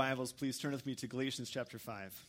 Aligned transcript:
Bibles, 0.00 0.32
please 0.32 0.56
turn 0.56 0.72
with 0.72 0.86
me 0.86 0.94
to 0.94 1.06
Galatians 1.06 1.50
chapter 1.50 1.78
5. 1.78 2.26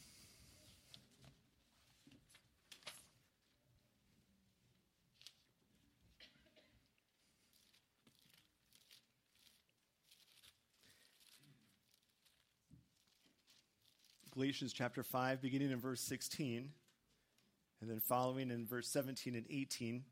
Galatians 14.34 14.74
chapter 14.74 15.02
5, 15.02 15.42
beginning 15.42 15.72
in 15.72 15.80
verse 15.80 16.02
16, 16.02 16.72
and 17.80 17.90
then 17.90 18.02
following 18.02 18.52
in 18.52 18.68
verse 18.68 18.90
17 18.90 19.34
and 19.34 19.46
18. 19.50 20.04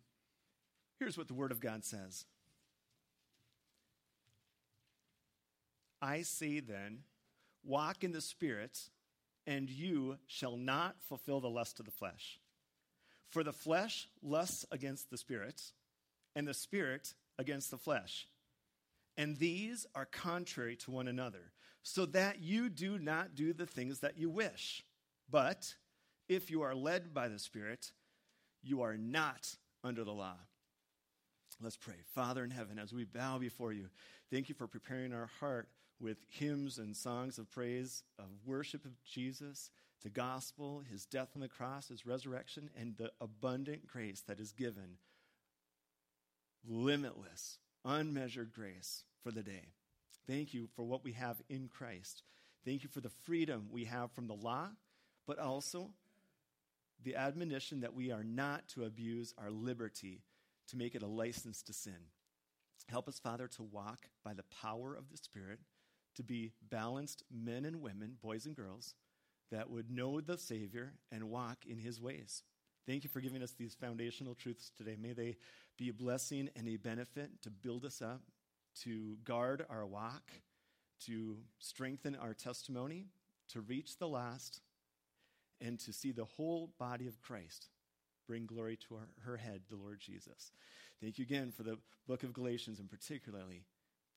Here's 0.97 1.17
what 1.17 1.27
the 1.27 1.33
Word 1.33 1.51
of 1.51 1.59
God 1.59 1.83
says 1.83 2.23
I 6.01 6.21
say 6.21 6.61
then, 6.61 6.99
walk 7.63 8.03
in 8.03 8.11
the 8.11 8.21
Spirit, 8.21 8.79
and 9.47 9.69
you 9.69 10.17
shall 10.27 10.57
not 10.57 10.95
fulfill 11.07 11.39
the 11.39 11.49
lust 11.49 11.79
of 11.79 11.85
the 11.85 11.91
flesh. 11.91 12.39
For 13.29 13.43
the 13.43 13.53
flesh 13.53 14.07
lusts 14.21 14.65
against 14.71 15.09
the 15.09 15.17
Spirit, 15.17 15.61
and 16.35 16.47
the 16.47 16.53
Spirit 16.53 17.13
against 17.37 17.71
the 17.71 17.77
flesh 17.77 18.27
and 19.19 19.35
these 19.35 19.85
are 19.95 20.05
contrary 20.05 20.77
to 20.77 20.91
one 20.91 21.09
another, 21.09 21.51
so 21.83 22.05
that 22.05 22.41
you 22.41 22.69
do 22.69 22.97
not 22.97 23.35
do 23.35 23.51
the 23.51 23.65
things 23.65 23.99
that 23.99 24.17
you 24.17 24.29
wish. 24.29 24.81
But 25.29 25.75
if 26.29 26.49
you 26.49 26.61
are 26.61 26.73
led 26.73 27.13
by 27.13 27.27
the 27.27 27.37
Spirit, 27.37 27.91
you 28.63 28.81
are 28.81 28.95
not 28.95 29.57
under 29.83 30.05
the 30.05 30.13
law. 30.13 30.37
Let's 31.61 31.75
pray. 31.75 31.95
Father 32.15 32.45
in 32.45 32.49
heaven, 32.49 32.79
as 32.79 32.93
we 32.93 33.03
bow 33.03 33.39
before 33.39 33.73
you, 33.73 33.87
thank 34.31 34.47
you 34.47 34.55
for 34.55 34.67
preparing 34.67 35.13
our 35.13 35.29
heart 35.41 35.67
with 35.99 36.17
hymns 36.29 36.77
and 36.77 36.95
songs 36.95 37.37
of 37.37 37.49
praise, 37.51 38.03
of 38.17 38.25
worship 38.45 38.85
of 38.85 39.03
Jesus, 39.03 39.69
the 40.03 40.09
gospel, 40.09 40.83
his 40.89 41.05
death 41.05 41.29
on 41.35 41.41
the 41.41 41.47
cross, 41.47 41.89
his 41.89 42.05
resurrection, 42.05 42.69
and 42.79 42.95
the 42.97 43.11
abundant 43.19 43.85
grace 43.87 44.21
that 44.27 44.39
is 44.39 44.51
given. 44.51 44.97
Limitless, 46.67 47.57
unmeasured 47.83 48.53
grace 48.53 49.03
for 49.23 49.31
the 49.31 49.43
day. 49.43 49.73
Thank 50.27 50.53
you 50.53 50.67
for 50.75 50.83
what 50.83 51.03
we 51.03 51.13
have 51.13 51.41
in 51.49 51.67
Christ. 51.67 52.23
Thank 52.65 52.83
you 52.83 52.89
for 52.89 53.01
the 53.01 53.09
freedom 53.09 53.67
we 53.71 53.85
have 53.85 54.11
from 54.11 54.27
the 54.27 54.35
law, 54.35 54.69
but 55.25 55.39
also 55.39 55.89
the 57.03 57.15
admonition 57.15 57.81
that 57.81 57.93
we 57.93 58.11
are 58.11 58.23
not 58.23 58.67
to 58.69 58.83
abuse 58.83 59.33
our 59.37 59.49
liberty 59.49 60.21
to 60.67 60.77
make 60.77 60.95
it 60.95 61.03
a 61.03 61.07
license 61.07 61.61
to 61.63 61.73
sin. 61.73 61.97
Help 62.87 63.07
us, 63.07 63.19
Father, 63.19 63.47
to 63.47 63.63
walk 63.63 64.07
by 64.23 64.33
the 64.33 64.43
power 64.61 64.95
of 64.95 65.09
the 65.09 65.17
Spirit, 65.17 65.59
to 66.15 66.23
be 66.23 66.51
balanced 66.69 67.23
men 67.31 67.65
and 67.65 67.81
women, 67.81 68.17
boys 68.21 68.45
and 68.45 68.55
girls, 68.55 68.95
that 69.51 69.69
would 69.69 69.89
know 69.89 70.21
the 70.21 70.37
Savior 70.37 70.93
and 71.11 71.29
walk 71.29 71.65
in 71.67 71.77
his 71.77 72.01
ways. 72.01 72.43
Thank 72.85 73.03
you 73.03 73.09
for 73.09 73.21
giving 73.21 73.43
us 73.43 73.51
these 73.51 73.75
foundational 73.75 74.35
truths 74.35 74.71
today. 74.77 74.95
May 74.99 75.13
they 75.13 75.37
be 75.77 75.89
a 75.89 75.93
blessing 75.93 76.49
and 76.55 76.67
a 76.67 76.77
benefit 76.77 77.41
to 77.43 77.49
build 77.49 77.85
us 77.85 78.01
up 78.01 78.21
to 78.83 79.17
guard 79.23 79.65
our 79.69 79.85
walk, 79.85 80.31
to 81.05 81.37
strengthen 81.59 82.15
our 82.15 82.33
testimony, 82.33 83.07
to 83.49 83.61
reach 83.61 83.97
the 83.97 84.07
last, 84.07 84.61
and 85.61 85.79
to 85.79 85.91
see 85.91 86.11
the 86.11 86.25
whole 86.25 86.71
body 86.77 87.07
of 87.07 87.21
Christ 87.21 87.67
bring 88.27 88.45
glory 88.45 88.77
to 88.87 88.95
our, 88.95 89.07
her 89.25 89.37
head, 89.37 89.61
the 89.69 89.75
Lord 89.75 89.99
Jesus. 89.99 90.51
Thank 91.01 91.17
you 91.17 91.23
again 91.23 91.51
for 91.51 91.63
the 91.63 91.77
book 92.07 92.23
of 92.23 92.33
Galatians 92.33 92.79
and 92.79 92.89
particularly 92.89 93.63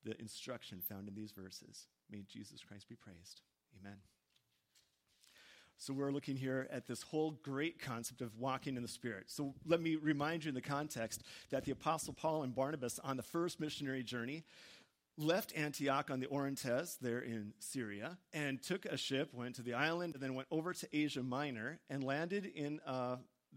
the 0.05 0.19
instruction 0.21 0.81
found 0.81 1.09
in 1.09 1.15
these 1.15 1.33
verses. 1.33 1.87
May 2.11 2.25
Jesus 2.29 2.63
Christ 2.63 2.89
be 2.89 2.97
praised. 2.97 3.41
Amen. 3.81 3.99
So, 5.79 5.93
we're 5.93 6.13
looking 6.13 6.37
here 6.37 6.69
at 6.71 6.87
this 6.87 7.03
whole 7.03 7.33
great 7.43 7.81
concept 7.81 8.21
of 8.21 8.39
walking 8.39 8.77
in 8.77 8.83
the 8.83 8.89
Spirit. 8.89 9.25
So, 9.27 9.55
let 9.67 9.81
me 9.81 9.97
remind 9.97 10.45
you 10.45 10.51
in 10.51 10.55
the 10.55 10.61
context 10.61 11.25
that 11.51 11.65
the 11.65 11.73
Apostle 11.73 12.15
Paul 12.15 12.45
and 12.45 12.55
Barnabas, 12.55 13.01
on 13.01 13.17
the 13.17 13.23
first 13.23 13.59
missionary 13.59 14.05
journey, 14.05 14.45
left 15.19 15.53
Antioch 15.57 16.11
on 16.11 16.21
the 16.21 16.27
Orontes 16.27 16.97
there 17.01 17.21
in 17.21 17.53
Syria 17.59 18.19
and 18.33 18.63
took 18.63 18.87
a 18.87 18.97
ship, 18.97 19.31
went 19.33 19.57
to 19.57 19.63
the 19.63 19.75
island, 19.75 20.15
and 20.15 20.23
then 20.23 20.35
went 20.35 20.49
over 20.51 20.73
to 20.73 20.89
Asia 20.97 21.23
Minor 21.23 21.81
and 21.91 22.03
landed 22.05 22.47
in 22.47 22.81
uh, 22.87 23.17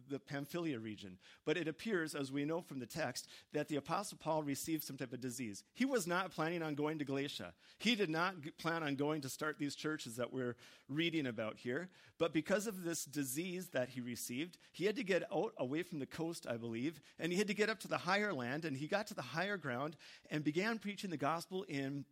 the 0.10 0.20
Pamphylia 0.20 0.80
region. 0.80 1.18
But 1.46 1.58
it 1.58 1.68
appears, 1.68 2.16
as 2.16 2.32
we 2.32 2.46
know 2.46 2.62
from 2.62 2.80
the 2.80 2.86
text, 2.86 3.28
that 3.54 3.68
the 3.68 3.78
Apostle 3.78 4.18
Paul 4.22 4.44
received 4.44 4.84
some 4.84 4.98
type 4.98 5.14
of 5.14 5.22
disease. 5.22 5.64
He 5.74 5.86
was 5.86 6.06
not 6.08 6.32
planning 6.32 6.62
on 6.62 6.76
going 6.76 7.00
to 7.00 7.06
Galatia. 7.06 7.54
He 7.80 7.96
did 7.96 8.10
not 8.10 8.36
plan 8.58 8.84
on 8.84 8.96
going 8.96 9.22
to 9.22 9.30
start 9.30 9.58
these 9.58 9.76
churches 9.76 10.16
that 10.18 10.32
we're 10.32 10.56
reading 10.90 11.28
about 11.28 11.58
here. 11.58 11.90
But 12.18 12.34
because 12.34 12.68
of 12.68 12.84
this 12.84 13.06
disease 13.06 13.70
that 13.70 13.90
he 13.90 14.02
received, 14.02 14.58
he 14.72 14.86
had 14.86 14.96
to 14.96 15.04
get 15.04 15.24
out 15.34 15.54
away 15.58 15.84
from 15.84 16.00
the 16.00 16.06
coast, 16.06 16.46
I 16.50 16.58
believe, 16.58 17.02
and 17.20 17.32
he 17.32 17.38
had 17.38 17.48
to 17.48 17.54
get 17.54 17.70
up 17.70 17.80
to 17.82 17.88
the 17.88 17.98
higher 17.98 18.34
land. 18.34 18.66
And 18.66 18.78
he 18.78 18.88
got 18.88 19.08
to 19.08 19.14
the 19.14 19.22
higher 19.22 19.58
ground 19.58 19.96
and 20.30 20.44
began 20.44 20.80
preaching 20.80 21.10
the 21.10 21.18
gospel 21.18 21.64
in, 21.64 22.06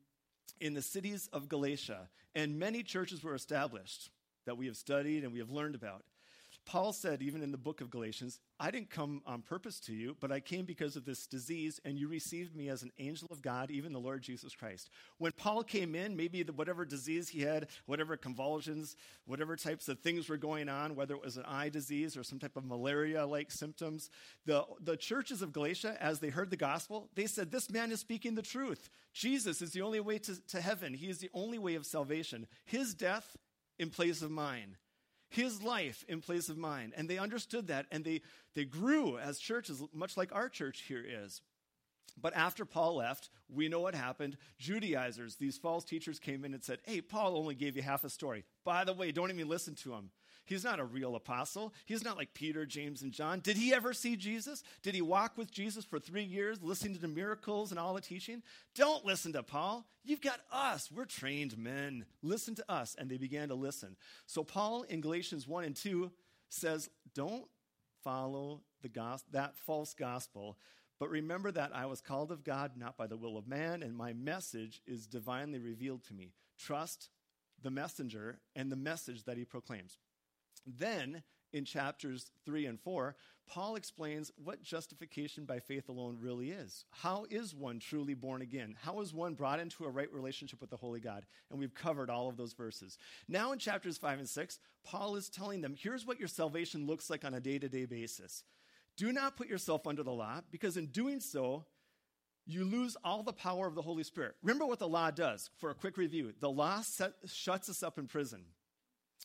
in 0.59 0.73
the 0.73 0.81
cities 0.81 1.29
of 1.31 1.47
Galatia. 1.47 2.09
And 2.35 2.59
many 2.59 2.83
churches 2.83 3.23
were 3.23 3.35
established 3.35 4.09
that 4.45 4.57
we 4.57 4.65
have 4.65 4.75
studied 4.77 5.23
and 5.23 5.31
we 5.31 5.39
have 5.39 5.51
learned 5.51 5.75
about. 5.75 6.03
Paul 6.65 6.93
said, 6.93 7.21
even 7.21 7.41
in 7.41 7.51
the 7.51 7.57
book 7.57 7.81
of 7.81 7.89
Galatians, 7.89 8.39
I 8.59 8.71
didn't 8.71 8.89
come 8.89 9.21
on 9.25 9.41
purpose 9.41 9.79
to 9.81 9.93
you, 9.93 10.15
but 10.19 10.31
I 10.31 10.39
came 10.39 10.65
because 10.65 10.95
of 10.95 11.03
this 11.03 11.27
disease, 11.27 11.81
and 11.83 11.97
you 11.97 12.07
received 12.07 12.55
me 12.55 12.69
as 12.69 12.83
an 12.83 12.91
angel 12.97 13.27
of 13.31 13.41
God, 13.41 13.69
even 13.69 13.91
the 13.91 13.99
Lord 13.99 14.21
Jesus 14.21 14.55
Christ. 14.55 14.89
When 15.17 15.33
Paul 15.33 15.63
came 15.63 15.93
in, 15.93 16.15
maybe 16.15 16.41
the, 16.43 16.53
whatever 16.53 16.85
disease 16.85 17.29
he 17.29 17.41
had, 17.41 17.67
whatever 17.85 18.15
convulsions, 18.15 18.95
whatever 19.25 19.55
types 19.55 19.89
of 19.89 19.99
things 19.99 20.29
were 20.29 20.37
going 20.37 20.69
on, 20.69 20.95
whether 20.95 21.15
it 21.15 21.23
was 21.23 21.37
an 21.37 21.45
eye 21.45 21.69
disease 21.69 22.15
or 22.15 22.23
some 22.23 22.39
type 22.39 22.55
of 22.55 22.65
malaria 22.65 23.25
like 23.25 23.51
symptoms, 23.51 24.09
the, 24.45 24.63
the 24.79 24.95
churches 24.95 25.41
of 25.41 25.51
Galatia, 25.51 25.97
as 25.99 26.19
they 26.19 26.29
heard 26.29 26.49
the 26.49 26.57
gospel, 26.57 27.09
they 27.15 27.25
said, 27.25 27.51
This 27.51 27.69
man 27.69 27.91
is 27.91 27.99
speaking 27.99 28.35
the 28.35 28.41
truth. 28.41 28.89
Jesus 29.13 29.61
is 29.61 29.71
the 29.71 29.81
only 29.81 29.99
way 29.99 30.17
to, 30.19 30.47
to 30.47 30.61
heaven, 30.61 30.93
he 30.93 31.09
is 31.09 31.19
the 31.19 31.31
only 31.33 31.59
way 31.59 31.75
of 31.75 31.85
salvation. 31.85 32.47
His 32.65 32.93
death 32.93 33.35
in 33.79 33.89
place 33.89 34.21
of 34.21 34.31
mine 34.31 34.77
his 35.35 35.61
life 35.61 36.03
in 36.07 36.21
place 36.21 36.49
of 36.49 36.57
mine. 36.57 36.93
And 36.95 37.09
they 37.09 37.17
understood 37.17 37.67
that 37.67 37.85
and 37.91 38.03
they, 38.03 38.21
they 38.55 38.65
grew 38.65 39.17
as 39.17 39.39
churches, 39.39 39.81
much 39.93 40.17
like 40.17 40.33
our 40.33 40.49
church 40.49 40.83
here 40.87 41.03
is. 41.05 41.41
But 42.21 42.35
after 42.35 42.65
Paul 42.65 42.97
left, 42.97 43.29
we 43.49 43.67
know 43.69 43.81
what 43.81 43.95
happened. 43.95 44.37
Judaizers, 44.59 45.35
these 45.35 45.57
false 45.57 45.83
teachers 45.83 46.19
came 46.19 46.45
in 46.45 46.53
and 46.53 46.63
said, 46.63 46.79
Hey, 46.83 47.01
Paul 47.01 47.37
only 47.37 47.55
gave 47.55 47.75
you 47.75 47.81
half 47.81 48.03
a 48.03 48.09
story. 48.09 48.43
By 48.63 48.83
the 48.83 48.93
way, 48.93 49.11
don't 49.11 49.31
even 49.31 49.49
listen 49.49 49.75
to 49.75 49.93
him. 49.93 50.11
He's 50.45 50.63
not 50.63 50.79
a 50.79 50.85
real 50.85 51.15
apostle. 51.15 51.73
He's 51.85 52.03
not 52.03 52.17
like 52.17 52.33
Peter, 52.33 52.65
James, 52.65 53.01
and 53.01 53.11
John. 53.11 53.39
Did 53.39 53.57
he 53.57 53.73
ever 53.73 53.93
see 53.93 54.15
Jesus? 54.15 54.63
Did 54.81 54.93
he 54.93 55.01
walk 55.01 55.37
with 55.37 55.51
Jesus 55.51 55.85
for 55.85 55.99
three 55.99 56.23
years, 56.23 56.61
listening 56.61 56.95
to 56.95 57.01
the 57.01 57.07
miracles 57.07 57.71
and 57.71 57.79
all 57.79 57.93
the 57.93 58.01
teaching? 58.01 58.43
Don't 58.75 59.05
listen 59.05 59.33
to 59.33 59.43
Paul. 59.43 59.85
You've 60.03 60.21
got 60.21 60.41
us. 60.51 60.91
We're 60.91 61.05
trained 61.05 61.57
men. 61.57 62.05
Listen 62.21 62.55
to 62.55 62.71
us. 62.71 62.95
And 62.97 63.09
they 63.09 63.17
began 63.17 63.47
to 63.49 63.55
listen. 63.55 63.95
So, 64.25 64.43
Paul 64.43 64.83
in 64.83 64.99
Galatians 64.99 65.47
1 65.47 65.63
and 65.63 65.75
2 65.75 66.11
says, 66.49 66.89
Don't 67.15 67.45
follow 68.03 68.61
the 68.81 68.89
gos- 68.89 69.23
that 69.31 69.55
false 69.55 69.93
gospel. 69.93 70.57
But 70.99 71.09
remember 71.09 71.51
that 71.51 71.75
I 71.75 71.85
was 71.85 72.01
called 72.01 72.31
of 72.31 72.43
God, 72.43 72.73
not 72.77 72.97
by 72.97 73.07
the 73.07 73.17
will 73.17 73.37
of 73.37 73.47
man, 73.47 73.81
and 73.81 73.95
my 73.95 74.13
message 74.13 74.81
is 74.85 75.07
divinely 75.07 75.59
revealed 75.59 76.03
to 76.05 76.13
me. 76.13 76.33
Trust 76.57 77.09
the 77.61 77.71
messenger 77.71 78.39
and 78.55 78.71
the 78.71 78.75
message 78.75 79.23
that 79.23 79.37
he 79.37 79.45
proclaims. 79.45 79.97
Then, 80.65 81.23
in 81.51 81.65
chapters 81.65 82.31
3 82.45 82.65
and 82.65 82.79
4, 82.79 83.15
Paul 83.47 83.75
explains 83.75 84.31
what 84.41 84.63
justification 84.63 85.45
by 85.45 85.59
faith 85.59 85.89
alone 85.89 86.17
really 86.19 86.51
is. 86.51 86.85
How 86.91 87.25
is 87.29 87.53
one 87.53 87.79
truly 87.79 88.13
born 88.13 88.41
again? 88.41 88.75
How 88.81 89.01
is 89.01 89.13
one 89.13 89.33
brought 89.33 89.59
into 89.59 89.85
a 89.85 89.89
right 89.89 90.11
relationship 90.11 90.61
with 90.61 90.69
the 90.69 90.77
Holy 90.77 90.99
God? 90.99 91.25
And 91.51 91.59
we've 91.59 91.73
covered 91.73 92.09
all 92.09 92.29
of 92.29 92.37
those 92.37 92.53
verses. 92.53 92.97
Now, 93.27 93.51
in 93.51 93.59
chapters 93.59 93.97
5 93.97 94.19
and 94.19 94.29
6, 94.29 94.59
Paul 94.83 95.15
is 95.15 95.29
telling 95.29 95.61
them 95.61 95.75
here's 95.77 96.05
what 96.05 96.19
your 96.19 96.27
salvation 96.27 96.87
looks 96.87 97.09
like 97.09 97.25
on 97.25 97.33
a 97.33 97.41
day 97.41 97.59
to 97.59 97.69
day 97.69 97.85
basis. 97.85 98.43
Do 98.95 99.11
not 99.11 99.35
put 99.35 99.47
yourself 99.47 99.87
under 99.87 100.03
the 100.03 100.11
law, 100.11 100.41
because 100.51 100.77
in 100.77 100.87
doing 100.87 101.19
so, 101.19 101.65
you 102.45 102.63
lose 102.63 102.97
all 103.03 103.23
the 103.23 103.33
power 103.33 103.67
of 103.67 103.75
the 103.75 103.81
Holy 103.81 104.03
Spirit. 104.03 104.35
Remember 104.43 104.65
what 104.65 104.79
the 104.79 104.87
law 104.87 105.11
does. 105.11 105.49
For 105.57 105.69
a 105.69 105.75
quick 105.75 105.97
review, 105.97 106.33
the 106.39 106.51
law 106.51 106.81
set, 106.81 107.13
shuts 107.25 107.69
us 107.69 107.83
up 107.83 107.97
in 107.97 108.07
prison. 108.07 108.45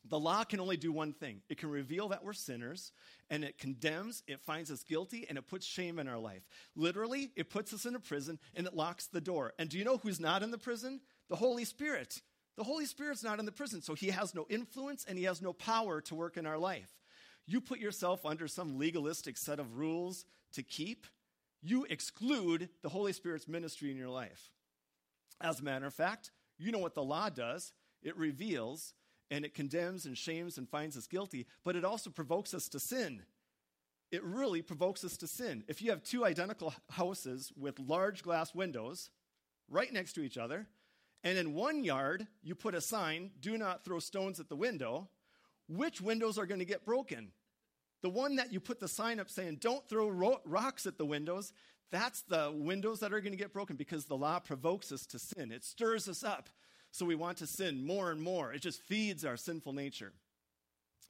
The 0.04 0.18
law 0.18 0.44
can 0.44 0.60
only 0.60 0.76
do 0.76 0.92
one 0.92 1.12
thing 1.12 1.42
it 1.48 1.58
can 1.58 1.70
reveal 1.70 2.08
that 2.08 2.24
we're 2.24 2.32
sinners, 2.32 2.92
and 3.30 3.44
it 3.44 3.58
condemns, 3.58 4.22
it 4.26 4.40
finds 4.40 4.70
us 4.70 4.84
guilty, 4.84 5.26
and 5.28 5.36
it 5.36 5.48
puts 5.48 5.66
shame 5.66 5.98
in 5.98 6.08
our 6.08 6.18
life. 6.18 6.48
Literally, 6.76 7.30
it 7.36 7.50
puts 7.50 7.74
us 7.74 7.84
in 7.84 7.94
a 7.94 8.00
prison 8.00 8.38
and 8.54 8.66
it 8.66 8.74
locks 8.74 9.06
the 9.06 9.20
door. 9.20 9.52
And 9.58 9.68
do 9.68 9.78
you 9.78 9.84
know 9.84 9.98
who's 9.98 10.20
not 10.20 10.42
in 10.42 10.50
the 10.50 10.58
prison? 10.58 11.00
The 11.28 11.36
Holy 11.36 11.64
Spirit. 11.64 12.22
The 12.56 12.64
Holy 12.64 12.86
Spirit's 12.86 13.22
not 13.22 13.38
in 13.38 13.44
the 13.44 13.52
prison, 13.52 13.82
so 13.82 13.94
he 13.94 14.08
has 14.08 14.34
no 14.34 14.46
influence 14.48 15.04
and 15.08 15.18
he 15.18 15.24
has 15.24 15.42
no 15.42 15.52
power 15.52 16.00
to 16.02 16.14
work 16.14 16.36
in 16.36 16.46
our 16.46 16.58
life. 16.58 16.90
You 17.46 17.60
put 17.60 17.78
yourself 17.78 18.26
under 18.26 18.48
some 18.48 18.78
legalistic 18.78 19.36
set 19.36 19.58
of 19.58 19.78
rules 19.78 20.24
to 20.52 20.62
keep, 20.62 21.06
you 21.62 21.86
exclude 21.88 22.68
the 22.82 22.88
Holy 22.88 23.12
Spirit's 23.12 23.48
ministry 23.48 23.90
in 23.90 23.96
your 23.96 24.08
life. 24.08 24.50
As 25.40 25.60
a 25.60 25.64
matter 25.64 25.86
of 25.86 25.94
fact, 25.94 26.30
you 26.58 26.72
know 26.72 26.78
what 26.78 26.94
the 26.94 27.02
law 27.02 27.28
does 27.28 27.72
It 28.02 28.16
reveals 28.16 28.94
and 29.30 29.44
it 29.44 29.54
condemns 29.54 30.06
and 30.06 30.16
shames 30.16 30.58
and 30.58 30.68
finds 30.68 30.96
us 30.96 31.06
guilty, 31.06 31.46
but 31.64 31.76
it 31.76 31.84
also 31.84 32.10
provokes 32.10 32.54
us 32.54 32.68
to 32.70 32.80
sin. 32.80 33.22
It 34.10 34.24
really 34.24 34.62
provokes 34.62 35.04
us 35.04 35.16
to 35.18 35.26
sin. 35.26 35.64
If 35.68 35.82
you 35.82 35.90
have 35.90 36.02
two 36.02 36.24
identical 36.24 36.74
houses 36.90 37.52
with 37.56 37.78
large 37.78 38.22
glass 38.22 38.54
windows 38.54 39.10
right 39.68 39.92
next 39.92 40.14
to 40.14 40.22
each 40.22 40.38
other, 40.38 40.66
and 41.22 41.36
in 41.36 41.52
one 41.52 41.84
yard 41.84 42.26
you 42.42 42.54
put 42.54 42.74
a 42.74 42.80
sign, 42.80 43.30
do 43.40 43.58
not 43.58 43.84
throw 43.84 43.98
stones 43.98 44.40
at 44.40 44.48
the 44.48 44.56
window, 44.56 45.08
which 45.68 46.00
windows 46.00 46.38
are 46.38 46.46
going 46.46 46.60
to 46.60 46.64
get 46.64 46.86
broken? 46.86 47.32
The 48.00 48.08
one 48.08 48.36
that 48.36 48.52
you 48.52 48.60
put 48.60 48.80
the 48.80 48.88
sign 48.88 49.20
up 49.20 49.28
saying, 49.28 49.58
don't 49.60 49.86
throw 49.88 50.08
ro- 50.08 50.40
rocks 50.46 50.86
at 50.86 50.96
the 50.96 51.04
windows, 51.04 51.52
that's 51.90 52.22
the 52.22 52.52
windows 52.54 53.00
that 53.00 53.12
are 53.12 53.20
going 53.20 53.32
to 53.32 53.38
get 53.38 53.52
broken 53.52 53.76
because 53.76 54.04
the 54.04 54.16
law 54.16 54.38
provokes 54.38 54.92
us 54.92 55.04
to 55.06 55.18
sin. 55.18 55.52
It 55.52 55.64
stirs 55.64 56.08
us 56.08 56.22
up. 56.22 56.48
So 56.90 57.04
we 57.04 57.14
want 57.14 57.38
to 57.38 57.46
sin 57.46 57.86
more 57.86 58.10
and 58.10 58.20
more. 58.20 58.52
It 58.52 58.62
just 58.62 58.82
feeds 58.82 59.24
our 59.24 59.36
sinful 59.36 59.72
nature. 59.72 60.12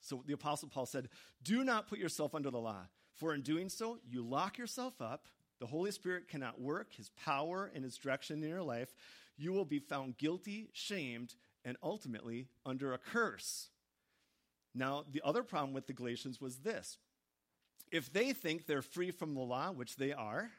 So 0.00 0.22
the 0.26 0.34
Apostle 0.34 0.68
Paul 0.68 0.86
said, 0.86 1.08
Do 1.42 1.64
not 1.64 1.88
put 1.88 1.98
yourself 1.98 2.34
under 2.34 2.50
the 2.50 2.58
law, 2.58 2.86
for 3.14 3.34
in 3.34 3.42
doing 3.42 3.68
so, 3.68 3.98
you 4.08 4.22
lock 4.22 4.58
yourself 4.58 5.00
up. 5.00 5.26
The 5.60 5.66
Holy 5.66 5.90
Spirit 5.90 6.28
cannot 6.28 6.60
work 6.60 6.94
his 6.94 7.10
power 7.24 7.70
and 7.74 7.82
his 7.82 7.96
direction 7.96 8.42
in 8.42 8.48
your 8.48 8.62
life. 8.62 8.94
You 9.36 9.52
will 9.52 9.64
be 9.64 9.80
found 9.80 10.18
guilty, 10.18 10.70
shamed, 10.72 11.34
and 11.64 11.76
ultimately 11.82 12.48
under 12.64 12.92
a 12.92 12.98
curse. 12.98 13.70
Now, 14.74 15.04
the 15.10 15.22
other 15.24 15.42
problem 15.42 15.72
with 15.72 15.86
the 15.86 15.92
Galatians 15.92 16.40
was 16.40 16.58
this 16.58 16.98
if 17.90 18.12
they 18.12 18.32
think 18.32 18.66
they're 18.66 18.82
free 18.82 19.10
from 19.10 19.34
the 19.34 19.40
law, 19.40 19.70
which 19.72 19.96
they 19.96 20.12
are, 20.12 20.50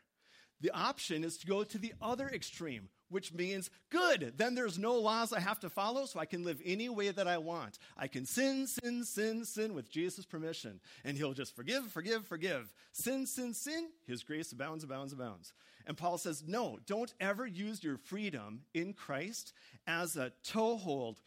the 0.62 0.72
option 0.72 1.24
is 1.24 1.38
to 1.38 1.48
go 1.48 1.64
to 1.64 1.78
the 1.78 1.94
other 2.02 2.28
extreme, 2.28 2.90
which 3.10 3.34
means, 3.34 3.70
good, 3.90 4.34
then 4.38 4.56
there's 4.56 4.78
no 4.78 4.96
laws 4.96 5.34
I 5.34 5.40
have 5.40 5.60
to 5.62 5.70
follow, 5.70 6.06
so 6.06 6.20
I 6.20 6.26
can 6.26 6.44
live 6.44 6.62
any 6.64 6.90
way 6.90 7.10
that 7.10 7.28
I 7.28 7.38
want. 7.38 7.80
I 7.98 8.08
can 8.08 8.26
sin, 8.26 8.68
sin, 8.68 9.04
sin, 9.04 9.46
sin 9.46 9.74
with 9.74 9.90
Jesus' 9.90 10.26
permission, 10.26 10.80
and 11.04 11.18
he'll 11.18 11.34
just 11.34 11.56
forgive, 11.56 11.92
forgive, 11.92 12.26
forgive. 12.26 12.74
Sin, 12.92 13.26
sin, 13.26 13.54
sin, 13.54 13.90
his 14.06 14.24
grace 14.24 14.52
abounds, 14.52 14.84
abounds, 14.84 15.14
abounds. 15.14 15.54
And 15.86 15.98
Paul 15.98 16.18
says, 16.18 16.44
no, 16.46 16.78
don't 16.86 17.14
ever 17.20 17.48
use 17.48 17.84
your 17.84 17.98
freedom 17.98 18.62
in 18.74 18.94
Christ 18.94 19.54
as 19.88 20.16
a 20.16 20.32
toehold, 20.44 21.20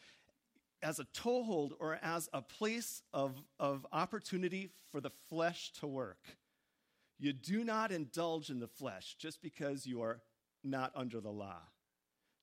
as 0.83 1.01
a 1.01 1.05
toehold 1.13 1.75
or 1.81 1.99
as 2.03 2.29
a 2.33 2.43
place 2.43 3.03
of, 3.13 3.43
of 3.59 3.87
opportunity 3.93 4.71
for 4.91 5.01
the 5.01 5.11
flesh 5.29 5.73
to 5.81 5.87
work. 5.87 6.19
You 7.19 7.33
do 7.33 7.65
not 7.65 7.93
indulge 7.93 8.51
in 8.51 8.59
the 8.59 8.69
flesh 8.69 9.17
just 9.19 9.43
because 9.43 9.87
you 9.87 10.03
are 10.03 10.21
not 10.65 10.93
under 10.95 11.21
the 11.21 11.31
law. 11.31 11.61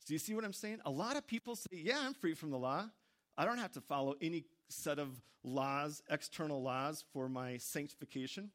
Do 0.06 0.14
you 0.14 0.20
see 0.20 0.34
what 0.34 0.44
I'm 0.44 0.54
saying? 0.54 0.80
A 0.86 0.92
lot 0.92 1.16
of 1.18 1.28
people 1.28 1.56
say, 1.56 1.68
Yeah, 1.72 2.00
I'm 2.02 2.14
free 2.14 2.34
from 2.34 2.52
the 2.52 2.58
law. 2.58 2.90
I 3.38 3.46
don't 3.46 3.58
have 3.58 3.72
to 3.74 3.82
follow 3.82 4.16
any 4.22 4.46
set 4.68 5.00
of 5.00 5.22
laws, 5.44 6.02
external 6.10 6.62
laws, 6.62 7.06
for 7.14 7.30
my 7.30 7.58
sanctification. 7.58 8.52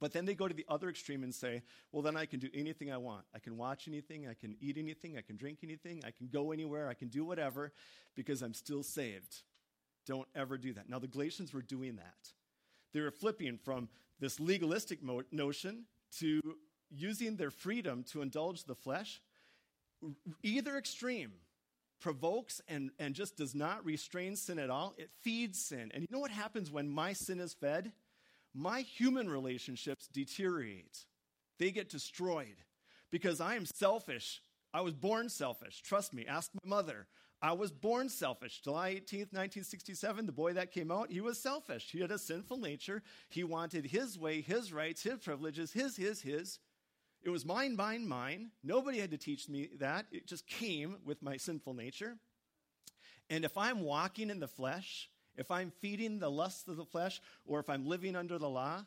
But 0.00 0.12
then 0.12 0.24
they 0.24 0.34
go 0.34 0.48
to 0.48 0.54
the 0.54 0.64
other 0.68 0.88
extreme 0.88 1.22
and 1.22 1.34
say, 1.34 1.62
well, 1.92 2.02
then 2.02 2.16
I 2.16 2.24
can 2.24 2.40
do 2.40 2.48
anything 2.54 2.90
I 2.90 2.96
want. 2.96 3.26
I 3.34 3.38
can 3.38 3.58
watch 3.58 3.86
anything, 3.86 4.26
I 4.26 4.34
can 4.34 4.56
eat 4.60 4.78
anything, 4.78 5.18
I 5.18 5.20
can 5.20 5.36
drink 5.36 5.58
anything, 5.62 6.02
I 6.06 6.10
can 6.10 6.28
go 6.32 6.52
anywhere, 6.52 6.88
I 6.88 6.94
can 6.94 7.08
do 7.08 7.24
whatever 7.24 7.72
because 8.16 8.40
I'm 8.40 8.54
still 8.54 8.82
saved. 8.82 9.42
Don't 10.06 10.26
ever 10.34 10.56
do 10.56 10.72
that. 10.72 10.88
Now, 10.88 10.98
the 10.98 11.06
Galatians 11.06 11.52
were 11.52 11.60
doing 11.60 11.96
that. 11.96 12.32
They 12.94 13.00
were 13.00 13.10
flipping 13.10 13.58
from 13.58 13.90
this 14.18 14.40
legalistic 14.40 15.02
mo- 15.02 15.22
notion 15.30 15.84
to 16.18 16.40
using 16.90 17.36
their 17.36 17.50
freedom 17.50 18.04
to 18.10 18.22
indulge 18.22 18.64
the 18.64 18.74
flesh, 18.74 19.20
either 20.42 20.76
extreme 20.76 21.32
provokes 22.00 22.60
and, 22.66 22.90
and 22.98 23.14
just 23.14 23.36
does 23.36 23.54
not 23.54 23.84
restrain 23.84 24.34
sin 24.36 24.58
at 24.58 24.70
all. 24.70 24.94
It 24.96 25.10
feeds 25.20 25.60
sin. 25.60 25.90
And 25.92 26.02
you 26.02 26.08
know 26.10 26.18
what 26.18 26.30
happens 26.30 26.70
when 26.70 26.88
my 26.88 27.12
sin 27.12 27.40
is 27.40 27.54
fed? 27.54 27.92
My 28.54 28.80
human 28.80 29.28
relationships 29.28 30.08
deteriorate, 30.12 31.04
they 31.58 31.70
get 31.70 31.88
destroyed 31.88 32.56
because 33.10 33.40
I 33.40 33.54
am 33.54 33.66
selfish. 33.66 34.40
I 34.72 34.80
was 34.80 34.94
born 34.94 35.28
selfish. 35.28 35.82
Trust 35.82 36.14
me, 36.14 36.26
ask 36.26 36.50
my 36.64 36.68
mother. 36.68 37.06
I 37.42 37.52
was 37.52 37.72
born 37.72 38.08
selfish. 38.08 38.60
July 38.60 38.94
18th, 38.94 39.32
1967, 39.32 40.26
the 40.26 40.32
boy 40.32 40.52
that 40.52 40.72
came 40.72 40.90
out, 40.90 41.10
he 41.10 41.20
was 41.20 41.38
selfish. 41.38 41.90
He 41.90 42.00
had 42.00 42.10
a 42.10 42.18
sinful 42.18 42.58
nature. 42.58 43.02
He 43.28 43.44
wanted 43.44 43.86
his 43.86 44.18
way, 44.18 44.42
his 44.42 44.72
rights, 44.72 45.02
his 45.02 45.20
privileges, 45.20 45.72
his, 45.72 45.96
his, 45.96 46.20
his. 46.20 46.58
It 47.22 47.30
was 47.30 47.44
mine, 47.44 47.76
mine, 47.76 48.08
mine. 48.08 48.50
Nobody 48.62 48.98
had 48.98 49.10
to 49.10 49.18
teach 49.18 49.48
me 49.48 49.68
that. 49.78 50.06
It 50.10 50.26
just 50.26 50.46
came 50.46 50.96
with 51.04 51.22
my 51.22 51.36
sinful 51.36 51.74
nature. 51.74 52.16
And 53.28 53.44
if 53.44 53.56
I'm 53.56 53.82
walking 53.82 54.30
in 54.30 54.40
the 54.40 54.48
flesh, 54.48 55.10
if 55.36 55.50
I'm 55.50 55.72
feeding 55.80 56.18
the 56.18 56.30
lusts 56.30 56.66
of 56.66 56.76
the 56.76 56.84
flesh, 56.84 57.20
or 57.46 57.60
if 57.60 57.68
I'm 57.68 57.86
living 57.86 58.16
under 58.16 58.38
the 58.38 58.48
law, 58.48 58.84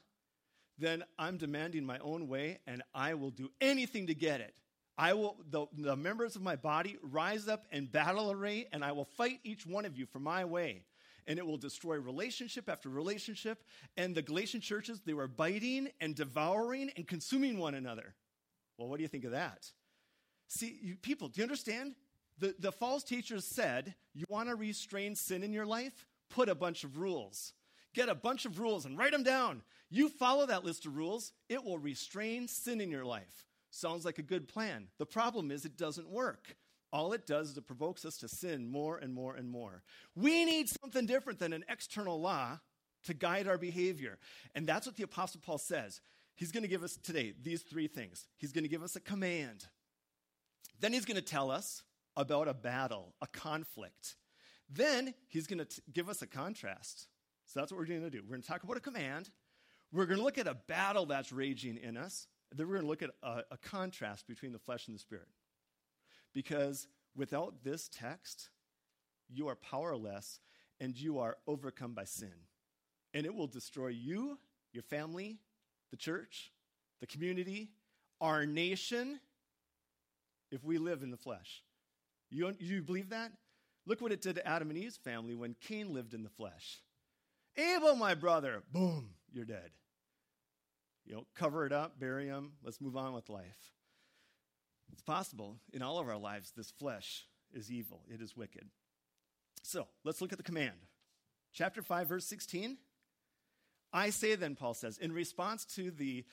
then 0.78 1.04
I'm 1.20 1.38
demanding 1.38 1.86
my 1.86 2.00
own 2.00 2.28
way 2.28 2.60
and 2.66 2.82
I 2.94 3.14
will 3.14 3.30
do 3.30 3.52
anything 3.62 4.08
to 4.08 4.16
get 4.16 4.42
it. 4.42 4.56
I 4.98 5.14
will, 5.14 5.38
the, 5.50 5.66
the 5.76 5.96
members 5.96 6.36
of 6.36 6.42
my 6.42 6.56
body 6.56 6.98
rise 7.02 7.48
up 7.48 7.66
in 7.72 7.88
battle 7.88 8.32
array, 8.32 8.68
and 8.72 8.86
I 8.86 8.92
will 8.92 9.06
fight 9.06 9.40
each 9.44 9.66
one 9.66 9.86
of 9.86 9.98
you 9.98 10.06
for 10.06 10.20
my 10.20 10.46
way. 10.46 10.84
And 11.26 11.40
it 11.40 11.46
will 11.46 11.58
destroy 11.58 11.96
relationship 11.96 12.70
after 12.70 12.90
relationship. 12.90 13.64
And 13.98 14.14
the 14.14 14.22
Galatian 14.22 14.62
churches, 14.62 15.02
they 15.06 15.14
were 15.14 15.28
biting 15.28 15.88
and 16.00 16.14
devouring 16.14 16.92
and 16.96 17.08
consuming 17.08 17.58
one 17.58 17.74
another. 17.74 18.14
Well, 18.84 18.90
what 18.90 18.98
do 18.98 19.04
you 19.04 19.08
think 19.08 19.24
of 19.24 19.32
that? 19.32 19.72
See, 20.50 20.78
you, 20.82 20.98
people, 20.98 21.30
do 21.30 21.40
you 21.40 21.44
understand? 21.44 21.96
The, 22.38 22.54
the 22.60 22.74
false 22.74 23.06
teachers 23.06 23.46
said, 23.46 23.96
You 24.14 24.26
want 24.28 24.50
to 24.50 24.56
restrain 24.56 25.16
sin 25.16 25.42
in 25.42 25.54
your 25.54 25.66
life? 25.66 26.06
Put 26.30 26.50
a 26.50 26.56
bunch 26.56 26.84
of 26.84 26.98
rules. 26.98 27.54
Get 27.94 28.10
a 28.10 28.16
bunch 28.16 28.44
of 28.46 28.60
rules 28.60 28.86
and 28.86 28.98
write 28.98 29.14
them 29.14 29.24
down. 29.24 29.62
You 29.90 30.10
follow 30.10 30.46
that 30.48 30.66
list 30.66 30.86
of 30.86 30.98
rules, 30.98 31.32
it 31.48 31.64
will 31.64 31.78
restrain 31.78 32.50
sin 32.50 32.82
in 32.82 32.92
your 32.92 33.06
life. 33.06 33.48
Sounds 33.70 34.04
like 34.04 34.18
a 34.18 34.22
good 34.22 34.50
plan. 34.50 34.90
The 34.98 35.06
problem 35.06 35.50
is 35.50 35.64
it 35.64 35.78
doesn't 35.78 36.10
work. 36.10 36.58
All 36.92 37.14
it 37.14 37.26
does 37.26 37.52
is 37.52 37.58
it 37.58 37.66
provokes 37.66 38.04
us 38.04 38.18
to 38.18 38.28
sin 38.28 38.70
more 38.70 38.98
and 38.98 39.14
more 39.14 39.36
and 39.36 39.50
more. 39.50 39.82
We 40.14 40.44
need 40.44 40.68
something 40.68 41.06
different 41.06 41.40
than 41.40 41.54
an 41.54 41.64
external 41.70 42.20
law 42.20 42.60
to 43.06 43.14
guide 43.14 43.48
our 43.48 43.58
behavior. 43.58 44.18
And 44.56 44.68
that's 44.68 44.86
what 44.86 44.98
the 44.98 45.04
Apostle 45.04 45.40
Paul 45.42 45.58
says. 45.58 46.02
He's 46.36 46.52
going 46.52 46.64
to 46.64 46.70
give 46.70 46.84
us 46.84 46.98
today 46.98 47.34
these 47.42 47.62
three 47.62 47.88
things. 47.88 48.28
He's 48.38 48.52
going 48.52 48.64
to 48.64 48.70
give 48.70 48.84
us 48.84 48.96
a 48.96 49.00
command. 49.00 49.66
Then 50.80 50.94
he's 50.94 51.06
going 51.06 51.16
to 51.16 51.22
tell 51.22 51.52
us 51.52 51.84
about 52.18 52.48
a 52.48 52.54
battle, 52.54 53.14
a 53.22 53.28
conflict. 53.28 54.16
Then 54.70 55.14
he's 55.28 55.48
going 55.48 55.64
to 55.66 55.82
give 55.92 56.10
us 56.10 56.22
a 56.22 56.28
contrast. 56.28 57.08
So 57.46 57.60
that's 57.60 57.72
what 57.72 57.80
we're 57.80 57.86
going 57.86 58.02
to 58.02 58.10
do. 58.10 58.22
We're 58.24 58.32
going 58.32 58.42
to 58.42 58.48
talk 58.48 58.64
about 58.64 58.78
a 58.78 58.82
command. 58.82 59.30
We're 59.92 60.06
going 60.06 60.18
to 60.18 60.24
look 60.24 60.38
at 60.38 60.48
a 60.48 60.56
battle 60.56 61.06
that's 61.06 61.32
raging 61.32 61.78
in 61.78 61.98
us. 61.98 62.28
Then 62.52 62.68
we're 62.68 62.76
going 62.76 62.86
to 62.86 62.90
look 62.90 63.04
at 63.04 63.12
a, 63.22 63.44
a 63.52 63.58
contrast 63.58 64.28
between 64.28 64.52
the 64.52 64.60
flesh 64.60 64.88
and 64.88 64.96
the 64.96 65.00
spirit. 65.00 65.28
Because 66.34 66.88
without 67.16 67.64
this 67.64 67.90
text, 67.90 68.50
you 69.30 69.48
are 69.48 69.56
powerless 69.56 70.40
and 70.80 71.00
you 71.00 71.20
are 71.20 71.38
overcome 71.48 71.94
by 71.94 72.06
sin. 72.06 72.34
And 73.14 73.26
it 73.26 73.34
will 73.34 73.48
destroy 73.48 73.90
you, 73.90 74.40
your 74.72 74.84
family, 74.84 75.38
the 75.94 75.98
church, 75.98 76.52
the 77.02 77.06
community, 77.06 77.70
our 78.20 78.48
nation, 78.48 79.20
if 80.50 80.64
we 80.64 80.80
live 80.80 81.04
in 81.04 81.12
the 81.12 81.18
flesh. 81.18 81.62
You, 82.32 82.52
you 82.58 82.82
believe 82.82 83.10
that? 83.10 83.32
Look 83.86 84.02
what 84.02 84.12
it 84.12 84.20
did 84.20 84.34
to 84.38 84.48
Adam 84.48 84.72
and 84.72 84.80
Eve's 84.80 84.98
family 84.98 85.36
when 85.36 85.56
Cain 85.62 85.94
lived 85.94 86.16
in 86.16 86.24
the 86.24 86.32
flesh. 86.32 86.80
Abel, 87.56 87.96
my 87.96 88.16
brother, 88.16 88.64
boom, 88.72 89.12
you're 89.32 89.46
dead. 89.46 89.70
You 91.06 91.14
know, 91.14 91.28
cover 91.36 91.64
it 91.64 91.72
up, 91.72 92.00
bury 92.00 92.26
him, 92.26 92.54
let's 92.64 92.82
move 92.82 92.98
on 92.98 93.14
with 93.14 93.30
life. 93.30 93.72
It's 94.92 95.04
possible 95.04 95.58
in 95.74 95.84
all 95.84 96.00
of 96.00 96.10
our 96.10 96.18
lives, 96.18 96.54
this 96.58 96.72
flesh 96.72 97.28
is 97.54 97.72
evil, 97.72 98.02
it 98.12 98.20
is 98.20 98.36
wicked. 98.36 98.66
So 99.62 99.86
let's 100.04 100.22
look 100.22 100.32
at 100.32 100.40
the 100.40 100.44
command. 100.44 100.88
Chapter 101.54 101.84
5, 101.84 102.08
verse 102.08 102.26
16. 102.26 102.78
I 103.94 104.10
say 104.10 104.36
then, 104.36 104.56
Paul 104.56 104.74
says, 104.74 104.98
in 104.98 105.12
response 105.12 105.66
to 105.76 105.92
the 105.92 106.26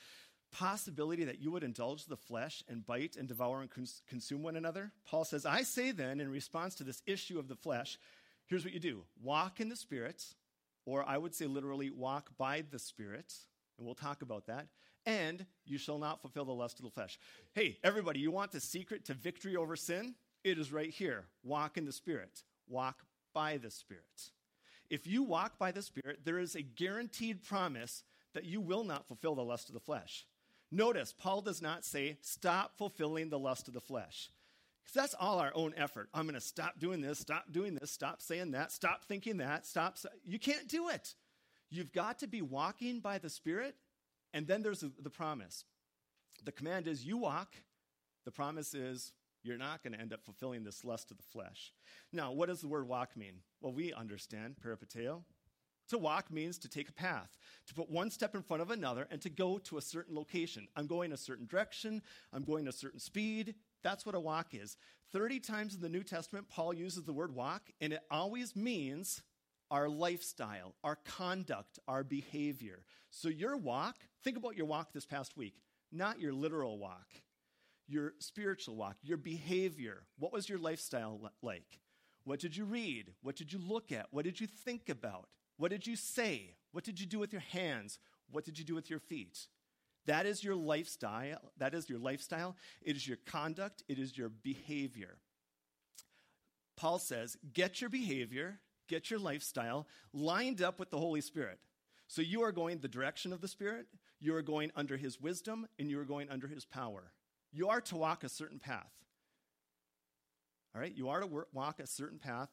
possibility 0.51 1.23
that 1.25 1.39
you 1.39 1.51
would 1.51 1.63
indulge 1.63 2.05
the 2.05 2.17
flesh 2.17 2.63
and 2.67 2.85
bite 2.85 3.15
and 3.15 3.27
devour 3.27 3.61
and 3.61 3.69
cons- 3.69 4.01
consume 4.09 4.43
one 4.43 4.55
another, 4.55 4.91
Paul 5.05 5.23
says, 5.23 5.45
I 5.45 5.61
say 5.61 5.91
then, 5.91 6.19
in 6.19 6.29
response 6.29 6.75
to 6.75 6.83
this 6.83 7.01
issue 7.05 7.39
of 7.39 7.47
the 7.47 7.55
flesh, 7.55 7.97
here's 8.47 8.65
what 8.65 8.73
you 8.73 8.79
do 8.79 9.03
walk 9.23 9.61
in 9.61 9.69
the 9.69 9.75
Spirit, 9.75 10.23
or 10.85 11.07
I 11.07 11.17
would 11.17 11.35
say 11.35 11.45
literally, 11.45 11.89
walk 11.89 12.31
by 12.37 12.63
the 12.69 12.79
Spirit 12.79 13.33
and 13.77 13.85
we'll 13.85 13.95
talk 13.95 14.21
about 14.21 14.47
that. 14.47 14.67
And 15.05 15.45
you 15.65 15.79
shall 15.79 15.97
not 15.97 16.21
fulfill 16.21 16.45
the 16.45 16.51
lust 16.51 16.77
of 16.77 16.85
the 16.85 16.91
flesh. 16.91 17.17
Hey, 17.53 17.79
everybody, 17.83 18.19
you 18.19 18.29
want 18.29 18.51
the 18.51 18.59
secret 18.59 19.05
to 19.05 19.15
victory 19.15 19.55
over 19.55 19.75
sin? 19.75 20.13
It 20.43 20.59
is 20.59 20.71
right 20.71 20.91
here. 20.91 21.25
Walk 21.43 21.77
in 21.77 21.85
the 21.85 21.91
Spirit, 21.91 22.43
walk 22.67 22.99
by 23.33 23.57
the 23.57 23.71
Spirit. 23.71 24.31
If 24.91 25.07
you 25.07 25.23
walk 25.23 25.57
by 25.57 25.71
the 25.71 25.81
Spirit, 25.81 26.19
there 26.25 26.37
is 26.37 26.53
a 26.53 26.61
guaranteed 26.61 27.43
promise 27.43 28.03
that 28.33 28.43
you 28.43 28.59
will 28.59 28.83
not 28.83 29.07
fulfill 29.07 29.35
the 29.35 29.41
lust 29.41 29.69
of 29.69 29.73
the 29.73 29.79
flesh. 29.79 30.27
Notice, 30.69 31.13
Paul 31.17 31.41
does 31.41 31.61
not 31.61 31.85
say, 31.85 32.17
stop 32.21 32.77
fulfilling 32.77 33.29
the 33.29 33.39
lust 33.39 33.69
of 33.69 33.73
the 33.73 33.79
flesh. 33.79 34.29
Because 34.83 34.93
that's 34.93 35.15
all 35.17 35.39
our 35.39 35.53
own 35.55 35.73
effort. 35.77 36.09
I'm 36.13 36.23
going 36.23 36.35
to 36.35 36.41
stop 36.41 36.77
doing 36.77 36.99
this, 36.99 37.19
stop 37.19 37.45
doing 37.53 37.75
this, 37.75 37.89
stop 37.89 38.21
saying 38.21 38.51
that, 38.51 38.73
stop 38.73 39.05
thinking 39.05 39.37
that, 39.37 39.65
stop. 39.65 39.97
You 40.25 40.37
can't 40.37 40.67
do 40.67 40.89
it. 40.89 41.15
You've 41.69 41.93
got 41.93 42.19
to 42.19 42.27
be 42.27 42.41
walking 42.41 42.99
by 42.99 43.17
the 43.17 43.29
Spirit, 43.29 43.75
and 44.33 44.45
then 44.45 44.61
there's 44.61 44.81
the 44.81 45.09
promise. 45.09 45.63
The 46.43 46.51
command 46.51 46.87
is 46.87 47.05
you 47.05 47.17
walk, 47.17 47.55
the 48.25 48.31
promise 48.31 48.73
is 48.73 49.13
you're 49.43 49.57
not 49.57 49.83
going 49.83 49.93
to 49.93 49.99
end 49.99 50.13
up 50.13 50.23
fulfilling 50.23 50.63
this 50.63 50.83
lust 50.83 51.11
of 51.11 51.17
the 51.17 51.23
flesh. 51.23 51.73
Now, 52.11 52.31
what 52.31 52.49
does 52.49 52.61
the 52.61 52.67
word 52.67 52.87
walk 52.87 53.17
mean? 53.17 53.41
Well, 53.59 53.73
we 53.73 53.93
understand 53.93 54.55
peripateo. 54.63 55.23
To 55.89 55.97
walk 55.97 56.31
means 56.31 56.57
to 56.59 56.69
take 56.69 56.87
a 56.87 56.93
path, 56.93 57.37
to 57.67 57.73
put 57.73 57.89
one 57.89 58.09
step 58.11 58.33
in 58.33 58.43
front 58.43 58.61
of 58.61 58.71
another, 58.71 59.07
and 59.11 59.21
to 59.23 59.29
go 59.29 59.57
to 59.57 59.77
a 59.77 59.81
certain 59.81 60.15
location. 60.15 60.67
I'm 60.75 60.87
going 60.87 61.11
a 61.11 61.17
certain 61.17 61.47
direction, 61.47 62.01
I'm 62.31 62.43
going 62.43 62.67
a 62.67 62.71
certain 62.71 62.99
speed. 62.99 63.55
That's 63.83 64.05
what 64.05 64.15
a 64.15 64.19
walk 64.19 64.53
is. 64.53 64.77
30 65.11 65.39
times 65.39 65.75
in 65.75 65.81
the 65.81 65.89
New 65.89 66.03
Testament, 66.03 66.47
Paul 66.47 66.73
uses 66.73 67.03
the 67.03 67.11
word 67.11 67.35
walk, 67.35 67.63
and 67.81 67.91
it 67.91 68.03
always 68.09 68.55
means 68.55 69.21
our 69.69 69.89
lifestyle, 69.89 70.75
our 70.83 70.97
conduct, 71.03 71.79
our 71.87 72.03
behavior. 72.03 72.83
So, 73.09 73.27
your 73.27 73.57
walk, 73.57 73.97
think 74.23 74.37
about 74.37 74.55
your 74.55 74.67
walk 74.67 74.93
this 74.93 75.05
past 75.05 75.35
week, 75.35 75.55
not 75.91 76.21
your 76.21 76.31
literal 76.31 76.77
walk 76.77 77.07
your 77.91 78.13
spiritual 78.19 78.75
walk, 78.75 78.97
your 79.03 79.17
behavior. 79.17 80.03
What 80.17 80.33
was 80.33 80.47
your 80.47 80.59
lifestyle 80.59 81.31
like? 81.41 81.79
What 82.23 82.39
did 82.39 82.55
you 82.55 82.65
read? 82.65 83.13
What 83.21 83.35
did 83.35 83.51
you 83.51 83.59
look 83.59 83.91
at? 83.91 84.07
What 84.11 84.25
did 84.25 84.39
you 84.39 84.47
think 84.47 84.89
about? 84.89 85.27
What 85.57 85.71
did 85.71 85.85
you 85.85 85.95
say? 85.95 86.55
What 86.71 86.83
did 86.83 86.99
you 86.99 87.05
do 87.05 87.19
with 87.19 87.31
your 87.31 87.41
hands? 87.41 87.99
What 88.31 88.45
did 88.45 88.57
you 88.57 88.65
do 88.65 88.75
with 88.75 88.89
your 88.89 88.99
feet? 88.99 89.47
That 90.05 90.25
is 90.25 90.43
your 90.43 90.55
lifestyle. 90.55 91.51
That 91.57 91.73
is 91.73 91.89
your 91.89 91.99
lifestyle. 91.99 92.55
It 92.81 92.95
is 92.95 93.07
your 93.07 93.17
conduct. 93.25 93.83
It 93.87 93.99
is 93.99 94.17
your 94.17 94.29
behavior. 94.29 95.17
Paul 96.77 96.97
says, 96.97 97.37
get 97.53 97.81
your 97.81 97.89
behavior, 97.89 98.59
get 98.87 99.11
your 99.11 99.19
lifestyle 99.19 99.87
lined 100.13 100.61
up 100.61 100.79
with 100.79 100.89
the 100.89 100.97
Holy 100.97 101.21
Spirit. 101.21 101.59
So 102.07 102.21
you 102.21 102.41
are 102.41 102.51
going 102.51 102.79
the 102.79 102.87
direction 102.87 103.31
of 103.33 103.41
the 103.41 103.47
Spirit, 103.47 103.85
you 104.19 104.35
are 104.35 104.41
going 104.41 104.71
under 104.75 104.97
his 104.97 105.21
wisdom, 105.21 105.67
and 105.77 105.89
you 105.89 105.99
are 105.99 106.05
going 106.05 106.29
under 106.29 106.47
his 106.47 106.65
power. 106.65 107.11
You 107.51 107.69
are 107.69 107.81
to 107.81 107.95
walk 107.95 108.23
a 108.23 108.29
certain 108.29 108.59
path. 108.59 108.91
All 110.73 110.81
right? 110.81 110.95
You 110.95 111.09
are 111.09 111.19
to 111.19 111.45
walk 111.53 111.79
a 111.79 111.87
certain 111.87 112.19
path 112.19 112.49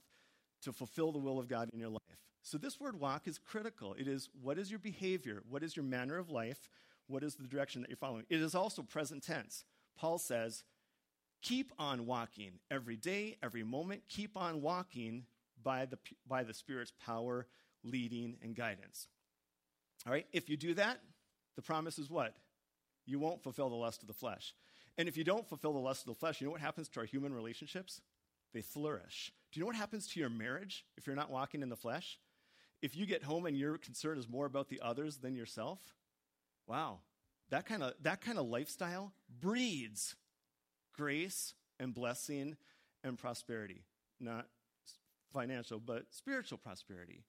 to 0.63 0.73
fulfill 0.73 1.13
the 1.13 1.19
will 1.19 1.39
of 1.39 1.49
God 1.49 1.71
in 1.73 1.79
your 1.79 1.91
life. 1.91 2.01
So, 2.43 2.59
this 2.59 2.81
word 2.81 2.99
walk 2.99 3.29
is 3.29 3.39
critical. 3.39 3.95
It 3.95 4.09
is 4.09 4.29
what 4.43 4.59
is 4.59 4.71
your 4.71 4.79
behavior? 4.79 5.43
What 5.49 5.63
is 5.63 5.77
your 5.77 5.85
manner 5.85 6.19
of 6.19 6.31
life? 6.31 6.69
What 7.07 7.23
is 7.23 7.35
the 7.35 7.47
direction 7.47 7.83
that 7.83 7.91
you're 7.91 7.97
following? 7.97 8.25
It 8.29 8.41
is 8.41 8.55
also 8.55 8.83
present 8.83 9.23
tense. 9.23 9.65
Paul 9.99 10.19
says, 10.19 10.63
keep 11.43 11.73
on 11.79 12.07
walking 12.07 12.53
every 12.71 12.97
day, 12.97 13.37
every 13.43 13.63
moment. 13.63 14.03
Keep 14.09 14.37
on 14.37 14.61
walking 14.61 15.25
by 15.63 15.87
the, 15.87 15.99
by 16.27 16.45
the 16.45 16.55
Spirit's 16.55 16.93
power, 17.05 17.47
leading, 17.83 18.37
and 18.43 18.55
guidance. 18.55 19.09
All 20.07 20.13
right? 20.13 20.27
If 20.33 20.49
you 20.49 20.57
do 20.57 20.75
that, 20.75 21.01
the 21.57 21.63
promise 21.63 21.99
is 21.99 22.11
what? 22.11 22.35
You 23.07 23.19
won't 23.19 23.43
fulfill 23.43 23.71
the 23.71 23.75
lust 23.75 24.03
of 24.03 24.09
the 24.09 24.15
flesh. 24.15 24.55
And 24.99 25.09
if 25.09 25.17
you 25.17 25.25
don't 25.25 25.49
fulfill 25.49 25.73
the 25.73 25.79
lust 25.79 26.03
of 26.03 26.09
the 26.09 26.19
flesh, 26.19 26.41
you 26.41 26.47
know 26.47 26.51
what 26.51 26.61
happens 26.61 26.89
to 26.89 27.01
our 27.01 27.07
human 27.07 27.33
relationships? 27.33 28.01
They 28.53 28.63
flourish. 28.63 29.33
Do 29.53 29.59
you 29.59 29.63
know 29.63 29.69
what 29.69 29.77
happens 29.77 30.09
to 30.09 30.21
your 30.21 30.29
marriage 30.29 30.85
if 30.97 31.07
you're 31.07 31.17
not 31.17 31.31
walking 31.31 31.63
in 31.63 31.69
the 31.69 31.77
flesh? 31.77 32.19
If 32.83 32.97
you 32.97 33.07
get 33.07 33.23
home 33.23 33.47
and 33.47 33.57
your 33.57 33.79
concern 33.79 34.19
is 34.19 34.29
more 34.29 34.47
about 34.47 34.69
the 34.69 34.81
others 34.83 35.19
than 35.19 35.35
yourself, 35.35 35.79
wow, 36.67 36.99
that 37.51 37.65
kind 37.65 37.83
of 37.83 37.95
that 38.03 38.21
kind 38.21 38.39
of 38.39 38.47
lifestyle 38.47 39.13
breeds 39.41 40.17
grace 40.97 41.55
and 41.79 41.95
blessing 41.95 42.57
and 43.05 43.19
prosperity. 43.19 43.85
Not 44.21 44.47
financial, 45.33 45.79
but 45.79 46.07
spiritual 46.11 46.59
prosperity. 46.59 47.23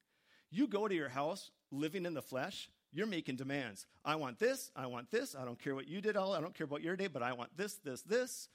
You 0.50 0.66
go 0.66 0.88
to 0.88 0.94
your 0.94 1.08
house 1.08 1.50
living 1.70 2.06
in 2.06 2.14
the 2.14 2.22
flesh, 2.22 2.68
you're 2.92 3.06
making 3.06 3.36
demands. 3.36 3.86
I 4.04 4.16
want 4.16 4.38
this, 4.38 4.70
I 4.74 4.86
want 4.86 5.10
this, 5.10 5.34
I 5.34 5.44
don't 5.44 5.62
care 5.62 5.74
what 5.74 5.88
you 5.88 6.00
did 6.00 6.16
all, 6.16 6.32
I 6.32 6.40
don't 6.40 6.54
care 6.54 6.64
about 6.64 6.82
your 6.82 6.96
day, 6.96 7.06
but 7.06 7.22
I 7.22 7.32
want 7.32 7.56
this, 7.56 7.74
this, 7.84 8.02
this. 8.02 8.48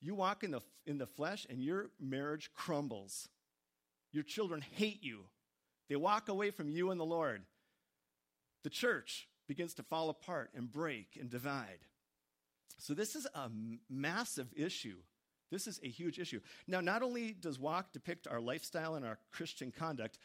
You 0.00 0.14
walk 0.14 0.44
in 0.44 0.50
the, 0.50 0.60
in 0.86 0.98
the 0.98 1.06
flesh 1.06 1.46
and 1.48 1.62
your 1.62 1.90
marriage 2.00 2.50
crumbles. 2.54 3.28
Your 4.12 4.22
children 4.22 4.62
hate 4.76 5.02
you. 5.02 5.24
They 5.88 5.96
walk 5.96 6.28
away 6.28 6.50
from 6.50 6.68
you 6.68 6.90
and 6.90 7.00
the 7.00 7.04
Lord. 7.04 7.42
The 8.64 8.70
church 8.70 9.28
begins 9.46 9.74
to 9.74 9.82
fall 9.82 10.08
apart 10.10 10.50
and 10.54 10.70
break 10.70 11.16
and 11.20 11.30
divide. 11.30 11.78
So, 12.78 12.92
this 12.92 13.14
is 13.14 13.26
a 13.34 13.50
massive 13.88 14.48
issue. 14.54 14.96
This 15.50 15.66
is 15.66 15.80
a 15.82 15.88
huge 15.88 16.18
issue. 16.18 16.40
Now, 16.66 16.80
not 16.80 17.02
only 17.02 17.32
does 17.32 17.58
walk 17.58 17.92
depict 17.92 18.26
our 18.26 18.40
lifestyle 18.40 18.96
and 18.96 19.04
our 19.04 19.18
Christian 19.32 19.70
conduct, 19.70 20.18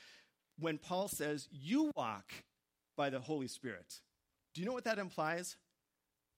when 0.59 0.77
Paul 0.77 1.07
says, 1.07 1.47
you 1.51 1.91
walk 1.95 2.33
by 2.95 3.09
the 3.09 3.19
Holy 3.19 3.47
Spirit. 3.47 3.99
Do 4.53 4.61
you 4.61 4.67
know 4.67 4.73
what 4.73 4.83
that 4.85 4.99
implies? 4.99 5.55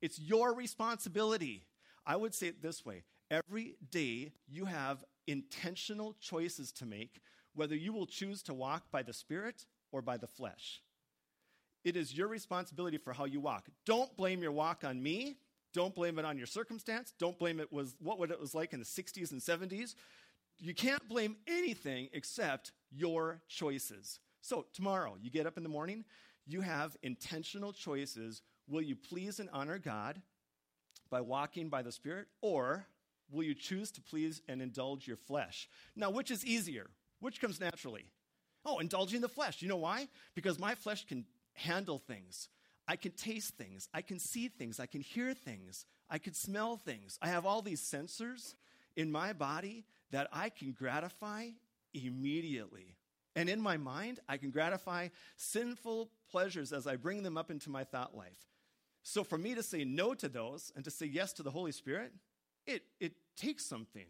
It's 0.01 0.19
your 0.19 0.53
responsibility. 0.53 1.65
I 2.05 2.15
would 2.15 2.33
say 2.33 2.47
it 2.47 2.61
this 2.61 2.85
way 2.85 3.03
every 3.31 3.75
day 3.89 4.33
you 4.47 4.65
have 4.65 5.03
intentional 5.27 6.15
choices 6.19 6.71
to 6.73 6.85
make, 6.85 7.21
whether 7.55 7.75
you 7.75 7.93
will 7.93 8.05
choose 8.05 8.43
to 8.43 8.53
walk 8.53 8.91
by 8.91 9.01
the 9.01 9.13
Spirit 9.13 9.65
or 9.91 10.01
by 10.01 10.17
the 10.17 10.27
flesh. 10.27 10.81
It 11.83 11.97
is 11.97 12.15
your 12.15 12.27
responsibility 12.27 12.97
for 12.97 13.13
how 13.13 13.25
you 13.25 13.39
walk. 13.39 13.67
Don't 13.85 14.15
blame 14.15 14.41
your 14.41 14.51
walk 14.51 14.83
on 14.83 15.01
me. 15.01 15.37
Don't 15.73 15.95
blame 15.95 16.19
it 16.19 16.25
on 16.25 16.37
your 16.37 16.47
circumstance. 16.47 17.13
Don't 17.19 17.37
blame 17.37 17.59
it 17.59 17.71
was 17.71 17.95
what 17.99 18.29
it 18.29 18.39
was 18.39 18.53
like 18.53 18.73
in 18.73 18.79
the 18.79 18.85
60s 18.85 19.31
and 19.31 19.41
70s. 19.41 19.95
You 20.59 20.73
can't 20.73 21.05
blame 21.09 21.35
anything 21.47 22.09
except 22.13 22.71
your 22.91 23.41
choices. 23.47 24.19
So, 24.41 24.65
tomorrow, 24.73 25.17
you 25.21 25.31
get 25.31 25.47
up 25.47 25.57
in 25.57 25.63
the 25.63 25.69
morning, 25.69 26.05
you 26.45 26.61
have 26.61 26.97
intentional 27.01 27.73
choices. 27.73 28.41
Will 28.67 28.81
you 28.81 28.95
please 28.95 29.39
and 29.39 29.49
honor 29.53 29.77
God 29.77 30.21
by 31.09 31.21
walking 31.21 31.69
by 31.69 31.81
the 31.81 31.91
Spirit, 31.91 32.27
or 32.41 32.85
will 33.31 33.43
you 33.43 33.53
choose 33.53 33.91
to 33.91 34.01
please 34.01 34.41
and 34.47 34.61
indulge 34.61 35.07
your 35.07 35.17
flesh? 35.17 35.69
Now, 35.95 36.09
which 36.09 36.31
is 36.31 36.45
easier? 36.45 36.89
Which 37.19 37.39
comes 37.39 37.59
naturally? 37.59 38.05
Oh, 38.65 38.79
indulging 38.79 39.21
the 39.21 39.29
flesh. 39.29 39.61
You 39.61 39.67
know 39.67 39.77
why? 39.77 40.07
Because 40.35 40.59
my 40.59 40.75
flesh 40.75 41.05
can 41.05 41.25
handle 41.53 41.99
things. 41.99 42.49
I 42.87 42.95
can 42.95 43.11
taste 43.11 43.55
things. 43.55 43.87
I 43.93 44.01
can 44.01 44.19
see 44.19 44.47
things. 44.47 44.79
I 44.79 44.85
can 44.85 45.01
hear 45.01 45.33
things. 45.33 45.85
I 46.09 46.17
can 46.17 46.33
smell 46.33 46.77
things. 46.77 47.17
I 47.21 47.27
have 47.27 47.45
all 47.45 47.61
these 47.61 47.81
sensors 47.81 48.55
in 48.95 49.11
my 49.11 49.33
body 49.33 49.85
that 50.11 50.27
I 50.31 50.49
can 50.49 50.71
gratify 50.71 51.49
immediately. 51.93 52.95
And 53.35 53.49
in 53.49 53.59
my 53.61 53.77
mind, 53.77 54.19
I 54.29 54.37
can 54.37 54.51
gratify 54.51 55.09
sinful 55.37 56.11
pleasures 56.29 56.71
as 56.71 56.85
I 56.85 56.95
bring 56.95 57.23
them 57.23 57.37
up 57.37 57.49
into 57.49 57.69
my 57.69 57.83
thought 57.83 58.15
life. 58.15 58.47
So 59.01 59.23
for 59.23 59.37
me 59.37 59.55
to 59.55 59.63
say 59.63 59.83
no 59.83 60.13
to 60.13 60.29
those 60.29 60.71
and 60.75 60.85
to 60.85 60.91
say 60.91 61.05
yes 61.05 61.33
to 61.33 61.43
the 61.43 61.51
Holy 61.51 61.71
Spirit, 61.71 62.13
it, 62.65 62.83
it 62.99 63.13
takes 63.35 63.65
something. 63.65 64.05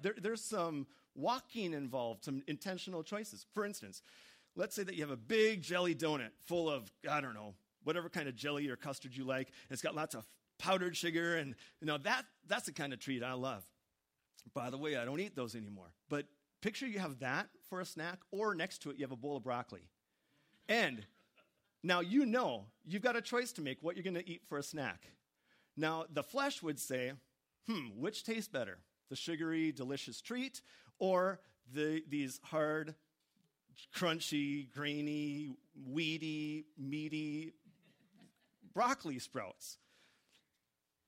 There, 0.00 0.14
there's 0.20 0.42
some 0.42 0.86
walking 1.14 1.72
involved, 1.72 2.24
some 2.24 2.42
intentional 2.46 3.02
choices. 3.02 3.46
For 3.54 3.64
instance, 3.64 4.02
let's 4.54 4.76
say 4.76 4.82
that 4.82 4.94
you 4.94 5.02
have 5.02 5.10
a 5.10 5.16
big 5.16 5.62
jelly 5.62 5.94
donut 5.94 6.30
full 6.44 6.70
of, 6.70 6.90
I 7.10 7.20
don't 7.20 7.34
know, 7.34 7.54
whatever 7.84 8.08
kind 8.08 8.28
of 8.28 8.36
jelly 8.36 8.68
or 8.68 8.76
custard 8.76 9.16
you 9.16 9.24
like. 9.24 9.48
It's 9.70 9.82
got 9.82 9.94
lots 9.94 10.14
of 10.14 10.26
powdered 10.58 10.96
sugar, 10.96 11.36
and 11.36 11.54
you 11.80 11.86
know 11.86 11.98
that 11.98 12.24
that's 12.46 12.66
the 12.66 12.72
kind 12.72 12.92
of 12.92 12.98
treat 12.98 13.22
I 13.22 13.34
love. 13.34 13.64
By 14.54 14.70
the 14.70 14.78
way, 14.78 14.96
I 14.96 15.04
don't 15.04 15.20
eat 15.20 15.36
those 15.36 15.54
anymore. 15.54 15.92
But 16.08 16.26
Picture 16.60 16.86
you 16.86 16.98
have 16.98 17.20
that 17.20 17.48
for 17.68 17.80
a 17.80 17.84
snack, 17.84 18.18
or 18.30 18.54
next 18.54 18.78
to 18.82 18.90
it, 18.90 18.96
you 18.96 19.04
have 19.04 19.12
a 19.12 19.16
bowl 19.16 19.36
of 19.36 19.44
broccoli. 19.44 19.88
And 20.68 21.04
now 21.82 22.00
you 22.00 22.26
know 22.26 22.66
you've 22.84 23.02
got 23.02 23.16
a 23.16 23.22
choice 23.22 23.52
to 23.52 23.62
make 23.62 23.78
what 23.82 23.96
you're 23.96 24.02
going 24.02 24.14
to 24.14 24.28
eat 24.28 24.42
for 24.48 24.58
a 24.58 24.62
snack. 24.62 25.06
Now, 25.76 26.06
the 26.10 26.22
flesh 26.22 26.62
would 26.62 26.80
say, 26.80 27.12
hmm, 27.68 27.88
which 28.00 28.24
tastes 28.24 28.48
better? 28.48 28.78
The 29.10 29.16
sugary, 29.16 29.72
delicious 29.72 30.20
treat, 30.20 30.62
or 30.98 31.40
the, 31.72 32.02
these 32.08 32.40
hard, 32.42 32.94
crunchy, 33.94 34.72
grainy, 34.72 35.50
weedy, 35.86 36.64
meaty 36.78 37.52
broccoli 38.72 39.18
sprouts? 39.18 39.78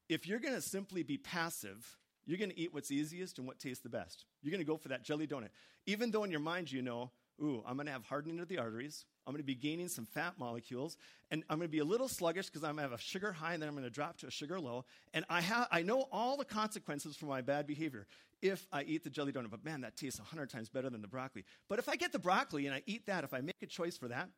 If 0.08 0.26
you're 0.26 0.38
going 0.38 0.54
to 0.54 0.62
simply 0.62 1.02
be 1.02 1.18
passive 1.18 1.98
you're 2.28 2.36
going 2.36 2.50
to 2.50 2.60
eat 2.60 2.74
what's 2.74 2.90
easiest 2.90 3.38
and 3.38 3.46
what 3.46 3.58
tastes 3.58 3.82
the 3.82 3.88
best. 3.88 4.26
You're 4.42 4.50
going 4.50 4.60
to 4.60 4.70
go 4.70 4.76
for 4.76 4.88
that 4.88 5.02
jelly 5.02 5.26
donut. 5.26 5.48
Even 5.86 6.10
though 6.10 6.24
in 6.24 6.30
your 6.30 6.40
mind 6.40 6.70
you 6.70 6.82
know, 6.82 7.10
ooh, 7.42 7.62
I'm 7.66 7.76
going 7.76 7.86
to 7.86 7.92
have 7.92 8.04
hardening 8.04 8.38
of 8.38 8.48
the 8.48 8.58
arteries. 8.58 9.06
I'm 9.26 9.32
going 9.32 9.42
to 9.42 9.46
be 9.46 9.54
gaining 9.54 9.88
some 9.88 10.04
fat 10.04 10.34
molecules. 10.38 10.98
And 11.30 11.42
I'm 11.48 11.56
going 11.56 11.68
to 11.68 11.72
be 11.72 11.78
a 11.78 11.86
little 11.86 12.06
sluggish 12.06 12.46
because 12.46 12.62
I'm 12.64 12.76
going 12.76 12.84
to 12.84 12.90
have 12.90 12.92
a 12.92 13.02
sugar 13.02 13.32
high 13.32 13.54
and 13.54 13.62
then 13.62 13.68
I'm 13.68 13.74
going 13.74 13.84
to 13.84 13.90
drop 13.90 14.18
to 14.18 14.26
a 14.26 14.30
sugar 14.30 14.60
low. 14.60 14.84
And 15.14 15.24
I, 15.30 15.40
have, 15.40 15.68
I 15.70 15.80
know 15.80 16.06
all 16.12 16.36
the 16.36 16.44
consequences 16.44 17.16
for 17.16 17.24
my 17.24 17.40
bad 17.40 17.66
behavior 17.66 18.06
if 18.42 18.66
I 18.70 18.82
eat 18.82 19.04
the 19.04 19.10
jelly 19.10 19.32
donut. 19.32 19.50
But 19.50 19.64
man, 19.64 19.80
that 19.80 19.96
tastes 19.96 20.20
100 20.20 20.50
times 20.50 20.68
better 20.68 20.90
than 20.90 21.00
the 21.00 21.08
broccoli. 21.08 21.46
But 21.66 21.78
if 21.78 21.88
I 21.88 21.96
get 21.96 22.12
the 22.12 22.18
broccoli 22.18 22.66
and 22.66 22.74
I 22.74 22.82
eat 22.84 23.06
that, 23.06 23.24
if 23.24 23.32
I 23.32 23.40
make 23.40 23.56
a 23.62 23.66
choice 23.66 23.96
for 23.96 24.08
that, 24.08 24.28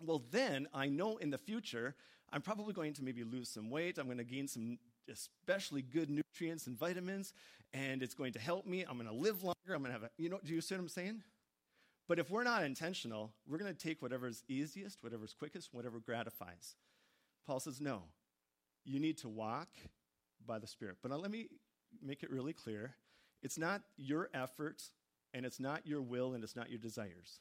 well, 0.00 0.22
then 0.30 0.68
I 0.72 0.88
know 0.88 1.16
in 1.16 1.30
the 1.30 1.38
future 1.38 1.96
I'm 2.32 2.42
probably 2.42 2.72
going 2.72 2.92
to 2.94 3.02
maybe 3.02 3.24
lose 3.24 3.48
some 3.48 3.68
weight. 3.68 3.98
I'm 3.98 4.06
going 4.06 4.18
to 4.18 4.24
gain 4.24 4.46
some 4.46 4.78
especially 5.10 5.82
good 5.82 6.10
nutrients 6.10 6.66
and 6.66 6.78
vitamins, 6.78 7.32
and 7.72 8.02
it's 8.02 8.14
going 8.14 8.32
to 8.32 8.38
help 8.38 8.66
me. 8.66 8.84
I'm 8.88 8.96
going 8.96 9.08
to 9.08 9.14
live 9.14 9.42
longer. 9.42 9.74
I'm 9.74 9.82
going 9.82 9.86
to 9.86 9.92
have 9.92 10.04
a, 10.04 10.10
you 10.18 10.28
know, 10.28 10.40
do 10.44 10.54
you 10.54 10.60
see 10.60 10.74
what 10.74 10.80
I'm 10.80 10.88
saying? 10.88 11.22
But 12.08 12.18
if 12.18 12.30
we're 12.30 12.44
not 12.44 12.62
intentional, 12.62 13.32
we're 13.48 13.58
going 13.58 13.74
to 13.74 13.78
take 13.78 14.00
whatever's 14.00 14.44
easiest, 14.48 15.02
whatever's 15.02 15.34
quickest, 15.34 15.70
whatever 15.72 15.98
gratifies. 15.98 16.76
Paul 17.46 17.60
says, 17.60 17.80
no, 17.80 18.02
you 18.84 19.00
need 19.00 19.18
to 19.18 19.28
walk 19.28 19.68
by 20.46 20.58
the 20.58 20.66
Spirit. 20.66 20.96
But 21.02 21.10
let 21.20 21.30
me 21.30 21.48
make 22.02 22.22
it 22.22 22.30
really 22.30 22.52
clear 22.52 22.94
it's 23.42 23.58
not 23.58 23.82
your 23.96 24.30
effort, 24.34 24.82
and 25.34 25.44
it's 25.44 25.60
not 25.60 25.86
your 25.86 26.00
will, 26.00 26.34
and 26.34 26.42
it's 26.42 26.56
not 26.56 26.70
your 26.70 26.78
desires. 26.78 27.40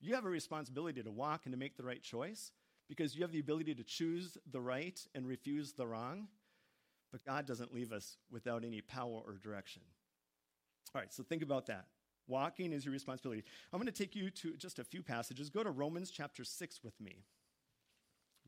You 0.00 0.14
have 0.14 0.24
a 0.24 0.30
responsibility 0.30 1.02
to 1.02 1.10
walk 1.10 1.42
and 1.44 1.52
to 1.52 1.58
make 1.58 1.76
the 1.76 1.82
right 1.82 2.02
choice 2.02 2.52
because 2.88 3.16
you 3.16 3.22
have 3.22 3.32
the 3.32 3.40
ability 3.40 3.74
to 3.74 3.82
choose 3.82 4.36
the 4.50 4.60
right 4.60 4.98
and 5.14 5.26
refuse 5.26 5.72
the 5.72 5.86
wrong. 5.86 6.28
But 7.12 7.24
God 7.24 7.46
doesn't 7.46 7.72
leave 7.72 7.92
us 7.92 8.16
without 8.30 8.64
any 8.64 8.80
power 8.80 9.22
or 9.24 9.38
direction. 9.42 9.82
All 10.94 11.00
right, 11.00 11.12
so 11.12 11.22
think 11.22 11.42
about 11.42 11.66
that. 11.66 11.86
Walking 12.28 12.72
is 12.72 12.84
your 12.84 12.92
responsibility. 12.92 13.44
I'm 13.72 13.78
going 13.78 13.92
to 13.92 13.92
take 13.92 14.16
you 14.16 14.30
to 14.30 14.56
just 14.56 14.78
a 14.78 14.84
few 14.84 15.02
passages. 15.02 15.48
Go 15.48 15.62
to 15.62 15.70
Romans 15.70 16.10
chapter 16.10 16.42
6 16.42 16.80
with 16.82 17.00
me. 17.00 17.24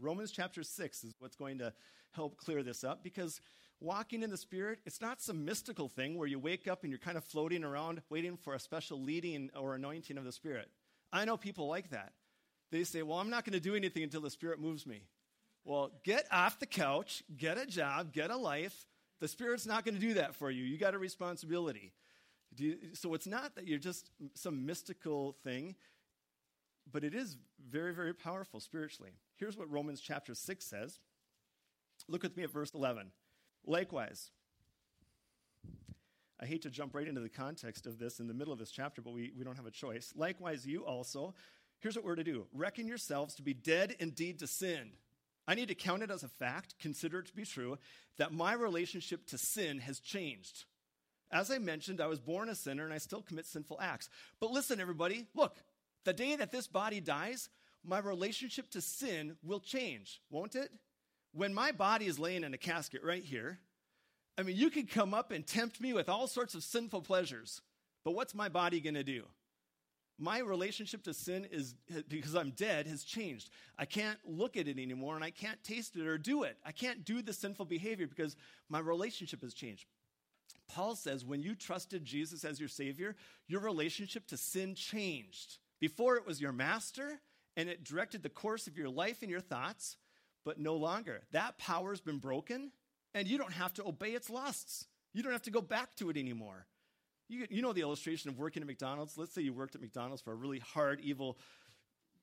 Romans 0.00 0.30
chapter 0.30 0.62
6 0.62 1.04
is 1.04 1.14
what's 1.18 1.36
going 1.36 1.58
to 1.58 1.72
help 2.12 2.36
clear 2.36 2.62
this 2.62 2.84
up 2.84 3.02
because 3.02 3.40
walking 3.80 4.22
in 4.22 4.30
the 4.30 4.36
Spirit, 4.36 4.80
it's 4.86 5.00
not 5.00 5.20
some 5.20 5.44
mystical 5.44 5.88
thing 5.88 6.16
where 6.16 6.28
you 6.28 6.38
wake 6.38 6.66
up 6.66 6.82
and 6.82 6.90
you're 6.90 6.98
kind 6.98 7.16
of 7.16 7.24
floating 7.24 7.64
around 7.64 8.02
waiting 8.10 8.36
for 8.36 8.54
a 8.54 8.60
special 8.60 9.00
leading 9.00 9.50
or 9.56 9.74
anointing 9.74 10.18
of 10.18 10.24
the 10.24 10.32
Spirit. 10.32 10.70
I 11.12 11.24
know 11.24 11.36
people 11.36 11.68
like 11.68 11.90
that. 11.90 12.12
They 12.70 12.84
say, 12.84 13.02
Well, 13.02 13.18
I'm 13.18 13.30
not 13.30 13.44
going 13.44 13.54
to 13.54 13.60
do 13.60 13.74
anything 13.74 14.02
until 14.02 14.20
the 14.20 14.30
Spirit 14.30 14.60
moves 14.60 14.86
me. 14.86 15.02
Well, 15.68 15.90
get 16.02 16.26
off 16.32 16.58
the 16.58 16.64
couch, 16.64 17.22
get 17.36 17.58
a 17.58 17.66
job, 17.66 18.14
get 18.14 18.30
a 18.30 18.36
life. 18.38 18.86
The 19.20 19.28
Spirit's 19.28 19.66
not 19.66 19.84
going 19.84 19.96
to 19.96 20.00
do 20.00 20.14
that 20.14 20.34
for 20.34 20.50
you. 20.50 20.64
You 20.64 20.78
got 20.78 20.94
a 20.94 20.98
responsibility. 20.98 21.92
You, 22.56 22.78
so 22.94 23.12
it's 23.12 23.26
not 23.26 23.54
that 23.56 23.68
you're 23.68 23.78
just 23.78 24.10
some 24.32 24.64
mystical 24.64 25.36
thing, 25.44 25.74
but 26.90 27.04
it 27.04 27.14
is 27.14 27.36
very, 27.68 27.92
very 27.92 28.14
powerful 28.14 28.60
spiritually. 28.60 29.10
Here's 29.36 29.58
what 29.58 29.70
Romans 29.70 30.00
chapter 30.00 30.34
6 30.34 30.64
says. 30.64 31.00
Look 32.08 32.22
with 32.22 32.34
me 32.34 32.44
at 32.44 32.50
verse 32.50 32.72
11. 32.74 33.10
Likewise, 33.66 34.30
I 36.40 36.46
hate 36.46 36.62
to 36.62 36.70
jump 36.70 36.94
right 36.94 37.06
into 37.06 37.20
the 37.20 37.28
context 37.28 37.86
of 37.86 37.98
this 37.98 38.20
in 38.20 38.26
the 38.26 38.32
middle 38.32 38.54
of 38.54 38.58
this 38.58 38.70
chapter, 38.70 39.02
but 39.02 39.12
we, 39.12 39.34
we 39.36 39.44
don't 39.44 39.56
have 39.56 39.66
a 39.66 39.70
choice. 39.70 40.14
Likewise, 40.16 40.66
you 40.66 40.86
also, 40.86 41.34
here's 41.78 41.94
what 41.94 42.06
we're 42.06 42.16
to 42.16 42.24
do 42.24 42.46
reckon 42.54 42.88
yourselves 42.88 43.34
to 43.34 43.42
be 43.42 43.52
dead 43.52 43.96
indeed 44.00 44.38
to 44.38 44.46
sin. 44.46 44.92
I 45.48 45.54
need 45.54 45.68
to 45.68 45.74
count 45.74 46.02
it 46.02 46.10
as 46.10 46.22
a 46.22 46.28
fact, 46.28 46.74
consider 46.78 47.20
it 47.20 47.26
to 47.28 47.34
be 47.34 47.46
true, 47.46 47.78
that 48.18 48.34
my 48.34 48.52
relationship 48.52 49.26
to 49.28 49.38
sin 49.38 49.78
has 49.78 49.98
changed. 49.98 50.66
As 51.30 51.50
I 51.50 51.56
mentioned, 51.56 52.02
I 52.02 52.06
was 52.06 52.20
born 52.20 52.50
a 52.50 52.54
sinner 52.54 52.84
and 52.84 52.92
I 52.92 52.98
still 52.98 53.22
commit 53.22 53.46
sinful 53.46 53.78
acts. 53.80 54.10
But 54.40 54.50
listen, 54.50 54.78
everybody, 54.78 55.26
look, 55.34 55.56
the 56.04 56.12
day 56.12 56.36
that 56.36 56.52
this 56.52 56.66
body 56.66 57.00
dies, 57.00 57.48
my 57.82 57.98
relationship 57.98 58.68
to 58.72 58.82
sin 58.82 59.36
will 59.42 59.60
change, 59.60 60.20
won't 60.30 60.54
it? 60.54 60.70
When 61.32 61.54
my 61.54 61.72
body 61.72 62.06
is 62.06 62.18
laying 62.18 62.44
in 62.44 62.52
a 62.52 62.58
casket 62.58 63.02
right 63.02 63.24
here, 63.24 63.58
I 64.36 64.42
mean, 64.42 64.56
you 64.56 64.68
could 64.68 64.90
come 64.90 65.14
up 65.14 65.30
and 65.30 65.46
tempt 65.46 65.80
me 65.80 65.94
with 65.94 66.10
all 66.10 66.26
sorts 66.26 66.54
of 66.54 66.62
sinful 66.62 67.02
pleasures, 67.02 67.62
but 68.04 68.12
what's 68.12 68.34
my 68.34 68.50
body 68.50 68.80
going 68.80 68.94
to 68.94 69.02
do? 69.02 69.24
My 70.18 70.40
relationship 70.40 71.04
to 71.04 71.14
sin 71.14 71.46
is, 71.52 71.74
because 72.08 72.34
I'm 72.34 72.50
dead, 72.50 72.88
has 72.88 73.04
changed. 73.04 73.50
I 73.78 73.84
can't 73.84 74.18
look 74.26 74.56
at 74.56 74.66
it 74.66 74.78
anymore 74.78 75.14
and 75.14 75.24
I 75.24 75.30
can't 75.30 75.62
taste 75.62 75.94
it 75.94 76.06
or 76.06 76.18
do 76.18 76.42
it. 76.42 76.56
I 76.64 76.72
can't 76.72 77.04
do 77.04 77.22
the 77.22 77.32
sinful 77.32 77.66
behavior 77.66 78.08
because 78.08 78.34
my 78.68 78.80
relationship 78.80 79.42
has 79.42 79.54
changed. 79.54 79.86
Paul 80.68 80.96
says 80.96 81.24
when 81.24 81.40
you 81.40 81.54
trusted 81.54 82.04
Jesus 82.04 82.44
as 82.44 82.58
your 82.58 82.68
Savior, 82.68 83.14
your 83.46 83.60
relationship 83.60 84.26
to 84.26 84.36
sin 84.36 84.74
changed. 84.74 85.58
Before 85.80 86.16
it 86.16 86.26
was 86.26 86.40
your 86.40 86.52
master 86.52 87.20
and 87.56 87.68
it 87.68 87.84
directed 87.84 88.22
the 88.22 88.28
course 88.28 88.66
of 88.66 88.76
your 88.76 88.88
life 88.88 89.22
and 89.22 89.30
your 89.30 89.40
thoughts, 89.40 89.96
but 90.44 90.58
no 90.58 90.74
longer. 90.74 91.22
That 91.30 91.58
power's 91.58 92.00
been 92.00 92.18
broken 92.18 92.72
and 93.14 93.28
you 93.28 93.38
don't 93.38 93.52
have 93.52 93.72
to 93.74 93.86
obey 93.86 94.10
its 94.10 94.28
lusts. 94.28 94.86
You 95.14 95.22
don't 95.22 95.32
have 95.32 95.42
to 95.42 95.50
go 95.50 95.60
back 95.60 95.94
to 95.96 96.10
it 96.10 96.16
anymore. 96.16 96.66
You, 97.28 97.46
you 97.50 97.62
know 97.62 97.72
the 97.72 97.82
illustration 97.82 98.30
of 98.30 98.38
working 98.38 98.62
at 98.62 98.66
McDonald's? 98.66 99.18
Let's 99.18 99.34
say 99.34 99.42
you 99.42 99.52
worked 99.52 99.74
at 99.74 99.80
McDonald's 99.80 100.22
for 100.22 100.32
a 100.32 100.36
really 100.36 100.60
hard, 100.60 101.00
evil 101.00 101.38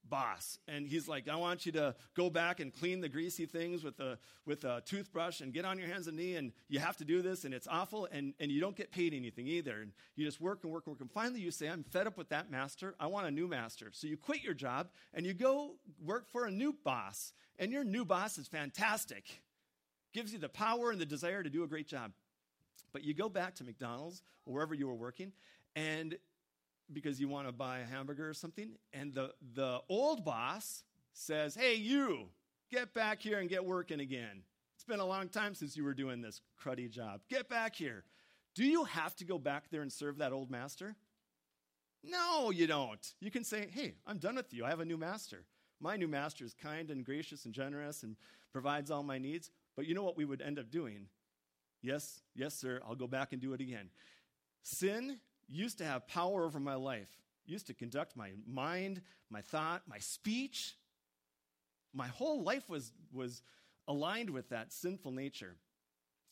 boss 0.09 0.59
and 0.67 0.87
he's 0.87 1.07
like 1.07 1.27
i 1.27 1.35
want 1.35 1.65
you 1.65 1.71
to 1.71 1.95
go 2.15 2.29
back 2.29 2.59
and 2.59 2.73
clean 2.73 3.01
the 3.01 3.09
greasy 3.09 3.45
things 3.45 3.83
with 3.83 3.99
a 3.99 4.17
with 4.45 4.63
a 4.63 4.81
toothbrush 4.85 5.41
and 5.41 5.53
get 5.53 5.65
on 5.65 5.79
your 5.79 5.87
hands 5.87 6.07
and 6.07 6.15
knee 6.15 6.35
and 6.35 6.51
you 6.69 6.79
have 6.79 6.95
to 6.95 7.03
do 7.03 7.21
this 7.21 7.43
and 7.43 7.53
it's 7.53 7.67
awful 7.67 8.07
and, 8.11 8.33
and 8.39 8.51
you 8.51 8.61
don't 8.61 8.75
get 8.75 8.91
paid 8.91 9.13
anything 9.13 9.47
either 9.47 9.81
and 9.81 9.91
you 10.15 10.25
just 10.25 10.39
work 10.39 10.63
and 10.63 10.71
work 10.71 10.83
and 10.85 10.91
work 10.93 11.01
and 11.01 11.11
finally 11.11 11.39
you 11.39 11.49
say 11.49 11.67
i'm 11.67 11.83
fed 11.83 12.07
up 12.07 12.17
with 12.17 12.29
that 12.29 12.51
master. 12.51 12.95
I 12.99 13.07
want 13.07 13.27
a 13.27 13.31
new 13.31 13.47
master. 13.47 13.89
So 13.91 14.07
you 14.07 14.17
quit 14.17 14.43
your 14.43 14.53
job 14.53 14.89
and 15.13 15.25
you 15.25 15.33
go 15.33 15.75
work 16.03 16.27
for 16.29 16.45
a 16.45 16.51
new 16.51 16.75
boss 16.83 17.33
and 17.57 17.71
your 17.71 17.83
new 17.83 18.05
boss 18.05 18.37
is 18.37 18.47
fantastic. 18.47 19.41
Gives 20.13 20.33
you 20.33 20.39
the 20.39 20.49
power 20.49 20.91
and 20.91 20.99
the 20.99 21.05
desire 21.05 21.43
to 21.43 21.49
do 21.49 21.63
a 21.63 21.67
great 21.67 21.87
job 21.87 22.11
but 22.95 23.03
you 23.03 23.13
go 23.13 23.27
back 23.27 23.53
to 23.55 23.63
mcdonald's 23.65 24.23
or 24.45 24.53
wherever 24.53 24.73
you 24.73 24.87
were 24.87 24.95
working 24.95 25.33
and 25.75 26.15
because 26.93 27.19
you 27.19 27.27
want 27.27 27.47
to 27.47 27.51
buy 27.51 27.79
a 27.79 27.85
hamburger 27.85 28.29
or 28.29 28.33
something, 28.33 28.71
and 28.93 29.13
the, 29.13 29.31
the 29.53 29.79
old 29.89 30.23
boss 30.23 30.83
says, 31.13 31.55
Hey, 31.55 31.75
you, 31.75 32.27
get 32.71 32.93
back 32.93 33.21
here 33.21 33.39
and 33.39 33.49
get 33.49 33.65
working 33.65 33.99
again. 33.99 34.43
It's 34.75 34.83
been 34.83 34.99
a 34.99 35.05
long 35.05 35.29
time 35.29 35.55
since 35.55 35.75
you 35.75 35.83
were 35.83 35.93
doing 35.93 36.21
this 36.21 36.41
cruddy 36.61 36.89
job. 36.89 37.21
Get 37.29 37.49
back 37.49 37.75
here. 37.75 38.03
Do 38.53 38.63
you 38.63 38.83
have 38.85 39.15
to 39.17 39.25
go 39.25 39.37
back 39.37 39.69
there 39.71 39.81
and 39.81 39.91
serve 39.91 40.17
that 40.19 40.31
old 40.31 40.49
master? 40.51 40.95
No, 42.03 42.51
you 42.51 42.67
don't. 42.67 43.13
You 43.19 43.31
can 43.31 43.43
say, 43.43 43.67
Hey, 43.71 43.95
I'm 44.05 44.17
done 44.17 44.35
with 44.35 44.53
you. 44.53 44.65
I 44.65 44.69
have 44.69 44.79
a 44.79 44.85
new 44.85 44.97
master. 44.97 45.45
My 45.81 45.97
new 45.97 46.07
master 46.07 46.45
is 46.45 46.53
kind 46.53 46.89
and 46.89 47.03
gracious 47.03 47.45
and 47.45 47.53
generous 47.53 48.03
and 48.03 48.15
provides 48.51 48.91
all 48.91 49.03
my 49.03 49.17
needs. 49.17 49.51
But 49.75 49.87
you 49.87 49.93
know 49.93 50.03
what 50.03 50.17
we 50.17 50.23
would 50.23 50.41
end 50.41 50.59
up 50.59 50.71
doing? 50.71 51.07
Yes, 51.85 52.19
yes, 52.33 52.55
sir, 52.55 52.81
I'll 52.87 52.95
go 52.95 53.05
back 53.05 53.31
and 53.31 53.39
do 53.39 53.53
it 53.53 53.61
again. 53.61 53.89
Sin 54.63 55.19
used 55.47 55.77
to 55.77 55.85
have 55.85 56.07
power 56.07 56.43
over 56.43 56.59
my 56.59 56.73
life, 56.73 57.09
used 57.45 57.67
to 57.67 57.75
conduct 57.75 58.17
my 58.17 58.31
mind, 58.47 59.03
my 59.29 59.41
thought, 59.41 59.83
my 59.87 59.99
speech. 59.99 60.73
My 61.93 62.07
whole 62.07 62.41
life 62.41 62.67
was, 62.67 62.91
was 63.13 63.43
aligned 63.87 64.31
with 64.31 64.49
that 64.49 64.73
sinful 64.73 65.11
nature. 65.11 65.57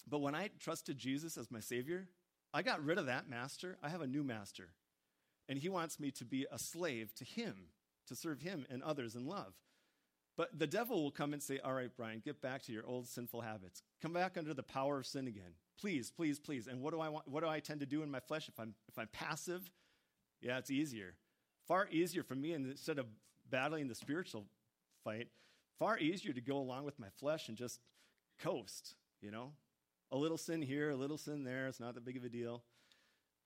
But 0.10 0.22
when 0.22 0.34
I 0.34 0.50
trusted 0.60 0.98
Jesus 0.98 1.38
as 1.38 1.52
my 1.52 1.60
Savior, 1.60 2.08
I 2.52 2.64
got 2.64 2.84
rid 2.84 2.98
of 2.98 3.06
that 3.06 3.30
master. 3.30 3.78
I 3.84 3.90
have 3.90 4.02
a 4.02 4.08
new 4.08 4.24
master. 4.24 4.70
And 5.48 5.60
he 5.60 5.70
wants 5.70 6.00
me 6.00 6.10
to 6.12 6.26
be 6.26 6.48
a 6.52 6.58
slave 6.58 7.14
to 7.16 7.26
him, 7.26 7.68
to 8.08 8.16
serve 8.16 8.42
him 8.42 8.66
and 8.72 8.82
others 8.82 9.14
in 9.14 9.28
love. 9.28 9.54
But 10.36 10.58
the 10.58 10.68
devil 10.68 11.04
will 11.04 11.12
come 11.12 11.34
and 11.34 11.42
say, 11.42 11.60
All 11.60 11.74
right, 11.74 11.92
Brian, 11.96 12.22
get 12.24 12.42
back 12.42 12.64
to 12.64 12.72
your 12.72 12.86
old 12.86 13.08
sinful 13.08 13.42
habits. 13.42 13.84
Come 14.02 14.14
back 14.14 14.38
under 14.38 14.54
the 14.54 14.64
power 14.64 15.00
of 15.00 15.06
sin 15.06 15.28
again. 15.28 15.54
Please, 15.80 16.12
please, 16.12 16.40
please. 16.40 16.68
And 16.68 16.82
what 16.82 16.94
do 16.94 17.00
I 17.00 17.10
want? 17.10 17.28
What 17.28 17.44
do 17.44 17.50
I 17.50 17.60
tend 17.60 17.82
to 17.82 17.86
do 17.86 18.04
in 18.04 18.10
my 18.10 18.20
flesh 18.20 18.48
if 18.48 18.60
I'm 18.60 18.74
if 18.88 18.98
I'm 18.98 19.10
passive? 19.12 19.70
Yeah, 20.42 20.58
it's 20.58 20.72
easier. 20.72 21.16
Far 21.68 21.88
easier 21.90 22.24
for 22.24 22.36
me 22.36 22.54
instead 22.54 23.00
of 23.00 23.06
battling 23.50 23.88
the 23.88 23.96
spiritual 23.96 24.46
fight, 25.04 25.28
far 25.80 25.98
easier 25.98 26.34
to 26.34 26.42
go 26.42 26.58
along 26.58 26.84
with 26.84 27.00
my 27.00 27.08
flesh 27.20 27.48
and 27.48 27.58
just 27.58 27.80
coast, 28.42 28.96
you 29.22 29.32
know? 29.32 29.52
A 30.12 30.18
little 30.18 30.38
sin 30.38 30.62
here, 30.62 30.92
a 30.92 30.96
little 30.96 31.18
sin 31.18 31.44
there, 31.44 31.68
it's 31.68 31.80
not 31.80 31.96
that 31.96 32.06
big 32.06 32.18
of 32.18 32.24
a 32.24 32.30
deal. 32.30 32.64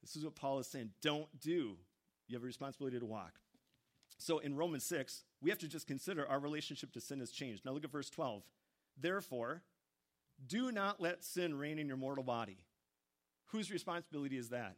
This 0.02 0.16
is 0.16 0.24
what 0.24 0.36
Paul 0.36 0.60
is 0.60 0.68
saying. 0.68 0.92
Don't 1.02 1.28
do. 1.40 1.78
You 2.28 2.36
have 2.36 2.44
a 2.44 2.46
responsibility 2.46 3.00
to 3.00 3.06
walk. 3.06 3.34
So 4.18 4.40
in 4.40 4.56
Romans 4.56 4.84
6, 4.86 5.24
we 5.42 5.50
have 5.50 5.60
to 5.60 5.68
just 5.68 5.88
consider 5.88 6.28
our 6.28 6.40
relationship 6.40 6.92
to 6.94 7.02
sin 7.02 7.20
has 7.20 7.32
changed. 7.32 7.66
Now 7.66 7.72
look 7.72 7.84
at 7.84 7.92
verse 7.92 8.10
12. 8.10 8.44
Therefore, 9.00 9.62
do 10.46 10.72
not 10.72 11.00
let 11.02 11.24
sin 11.24 11.58
reign 11.58 11.80
in 11.80 11.88
your 11.88 11.98
mortal 11.98 12.24
body. 12.24 12.58
Whose 13.48 13.72
responsibility 13.72 14.38
is 14.38 14.50
that? 14.50 14.76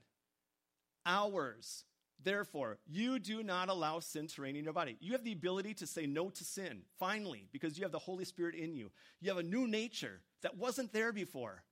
Ours. 1.06 1.86
Therefore, 2.22 2.80
you 2.86 3.18
do 3.18 3.44
not 3.44 3.70
allow 3.70 4.00
sin 4.00 4.28
to 4.28 4.42
reign 4.42 4.58
in 4.58 4.66
your 4.66 4.74
body. 4.74 4.98
You 5.00 5.14
have 5.14 5.24
the 5.24 5.32
ability 5.32 5.74
to 5.76 5.88
say 5.88 6.06
no 6.06 6.30
to 6.30 6.44
sin, 6.44 6.82
finally, 7.00 7.48
because 7.54 7.78
you 7.78 7.86
have 7.86 7.94
the 7.94 8.00
Holy 8.00 8.26
Spirit 8.26 8.56
in 8.56 8.74
you. 8.74 8.92
You 9.22 9.30
have 9.30 9.38
a 9.38 9.44
new 9.44 9.68
nature 9.68 10.20
that 10.42 10.58
wasn't 10.58 10.92
there 10.92 11.14
before. 11.14 11.64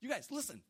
You 0.00 0.08
guys, 0.08 0.28
listen. 0.30 0.62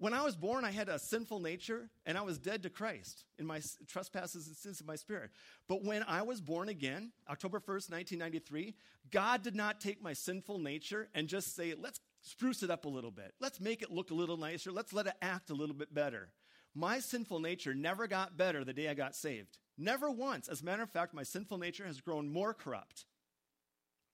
When 0.00 0.14
I 0.14 0.22
was 0.22 0.36
born, 0.36 0.64
I 0.64 0.70
had 0.70 0.88
a 0.88 0.98
sinful 0.98 1.40
nature 1.40 1.90
and 2.06 2.16
I 2.16 2.22
was 2.22 2.38
dead 2.38 2.62
to 2.62 2.70
Christ 2.70 3.24
in 3.36 3.46
my 3.46 3.60
trespasses 3.88 4.46
and 4.46 4.56
sins 4.56 4.80
of 4.80 4.86
my 4.86 4.94
spirit. 4.94 5.30
But 5.68 5.82
when 5.84 6.04
I 6.04 6.22
was 6.22 6.40
born 6.40 6.68
again, 6.68 7.10
October 7.28 7.58
1st, 7.58 7.90
1993, 7.90 8.74
God 9.10 9.42
did 9.42 9.56
not 9.56 9.80
take 9.80 10.00
my 10.00 10.12
sinful 10.12 10.60
nature 10.60 11.08
and 11.14 11.26
just 11.26 11.56
say, 11.56 11.74
let's 11.76 11.98
spruce 12.22 12.62
it 12.62 12.70
up 12.70 12.84
a 12.84 12.88
little 12.88 13.10
bit. 13.10 13.34
Let's 13.40 13.60
make 13.60 13.82
it 13.82 13.90
look 13.90 14.12
a 14.12 14.14
little 14.14 14.36
nicer. 14.36 14.70
Let's 14.70 14.92
let 14.92 15.08
it 15.08 15.14
act 15.20 15.50
a 15.50 15.54
little 15.54 15.74
bit 15.74 15.92
better. 15.92 16.28
My 16.76 17.00
sinful 17.00 17.40
nature 17.40 17.74
never 17.74 18.06
got 18.06 18.36
better 18.36 18.62
the 18.62 18.72
day 18.72 18.88
I 18.88 18.94
got 18.94 19.16
saved. 19.16 19.58
Never 19.76 20.12
once. 20.12 20.48
As 20.48 20.62
a 20.62 20.64
matter 20.64 20.84
of 20.84 20.90
fact, 20.90 21.12
my 21.12 21.24
sinful 21.24 21.58
nature 21.58 21.86
has 21.86 22.00
grown 22.00 22.28
more 22.28 22.54
corrupt. 22.54 23.04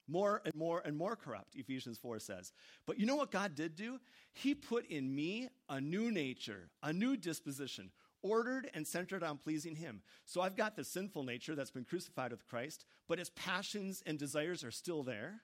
More 0.06 0.42
and 0.44 0.54
more 0.54 0.82
and 0.84 0.96
more 0.96 1.16
corrupt, 1.16 1.54
Ephesians 1.56 1.98
4 1.98 2.18
says. 2.18 2.52
But 2.86 2.98
you 2.98 3.06
know 3.06 3.16
what 3.16 3.30
God 3.30 3.54
did 3.54 3.74
do? 3.74 3.98
He 4.32 4.54
put 4.54 4.86
in 4.86 5.14
me 5.14 5.48
a 5.68 5.80
new 5.80 6.10
nature, 6.10 6.68
a 6.82 6.92
new 6.92 7.16
disposition, 7.16 7.90
ordered 8.22 8.70
and 8.74 8.86
centered 8.86 9.22
on 9.22 9.38
pleasing 9.38 9.76
Him. 9.76 10.02
So 10.24 10.40
I've 10.40 10.56
got 10.56 10.76
the 10.76 10.84
sinful 10.84 11.22
nature 11.24 11.54
that's 11.54 11.70
been 11.70 11.84
crucified 11.84 12.32
with 12.32 12.46
Christ, 12.46 12.84
but 13.08 13.18
its 13.18 13.30
passions 13.34 14.02
and 14.04 14.18
desires 14.18 14.64
are 14.64 14.70
still 14.70 15.02
there 15.02 15.42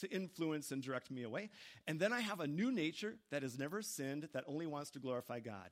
to 0.00 0.10
influence 0.10 0.70
and 0.70 0.82
direct 0.82 1.10
me 1.10 1.22
away. 1.22 1.50
And 1.86 2.00
then 2.00 2.12
I 2.12 2.20
have 2.20 2.40
a 2.40 2.46
new 2.46 2.72
nature 2.72 3.16
that 3.30 3.42
has 3.42 3.58
never 3.58 3.82
sinned, 3.82 4.28
that 4.32 4.44
only 4.46 4.66
wants 4.66 4.90
to 4.92 4.98
glorify 4.98 5.40
God. 5.40 5.70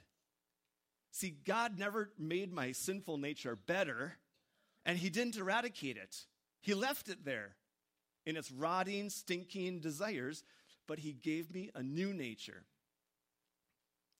See, 1.10 1.30
God 1.44 1.78
never 1.78 2.10
made 2.18 2.52
my 2.52 2.72
sinful 2.72 3.18
nature 3.18 3.56
better, 3.56 4.14
and 4.84 4.98
He 4.98 5.10
didn't 5.10 5.36
eradicate 5.36 5.96
it. 5.96 6.16
He 6.60 6.74
left 6.74 7.08
it 7.08 7.24
there 7.24 7.56
in 8.26 8.36
its 8.36 8.50
rotting, 8.50 9.10
stinking 9.10 9.80
desires, 9.80 10.44
but 10.86 10.98
He 10.98 11.12
gave 11.12 11.52
me 11.52 11.70
a 11.74 11.82
new 11.82 12.12
nature 12.12 12.64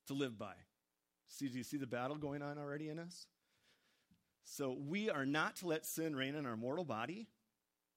to 0.07 0.15
live 0.15 0.38
by. 0.38 0.55
See, 1.29 1.49
do 1.49 1.57
you 1.57 1.65
see 1.65 1.77
the 1.79 1.87
battle 1.87 2.17
going 2.17 2.43
on 2.43 2.59
already 2.59 2.88
in 2.88 2.99
us? 2.99 3.27
So 4.45 4.77
we 4.87 5.09
are 5.09 5.25
not 5.25 5.57
to 5.57 5.69
let 5.69 5.87
sin 5.87 6.15
reign 6.15 6.35
in 6.35 6.47
our 6.47 6.57
mortal 6.57 6.85
body, 6.85 7.29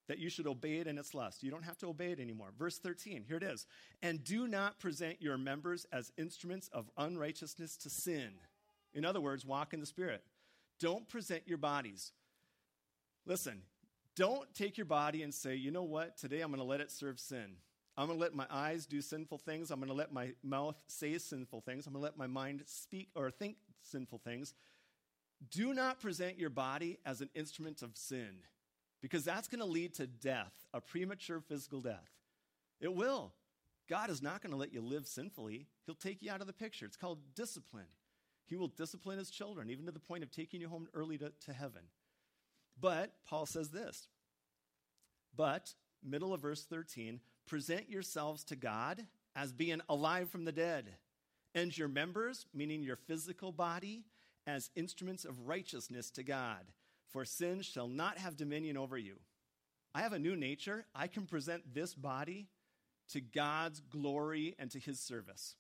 that 0.08 0.20
you 0.20 0.30
should 0.30 0.48
obey 0.48 0.78
it 0.78 0.88
in 0.88 0.98
its 0.98 1.14
lust. 1.14 1.42
You 1.42 1.50
don't 1.50 1.64
have 1.64 1.78
to 1.80 1.88
obey 1.88 2.12
it 2.12 2.20
anymore. 2.20 2.50
Verse 2.58 2.78
13, 2.78 3.24
here 3.28 3.38
it 3.38 3.44
is. 3.44 3.66
And 4.04 4.24
do 4.24 4.48
not 4.48 4.80
present 4.80 5.22
your 5.22 5.38
members 5.38 5.86
as 5.92 6.12
instruments 6.18 6.70
of 6.72 6.90
unrighteousness 6.98 7.76
to 7.78 7.90
sin. 7.90 8.34
In 8.94 9.04
other 9.04 9.20
words, 9.20 9.46
walk 9.46 9.74
in 9.74 9.80
the 9.80 9.86
Spirit. 9.86 10.24
Don't 10.80 11.10
present 11.10 11.44
your 11.48 11.58
bodies. 11.58 12.12
Listen, 13.26 13.64
don't 14.16 14.54
take 14.54 14.78
your 14.78 14.86
body 14.86 15.24
and 15.24 15.34
say, 15.34 15.56
you 15.56 15.72
know 15.72 15.84
what, 15.84 16.18
today 16.18 16.42
I'm 16.42 16.50
going 16.50 16.60
to 16.60 16.66
let 16.66 16.82
it 16.82 16.92
serve 16.92 17.20
sin. 17.20 17.58
I'm 17.98 18.08
going 18.08 18.20
to 18.20 18.24
let 18.24 18.36
my 18.36 18.46
eyes 18.50 18.86
do 18.86 19.02
sinful 19.02 19.38
things. 19.40 19.72
I'm 19.72 19.80
going 19.80 19.90
to 19.90 19.96
let 19.96 20.12
my 20.12 20.34
mouth 20.44 20.76
say 20.88 21.18
sinful 21.18 21.62
things. 21.62 21.88
I'm 21.88 21.94
going 21.94 22.02
to 22.02 22.06
let 22.06 22.18
my 22.18 22.28
mind 22.28 22.64
speak 22.66 23.10
or 23.16 23.32
think 23.32 23.56
sinful 23.84 24.20
things. 24.20 24.54
Do 25.52 25.74
not 25.74 26.02
present 26.02 26.38
your 26.38 26.50
body 26.50 26.98
as 27.06 27.22
an 27.22 27.30
instrument 27.36 27.82
of 27.82 27.96
sin 27.96 28.40
because 29.02 29.24
that's 29.24 29.48
going 29.48 29.60
to 29.60 29.66
lead 29.66 29.94
to 29.96 30.08
death, 30.08 30.54
a 30.74 30.82
premature 30.82 31.40
physical 31.40 31.82
death. 31.82 32.10
It 32.82 32.94
will. 32.94 33.34
God 33.88 34.10
is 34.10 34.22
not 34.22 34.42
going 34.42 34.52
to 34.52 34.58
let 34.58 34.74
you 34.74 34.82
live 34.82 35.08
sinfully, 35.08 35.68
He'll 35.86 35.96
take 35.96 36.22
you 36.22 36.32
out 36.32 36.42
of 36.42 36.48
the 36.48 36.54
picture. 36.54 36.86
It's 36.86 36.98
called 36.98 37.20
discipline. 37.36 37.86
He 38.48 38.56
will 38.56 38.68
discipline 38.68 39.20
His 39.20 39.30
children, 39.30 39.70
even 39.70 39.86
to 39.86 39.92
the 39.92 40.00
point 40.00 40.24
of 40.24 40.32
taking 40.32 40.60
you 40.60 40.68
home 40.68 40.88
early 40.94 41.18
to, 41.20 41.32
to 41.46 41.54
heaven. 41.54 41.84
But 42.80 43.14
Paul 43.26 43.46
says 43.46 43.70
this. 43.70 44.08
But, 45.36 45.74
middle 46.04 46.34
of 46.34 46.42
verse 46.42 46.64
13, 46.64 47.20
present 47.46 47.90
yourselves 47.90 48.44
to 48.46 48.56
God 48.56 49.06
as 49.36 49.52
being 49.52 49.82
alive 49.90 50.30
from 50.30 50.46
the 50.46 50.52
dead, 50.52 50.96
and 51.54 51.78
your 51.78 51.88
members, 51.88 52.46
meaning 52.54 52.84
your 52.84 52.96
physical 52.96 53.52
body, 53.52 54.04
as 54.48 54.70
instruments 54.76 55.26
of 55.26 55.48
righteousness 55.48 56.10
to 56.12 56.24
God. 56.24 56.66
For 57.10 57.26
sin 57.26 57.62
shall 57.62 57.88
not 57.88 58.18
have 58.18 58.38
dominion 58.38 58.78
over 58.78 58.98
you. 58.98 59.16
I 59.94 60.02
have 60.02 60.14
a 60.14 60.20
new 60.20 60.36
nature. 60.36 60.86
I 60.94 61.08
can 61.08 61.26
present 61.26 61.74
this 61.74 61.94
body 61.94 62.48
to 63.10 63.22
God's 63.22 63.80
glory 63.80 64.56
and 64.60 64.70
to 64.72 64.80
his 64.80 65.00
service. 65.00 65.56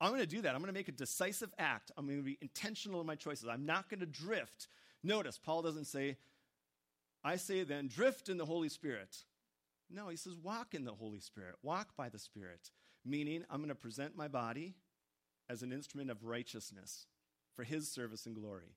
I'm 0.00 0.10
going 0.10 0.20
to 0.20 0.26
do 0.26 0.42
that. 0.42 0.54
I'm 0.54 0.60
going 0.60 0.72
to 0.72 0.78
make 0.78 0.88
a 0.88 0.92
decisive 0.92 1.52
act. 1.58 1.90
I'm 1.96 2.06
going 2.06 2.18
to 2.18 2.24
be 2.24 2.38
intentional 2.42 3.00
in 3.00 3.06
my 3.06 3.14
choices. 3.14 3.48
I'm 3.48 3.64
not 3.64 3.88
going 3.88 4.00
to 4.00 4.06
drift. 4.06 4.68
Notice, 5.06 5.38
Paul 5.38 5.62
doesn't 5.62 5.84
say, 5.84 6.16
I 7.22 7.36
say 7.36 7.62
then, 7.62 7.86
drift 7.86 8.28
in 8.28 8.38
the 8.38 8.44
Holy 8.44 8.68
Spirit. 8.68 9.16
No, 9.88 10.08
he 10.08 10.16
says, 10.16 10.34
walk 10.42 10.74
in 10.74 10.84
the 10.84 10.94
Holy 10.94 11.20
Spirit, 11.20 11.54
walk 11.62 11.96
by 11.96 12.08
the 12.08 12.18
Spirit, 12.18 12.72
meaning 13.04 13.44
I'm 13.48 13.58
going 13.58 13.68
to 13.68 13.76
present 13.76 14.16
my 14.16 14.26
body 14.26 14.74
as 15.48 15.62
an 15.62 15.72
instrument 15.72 16.10
of 16.10 16.24
righteousness 16.24 17.06
for 17.54 17.62
his 17.62 17.88
service 17.88 18.26
and 18.26 18.34
glory. 18.34 18.74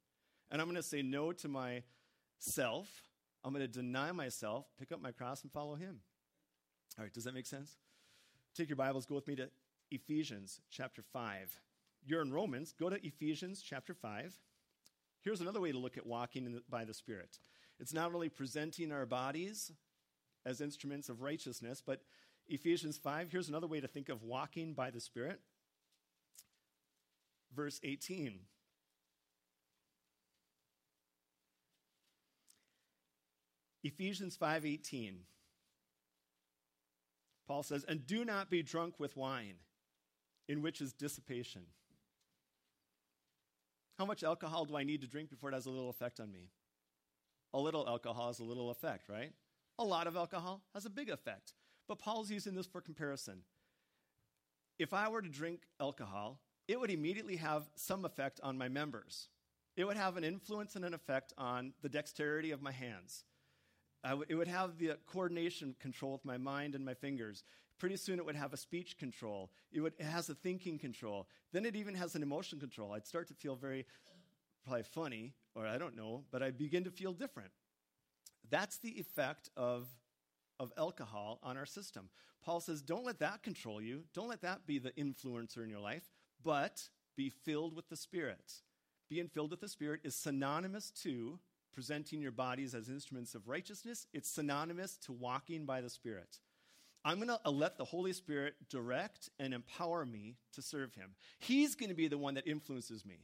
And 0.51 0.61
I'm 0.61 0.67
going 0.67 0.75
to 0.75 0.83
say 0.83 1.01
no 1.01 1.31
to 1.31 1.47
myself. 1.47 2.87
I'm 3.43 3.51
going 3.51 3.65
to 3.65 3.67
deny 3.67 4.11
myself, 4.11 4.67
pick 4.77 4.91
up 4.91 5.01
my 5.01 5.11
cross, 5.11 5.41
and 5.41 5.51
follow 5.51 5.73
him. 5.73 6.01
All 6.99 7.05
right, 7.05 7.13
does 7.13 7.23
that 7.23 7.33
make 7.33 7.47
sense? 7.47 7.77
Take 8.55 8.69
your 8.69 8.75
Bibles, 8.75 9.07
go 9.07 9.15
with 9.15 9.27
me 9.27 9.35
to 9.37 9.49
Ephesians 9.89 10.61
chapter 10.69 11.01
5. 11.01 11.59
You're 12.05 12.21
in 12.21 12.31
Romans, 12.31 12.75
go 12.79 12.87
to 12.87 13.03
Ephesians 13.03 13.63
chapter 13.67 13.95
5. 13.95 14.37
Here's 15.21 15.41
another 15.41 15.59
way 15.59 15.71
to 15.71 15.77
look 15.77 15.97
at 15.97 16.07
walking 16.07 16.45
the, 16.45 16.61
by 16.69 16.85
the 16.85 16.93
Spirit 16.93 17.39
it's 17.79 17.93
not 17.93 18.13
only 18.13 18.29
presenting 18.29 18.91
our 18.91 19.05
bodies 19.05 19.71
as 20.45 20.61
instruments 20.61 21.09
of 21.09 21.21
righteousness. 21.21 21.81
But 21.85 22.01
Ephesians 22.47 22.97
5, 22.97 23.31
here's 23.31 23.49
another 23.49 23.67
way 23.67 23.79
to 23.79 23.87
think 23.87 24.09
of 24.09 24.23
walking 24.23 24.73
by 24.73 24.89
the 24.89 24.99
Spirit. 24.99 25.39
Verse 27.55 27.79
18. 27.83 28.39
Ephesians 33.81 34.35
5:18 34.37 35.25
Paul 37.47 37.63
says, 37.63 37.83
"And 37.85 38.05
do 38.05 38.25
not 38.25 38.49
be 38.49 38.61
drunk 38.61 38.99
with 38.99 39.15
wine, 39.15 39.57
in 40.47 40.61
which 40.61 40.81
is 40.81 40.93
dissipation." 40.93 41.65
How 43.99 44.05
much 44.05 44.23
alcohol 44.23 44.63
do 44.63 44.77
I 44.77 44.83
need 44.83 45.01
to 45.01 45.07
drink 45.07 45.29
before 45.29 45.49
it 45.49 45.53
has 45.53 45.65
a 45.65 45.69
little 45.69 45.89
effect 45.89 46.21
on 46.21 46.31
me? 46.31 46.47
A 47.53 47.59
little 47.59 47.85
alcohol 47.85 48.27
has 48.27 48.39
a 48.39 48.45
little 48.45 48.71
effect, 48.71 49.09
right? 49.09 49.33
A 49.77 49.83
lot 49.83 50.07
of 50.07 50.15
alcohol 50.15 50.61
has 50.73 50.85
a 50.85 50.89
big 50.89 51.09
effect. 51.09 51.53
But 51.85 51.99
Paul's 51.99 52.31
using 52.31 52.55
this 52.55 52.65
for 52.65 52.79
comparison. 52.79 53.41
If 54.77 54.93
I 54.93 55.09
were 55.09 55.21
to 55.21 55.27
drink 55.27 55.63
alcohol, 55.81 56.39
it 56.69 56.79
would 56.79 56.91
immediately 56.91 57.35
have 57.35 57.69
some 57.75 58.05
effect 58.05 58.39
on 58.41 58.57
my 58.57 58.69
members. 58.69 59.27
It 59.75 59.83
would 59.83 59.97
have 59.97 60.15
an 60.15 60.23
influence 60.23 60.77
and 60.77 60.85
an 60.85 60.93
effect 60.93 61.33
on 61.37 61.73
the 61.81 61.89
dexterity 61.89 62.51
of 62.51 62.61
my 62.61 62.71
hands. 62.71 63.25
It 64.29 64.35
would 64.35 64.47
have 64.47 64.77
the 64.77 64.97
coordination 65.07 65.75
control 65.77 66.13
with 66.13 66.23
my 66.23 66.37
mind 66.37 66.73
and 66.73 66.85
my 66.85 66.93
fingers. 66.93 67.43
Pretty 67.79 67.95
soon 67.95 68.19
it 68.19 68.25
would 68.25 68.35
have 68.35 68.53
a 68.53 68.57
speech 68.57 68.97
control. 68.97 69.49
It, 69.71 69.81
would, 69.81 69.93
it 69.97 70.05
has 70.05 70.29
a 70.29 70.35
thinking 70.35 70.77
control. 70.77 71.27
Then 71.53 71.65
it 71.65 71.75
even 71.75 71.95
has 71.95 72.15
an 72.15 72.21
emotion 72.21 72.59
control. 72.59 72.91
I'd 72.91 73.07
start 73.07 73.27
to 73.29 73.33
feel 73.33 73.55
very, 73.55 73.85
probably 74.65 74.83
funny, 74.83 75.33
or 75.55 75.65
I 75.65 75.77
don't 75.77 75.95
know, 75.95 76.25
but 76.31 76.43
I 76.43 76.51
begin 76.51 76.83
to 76.83 76.91
feel 76.91 77.13
different. 77.13 77.51
That's 78.49 78.77
the 78.77 78.99
effect 78.99 79.49
of, 79.55 79.87
of 80.59 80.73
alcohol 80.77 81.39
on 81.41 81.55
our 81.57 81.65
system. 81.65 82.09
Paul 82.43 82.59
says, 82.59 82.81
don't 82.81 83.05
let 83.05 83.19
that 83.19 83.43
control 83.43 83.81
you. 83.81 84.03
Don't 84.13 84.29
let 84.29 84.41
that 84.41 84.67
be 84.67 84.77
the 84.77 84.91
influencer 84.91 85.63
in 85.63 85.69
your 85.69 85.79
life, 85.79 86.09
but 86.43 86.89
be 87.15 87.29
filled 87.29 87.75
with 87.75 87.89
the 87.89 87.97
Spirit. 87.97 88.53
Being 89.09 89.27
filled 89.27 89.51
with 89.51 89.61
the 89.61 89.67
Spirit 89.69 90.01
is 90.03 90.15
synonymous 90.15 90.91
to 91.03 91.39
presenting 91.73 92.21
your 92.21 92.31
bodies 92.31 92.75
as 92.75 92.89
instruments 92.89 93.35
of 93.35 93.47
righteousness, 93.47 94.05
it's 94.13 94.29
synonymous 94.29 94.97
to 94.97 95.13
walking 95.13 95.65
by 95.65 95.81
the 95.81 95.89
Spirit. 95.89 96.39
I'm 97.05 97.17
going 97.17 97.29
to 97.29 97.39
uh, 97.45 97.51
let 97.51 97.77
the 97.77 97.85
Holy 97.85 98.13
Spirit 98.13 98.55
direct 98.69 99.29
and 99.39 99.53
empower 99.53 100.05
me 100.05 100.35
to 100.53 100.61
serve 100.61 100.93
Him. 100.93 101.11
He's 101.39 101.75
going 101.75 101.89
to 101.89 101.95
be 101.95 102.07
the 102.07 102.17
one 102.17 102.35
that 102.35 102.47
influences 102.47 103.05
me. 103.05 103.19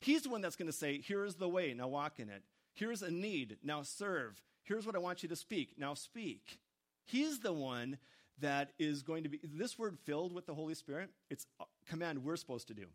He's 0.00 0.22
the 0.22 0.30
one 0.30 0.40
that's 0.40 0.56
going 0.56 0.70
to 0.70 0.72
say, 0.72 1.00
Here 1.00 1.24
is 1.24 1.34
the 1.34 1.48
way, 1.48 1.74
now 1.74 1.88
walk 1.88 2.20
in 2.20 2.28
it. 2.28 2.42
Here's 2.74 3.02
a 3.02 3.10
need, 3.10 3.56
now 3.62 3.82
serve. 3.82 4.40
Here's 4.62 4.86
what 4.86 4.94
I 4.94 4.98
want 4.98 5.22
you 5.22 5.28
to 5.30 5.36
speak. 5.36 5.74
Now 5.78 5.94
speak. 5.94 6.60
He's 7.06 7.40
the 7.40 7.52
one 7.52 7.98
that 8.40 8.70
is 8.78 9.02
going 9.02 9.24
to 9.24 9.28
be, 9.28 9.40
this 9.42 9.78
word 9.78 9.98
filled 10.04 10.32
with 10.32 10.46
the 10.46 10.54
Holy 10.54 10.74
Spirit, 10.74 11.10
it's 11.30 11.46
a 11.60 11.64
command 11.88 12.24
we're 12.24 12.36
supposed 12.36 12.68
to 12.68 12.74
do. 12.74 12.86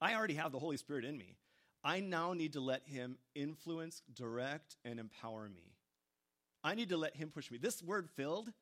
I 0.00 0.14
already 0.14 0.34
have 0.34 0.52
the 0.52 0.58
Holy 0.58 0.76
Spirit 0.76 1.04
in 1.04 1.16
me. 1.16 1.36
I 1.82 2.00
now 2.00 2.32
need 2.32 2.52
to 2.54 2.60
let 2.60 2.82
Him 2.86 3.18
influence, 3.34 4.02
direct, 4.12 4.76
and 4.84 4.98
empower 4.98 5.48
me. 5.48 5.72
I 6.62 6.74
need 6.74 6.88
to 6.90 6.96
let 6.96 7.16
Him 7.16 7.30
push 7.30 7.50
me. 7.50 7.58
This 7.58 7.82
word 7.82 8.08
filled, 8.16 8.52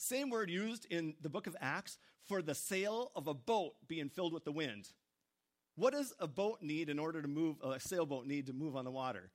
same 0.00 0.30
word 0.30 0.50
used 0.50 0.86
in 0.90 1.14
the 1.20 1.28
book 1.28 1.46
of 1.46 1.56
Acts 1.60 1.98
for 2.26 2.42
the 2.42 2.54
sail 2.54 3.12
of 3.14 3.26
a 3.26 3.34
boat 3.34 3.74
being 3.88 4.08
filled 4.08 4.32
with 4.32 4.44
the 4.44 4.52
wind. 4.52 4.88
What 5.76 5.92
does 5.92 6.12
a 6.18 6.26
boat 6.26 6.58
need 6.62 6.88
in 6.88 6.98
order 6.98 7.22
to 7.22 7.28
move, 7.28 7.56
a 7.62 7.78
sailboat 7.80 8.26
need 8.26 8.46
to 8.46 8.52
move 8.52 8.76
on 8.76 8.84
the 8.84 8.90
water? 8.90 9.30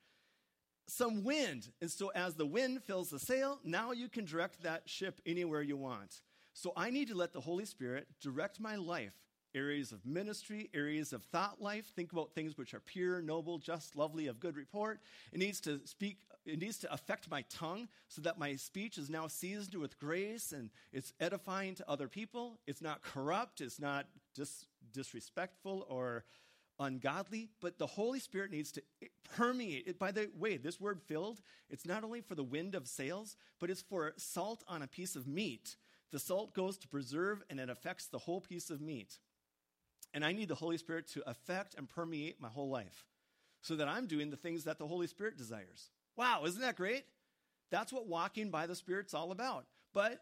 some 0.88 1.24
wind. 1.24 1.70
And 1.82 1.90
so, 1.90 2.10
as 2.10 2.36
the 2.36 2.46
wind 2.46 2.84
fills 2.84 3.10
the 3.10 3.20
sail, 3.20 3.60
now 3.64 3.92
you 3.92 4.10
can 4.10 4.26
direct 4.26 4.62
that 4.64 4.84
ship 4.86 5.22
anywhere 5.26 5.62
you 5.62 5.78
want. 5.78 6.22
So, 6.54 6.74
I 6.76 6.90
need 6.90 7.08
to 7.10 7.16
let 7.16 7.34
the 7.34 7.42
Holy 7.42 7.66
Spirit 7.66 8.08
direct 8.22 8.60
my 8.60 8.76
life 8.76 9.14
areas 9.54 9.94
of 9.94 10.06
ministry, 10.06 10.70
areas 10.74 11.14
of 11.14 11.24
thought 11.24 11.62
life. 11.62 11.86
Think 11.96 12.12
about 12.12 12.34
things 12.34 12.58
which 12.58 12.74
are 12.74 12.82
pure, 12.82 13.22
noble, 13.22 13.58
just, 13.58 13.96
lovely, 13.96 14.28
of 14.28 14.38
good 14.38 14.58
report. 14.58 15.00
It 15.32 15.40
needs 15.40 15.62
to 15.62 15.80
speak, 15.86 16.18
it 16.46 16.60
needs 16.60 16.78
to 16.80 16.94
affect 16.94 17.30
my 17.30 17.44
tongue 17.50 17.88
so 18.08 18.22
that 18.22 18.38
my 18.38 18.56
speech 18.56 18.98
is 18.98 19.10
now 19.10 19.28
seasoned 19.28 19.76
with 19.76 20.00
grace 20.00 20.52
and 20.52 20.70
it's 20.94 21.14
edifying 21.20 21.76
to 21.76 21.90
other 21.90 22.08
people. 22.08 22.60
It's 22.68 22.82
not 22.82 23.02
corrupt, 23.02 23.62
it's 23.62 23.80
not 23.80 24.08
dis- 24.36 24.68
disrespectful 24.94 25.86
or 25.90 26.24
ungodly, 26.80 27.50
but 27.62 27.80
the 27.80 27.88
Holy 27.88 28.20
Spirit 28.20 28.52
needs 28.52 28.72
to 28.74 28.84
permeate. 29.36 29.88
It, 29.88 30.00
by 30.00 30.12
the 30.12 30.30
way, 30.38 30.58
this 30.58 30.80
word 30.80 31.02
filled, 31.02 31.42
it's 31.70 31.86
not 31.86 32.04
only 32.04 32.22
for 32.22 32.36
the 32.36 32.44
wind 32.44 32.76
of 32.76 32.88
sails, 32.88 33.36
but 33.60 33.70
it's 33.70 33.82
for 33.82 34.14
salt 34.18 34.64
on 34.68 34.82
a 34.82 34.88
piece 34.88 35.16
of 35.16 35.28
meat. 35.28 35.78
The 36.12 36.20
salt 36.20 36.54
goes 36.54 36.78
to 36.80 36.88
preserve 36.88 37.44
and 37.50 37.60
it 37.60 37.70
affects 37.70 38.08
the 38.08 38.20
whole 38.20 38.42
piece 38.42 38.70
of 38.70 38.82
meat. 38.82 39.20
And 40.14 40.24
I 40.24 40.32
need 40.32 40.48
the 40.48 40.56
Holy 40.56 40.78
Spirit 40.78 41.08
to 41.10 41.28
affect 41.28 41.76
and 41.76 41.90
permeate 41.90 42.40
my 42.40 42.50
whole 42.50 42.70
life 42.70 43.06
so 43.62 43.76
that 43.76 43.88
I'm 43.88 44.06
doing 44.06 44.30
the 44.30 44.38
things 44.38 44.66
that 44.66 44.78
the 44.78 44.88
Holy 44.88 45.08
Spirit 45.08 45.38
desires. 45.38 45.90
Wow, 46.18 46.44
isn't 46.46 46.62
that 46.62 46.76
great? 46.76 47.06
That's 47.72 47.92
what 47.92 48.08
walking 48.08 48.52
by 48.52 48.68
the 48.68 48.76
Spirit's 48.76 49.14
all 49.14 49.32
about. 49.32 49.66
But 49.94 50.22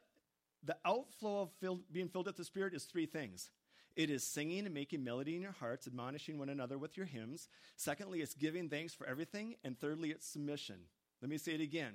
the 0.64 0.78
outflow 0.86 1.42
of 1.42 1.52
filled, 1.60 1.82
being 1.92 2.10
filled 2.10 2.28
with 2.28 2.38
the 2.38 2.46
Spirit 2.46 2.74
is 2.74 2.86
three 2.86 3.06
things 3.06 3.50
it 3.96 4.10
is 4.10 4.24
singing 4.24 4.66
and 4.66 4.74
making 4.74 5.04
melody 5.04 5.36
in 5.36 5.42
your 5.42 5.52
hearts, 5.52 5.86
admonishing 5.86 6.40
one 6.40 6.50
another 6.50 6.78
with 6.78 6.98
your 6.98 7.06
hymns. 7.06 7.48
Secondly, 7.76 8.22
it's 8.22 8.34
giving 8.34 8.70
thanks 8.70 8.94
for 8.94 9.06
everything. 9.06 9.56
And 9.64 9.80
thirdly, 9.80 10.10
it's 10.10 10.28
submission. 10.28 10.78
Let 11.22 11.30
me 11.30 11.38
say 11.38 11.54
it 11.54 11.62
again. 11.62 11.94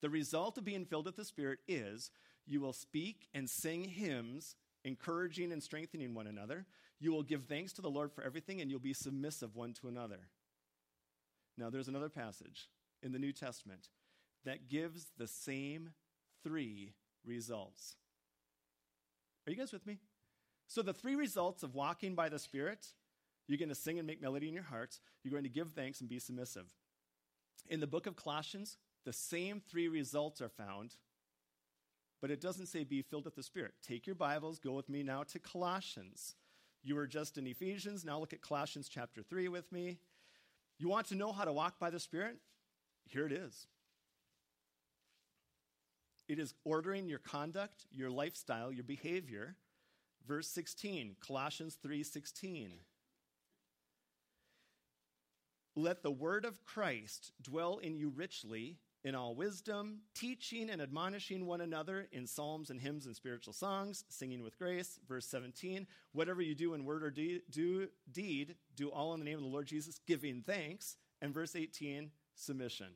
The 0.00 0.08
result 0.08 0.56
of 0.56 0.64
being 0.64 0.86
filled 0.86 1.04
with 1.06 1.16
the 1.16 1.24
Spirit 1.24 1.58
is 1.68 2.10
you 2.46 2.60
will 2.60 2.72
speak 2.72 3.28
and 3.34 3.48
sing 3.50 3.84
hymns, 3.84 4.56
encouraging 4.84 5.52
and 5.52 5.62
strengthening 5.62 6.14
one 6.14 6.26
another. 6.26 6.64
You 6.98 7.12
will 7.12 7.22
give 7.22 7.44
thanks 7.44 7.74
to 7.74 7.82
the 7.82 7.90
Lord 7.90 8.10
for 8.12 8.24
everything, 8.24 8.60
and 8.60 8.70
you'll 8.70 8.80
be 8.80 8.94
submissive 8.94 9.54
one 9.54 9.74
to 9.74 9.88
another. 9.88 10.28
Now, 11.58 11.68
there's 11.68 11.88
another 11.88 12.08
passage 12.08 12.68
in 13.02 13.12
the 13.12 13.18
New 13.18 13.32
Testament 13.32 13.88
that 14.44 14.68
gives 14.68 15.06
the 15.16 15.26
same 15.26 15.90
three 16.42 16.94
results. 17.24 17.96
Are 19.46 19.50
you 19.50 19.56
guys 19.56 19.72
with 19.72 19.86
me? 19.86 19.98
So, 20.66 20.82
the 20.82 20.92
three 20.92 21.16
results 21.16 21.62
of 21.62 21.74
walking 21.74 22.14
by 22.14 22.28
the 22.28 22.38
Spirit 22.38 22.86
you're 23.48 23.58
going 23.58 23.70
to 23.70 23.74
sing 23.74 23.98
and 23.98 24.06
make 24.06 24.20
melody 24.20 24.46
in 24.46 24.54
your 24.54 24.62
hearts, 24.62 25.00
you're 25.24 25.32
going 25.32 25.44
to 25.44 25.48
give 25.48 25.70
thanks 25.70 26.00
and 26.00 26.08
be 26.08 26.18
submissive. 26.18 26.66
In 27.68 27.80
the 27.80 27.86
book 27.86 28.06
of 28.06 28.14
Colossians, 28.14 28.76
the 29.04 29.12
same 29.12 29.60
three 29.60 29.88
results 29.88 30.42
are 30.42 30.50
found, 30.50 30.96
but 32.20 32.30
it 32.30 32.40
doesn't 32.40 32.66
say 32.66 32.84
be 32.84 33.02
filled 33.02 33.24
with 33.24 33.36
the 33.36 33.42
Spirit. 33.42 33.72
Take 33.82 34.06
your 34.06 34.14
Bibles, 34.14 34.58
go 34.58 34.72
with 34.72 34.88
me 34.88 35.02
now 35.02 35.22
to 35.24 35.38
Colossians. 35.38 36.34
You 36.84 36.94
were 36.94 37.06
just 37.06 37.38
in 37.38 37.46
Ephesians, 37.46 38.04
now 38.04 38.18
look 38.18 38.34
at 38.34 38.42
Colossians 38.42 38.88
chapter 38.88 39.22
3 39.22 39.48
with 39.48 39.72
me. 39.72 39.98
You 40.78 40.88
want 40.88 41.06
to 41.08 41.14
know 41.14 41.32
how 41.32 41.44
to 41.44 41.52
walk 41.52 41.78
by 41.78 41.90
the 41.90 41.98
Spirit? 41.98 42.36
Here 43.08 43.26
it 43.26 43.32
is. 43.32 43.66
It 46.28 46.38
is 46.38 46.54
ordering 46.64 47.08
your 47.08 47.18
conduct, 47.18 47.86
your 47.90 48.10
lifestyle, 48.10 48.70
your 48.70 48.84
behavior 48.84 49.56
Verse 50.28 50.48
16, 50.48 51.16
Colossians 51.20 51.78
3:16. 51.82 52.84
Let 55.74 56.02
the 56.02 56.10
word 56.10 56.44
of 56.44 56.62
Christ 56.64 57.32
dwell 57.40 57.78
in 57.78 57.96
you 57.96 58.10
richly 58.10 58.78
in 59.04 59.14
all 59.14 59.34
wisdom, 59.34 60.02
teaching 60.12 60.68
and 60.68 60.82
admonishing 60.82 61.46
one 61.46 61.62
another 61.62 62.08
in 62.12 62.26
psalms 62.26 62.68
and 62.68 62.80
hymns 62.80 63.06
and 63.06 63.16
spiritual 63.16 63.54
songs, 63.54 64.04
singing 64.08 64.42
with 64.42 64.58
grace. 64.58 64.98
Verse 65.08 65.24
17, 65.26 65.86
whatever 66.12 66.42
you 66.42 66.54
do 66.54 66.74
in 66.74 66.84
word 66.84 67.04
or 67.04 67.10
de- 67.10 67.42
do, 67.48 67.88
deed, 68.10 68.56
do 68.74 68.90
all 68.90 69.14
in 69.14 69.20
the 69.20 69.24
name 69.24 69.38
of 69.38 69.44
the 69.44 69.48
Lord 69.48 69.66
Jesus, 69.66 69.98
giving 70.00 70.42
thanks. 70.42 70.96
And 71.22 71.32
verse 71.32 71.56
18, 71.56 72.10
submission. 72.38 72.88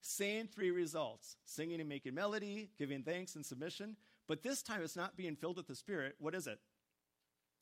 Same 0.00 0.46
three 0.46 0.70
results 0.70 1.36
singing 1.46 1.80
and 1.80 1.88
making 1.88 2.14
melody, 2.14 2.68
giving 2.76 3.02
thanks 3.02 3.36
and 3.36 3.46
submission. 3.46 3.96
But 4.28 4.42
this 4.42 4.62
time 4.62 4.82
it's 4.82 4.96
not 4.96 5.16
being 5.16 5.36
filled 5.36 5.56
with 5.56 5.66
the 5.66 5.74
Spirit. 5.74 6.16
What 6.18 6.34
is 6.34 6.46
it? 6.46 6.58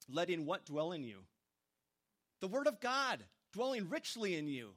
Letting 0.09 0.47
what 0.47 0.67
dwell 0.67 0.93
in 0.93 1.05
you? 1.05 1.19
The 2.41 2.49
Word 2.49 2.67
of 2.67 2.81
God 2.81 3.21
dwelling 3.53 3.89
richly 3.89 4.37
in 4.37 4.49
you. 4.49 4.71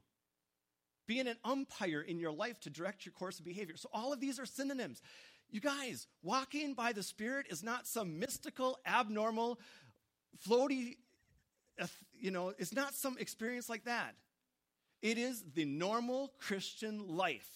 Being 1.07 1.27
an 1.27 1.37
umpire 1.43 2.01
in 2.01 2.19
your 2.19 2.31
life 2.31 2.59
to 2.61 2.69
direct 2.69 3.05
your 3.05 3.13
course 3.13 3.39
of 3.39 3.45
behavior. 3.45 3.77
So 3.77 3.89
all 3.93 4.13
of 4.13 4.19
these 4.19 4.39
are 4.39 4.45
synonyms. 4.45 5.01
You 5.49 5.59
guys, 5.59 6.07
walking 6.23 6.73
by 6.73 6.91
the 6.91 7.03
Spirit 7.03 7.47
is 7.49 7.63
not 7.63 7.87
some 7.87 8.19
mystical, 8.19 8.79
abnormal, 8.85 9.59
floaty, 10.47 10.97
you 12.13 12.31
know, 12.31 12.53
it's 12.57 12.73
not 12.73 12.93
some 12.93 13.17
experience 13.19 13.69
like 13.69 13.85
that. 13.85 14.15
It 15.01 15.17
is 15.17 15.43
the 15.53 15.65
normal 15.65 16.33
Christian 16.39 17.07
life. 17.07 17.49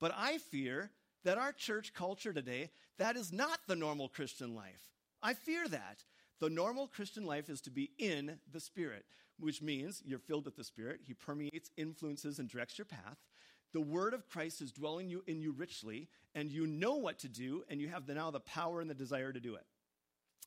But 0.00 0.12
I 0.16 0.38
fear 0.38 0.90
that 1.24 1.38
our 1.38 1.52
church 1.52 1.92
culture 1.94 2.32
today, 2.32 2.70
that 2.98 3.16
is 3.16 3.32
not 3.32 3.60
the 3.66 3.76
normal 3.76 4.08
Christian 4.08 4.54
life. 4.54 4.90
I 5.22 5.34
fear 5.34 5.66
that. 5.68 6.04
The 6.38 6.50
normal 6.50 6.86
Christian 6.86 7.24
life 7.24 7.48
is 7.48 7.60
to 7.62 7.70
be 7.70 7.90
in 7.98 8.38
the 8.52 8.60
Spirit, 8.60 9.04
which 9.38 9.62
means 9.62 10.02
you're 10.04 10.18
filled 10.18 10.44
with 10.44 10.56
the 10.56 10.64
Spirit. 10.64 11.00
He 11.02 11.14
permeates, 11.14 11.70
influences, 11.76 12.38
and 12.38 12.48
directs 12.48 12.78
your 12.78 12.84
path. 12.84 13.18
The 13.72 13.80
word 13.80 14.14
of 14.14 14.28
Christ 14.28 14.60
is 14.60 14.70
dwelling 14.70 15.08
you 15.08 15.22
in 15.26 15.40
you 15.40 15.52
richly, 15.52 16.08
and 16.34 16.50
you 16.50 16.66
know 16.66 16.96
what 16.96 17.18
to 17.20 17.28
do, 17.28 17.64
and 17.68 17.80
you 17.80 17.88
have 17.88 18.06
the, 18.06 18.14
now 18.14 18.30
the 18.30 18.40
power 18.40 18.80
and 18.80 18.88
the 18.88 18.94
desire 18.94 19.32
to 19.32 19.40
do 19.40 19.54
it. 19.54 19.64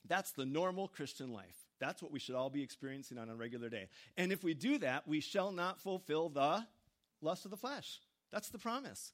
That's 0.08 0.32
the 0.32 0.46
normal 0.46 0.88
Christian 0.88 1.34
life. 1.34 1.69
That's 1.80 2.02
what 2.02 2.12
we 2.12 2.20
should 2.20 2.36
all 2.36 2.50
be 2.50 2.62
experiencing 2.62 3.18
on 3.18 3.30
a 3.30 3.36
regular 3.36 3.70
day. 3.70 3.88
And 4.18 4.32
if 4.32 4.44
we 4.44 4.54
do 4.54 4.78
that, 4.80 5.08
we 5.08 5.22
shall 5.22 5.52
not 5.52 5.80
fulfill 5.80 6.30
the 6.30 6.66
lust 7.22 7.46
of 7.46 7.52
the 7.52 7.58
flesh. 7.58 8.00
That's 8.32 8.50
the 8.50 8.60
promise. 8.60 9.14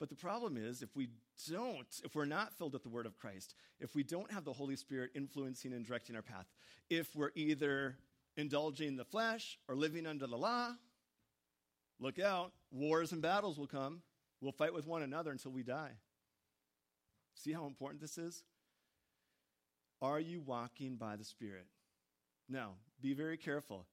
But 0.00 0.08
the 0.08 0.14
problem 0.14 0.56
is, 0.56 0.82
if 0.82 0.94
we 0.94 1.08
don't, 1.50 1.86
if 2.04 2.14
we're 2.14 2.24
not 2.24 2.54
filled 2.54 2.72
with 2.72 2.84
the 2.84 2.88
Word 2.88 3.06
of 3.06 3.18
Christ, 3.18 3.54
if 3.80 3.94
we 3.94 4.02
don't 4.02 4.30
have 4.30 4.44
the 4.44 4.52
Holy 4.52 4.76
Spirit 4.76 5.10
influencing 5.14 5.72
and 5.72 5.84
directing 5.84 6.16
our 6.16 6.22
path, 6.22 6.46
if 6.88 7.14
we're 7.16 7.32
either 7.34 7.96
indulging 8.36 8.96
the 8.96 9.04
flesh 9.04 9.58
or 9.68 9.74
living 9.74 10.06
under 10.06 10.26
the 10.26 10.36
law, 10.36 10.70
look 11.98 12.18
out. 12.18 12.52
Wars 12.70 13.12
and 13.12 13.20
battles 13.20 13.58
will 13.58 13.66
come. 13.66 14.02
We'll 14.40 14.52
fight 14.52 14.72
with 14.72 14.86
one 14.86 15.02
another 15.02 15.32
until 15.32 15.50
we 15.50 15.64
die. 15.64 15.92
See 17.34 17.52
how 17.52 17.66
important 17.66 18.00
this 18.00 18.18
is? 18.18 18.44
Are 20.00 20.20
you 20.20 20.40
walking 20.40 20.96
by 20.96 21.16
the 21.16 21.24
Spirit? 21.24 21.66
Now, 22.48 22.74
be 23.00 23.14
very 23.14 23.36
careful. 23.36 23.86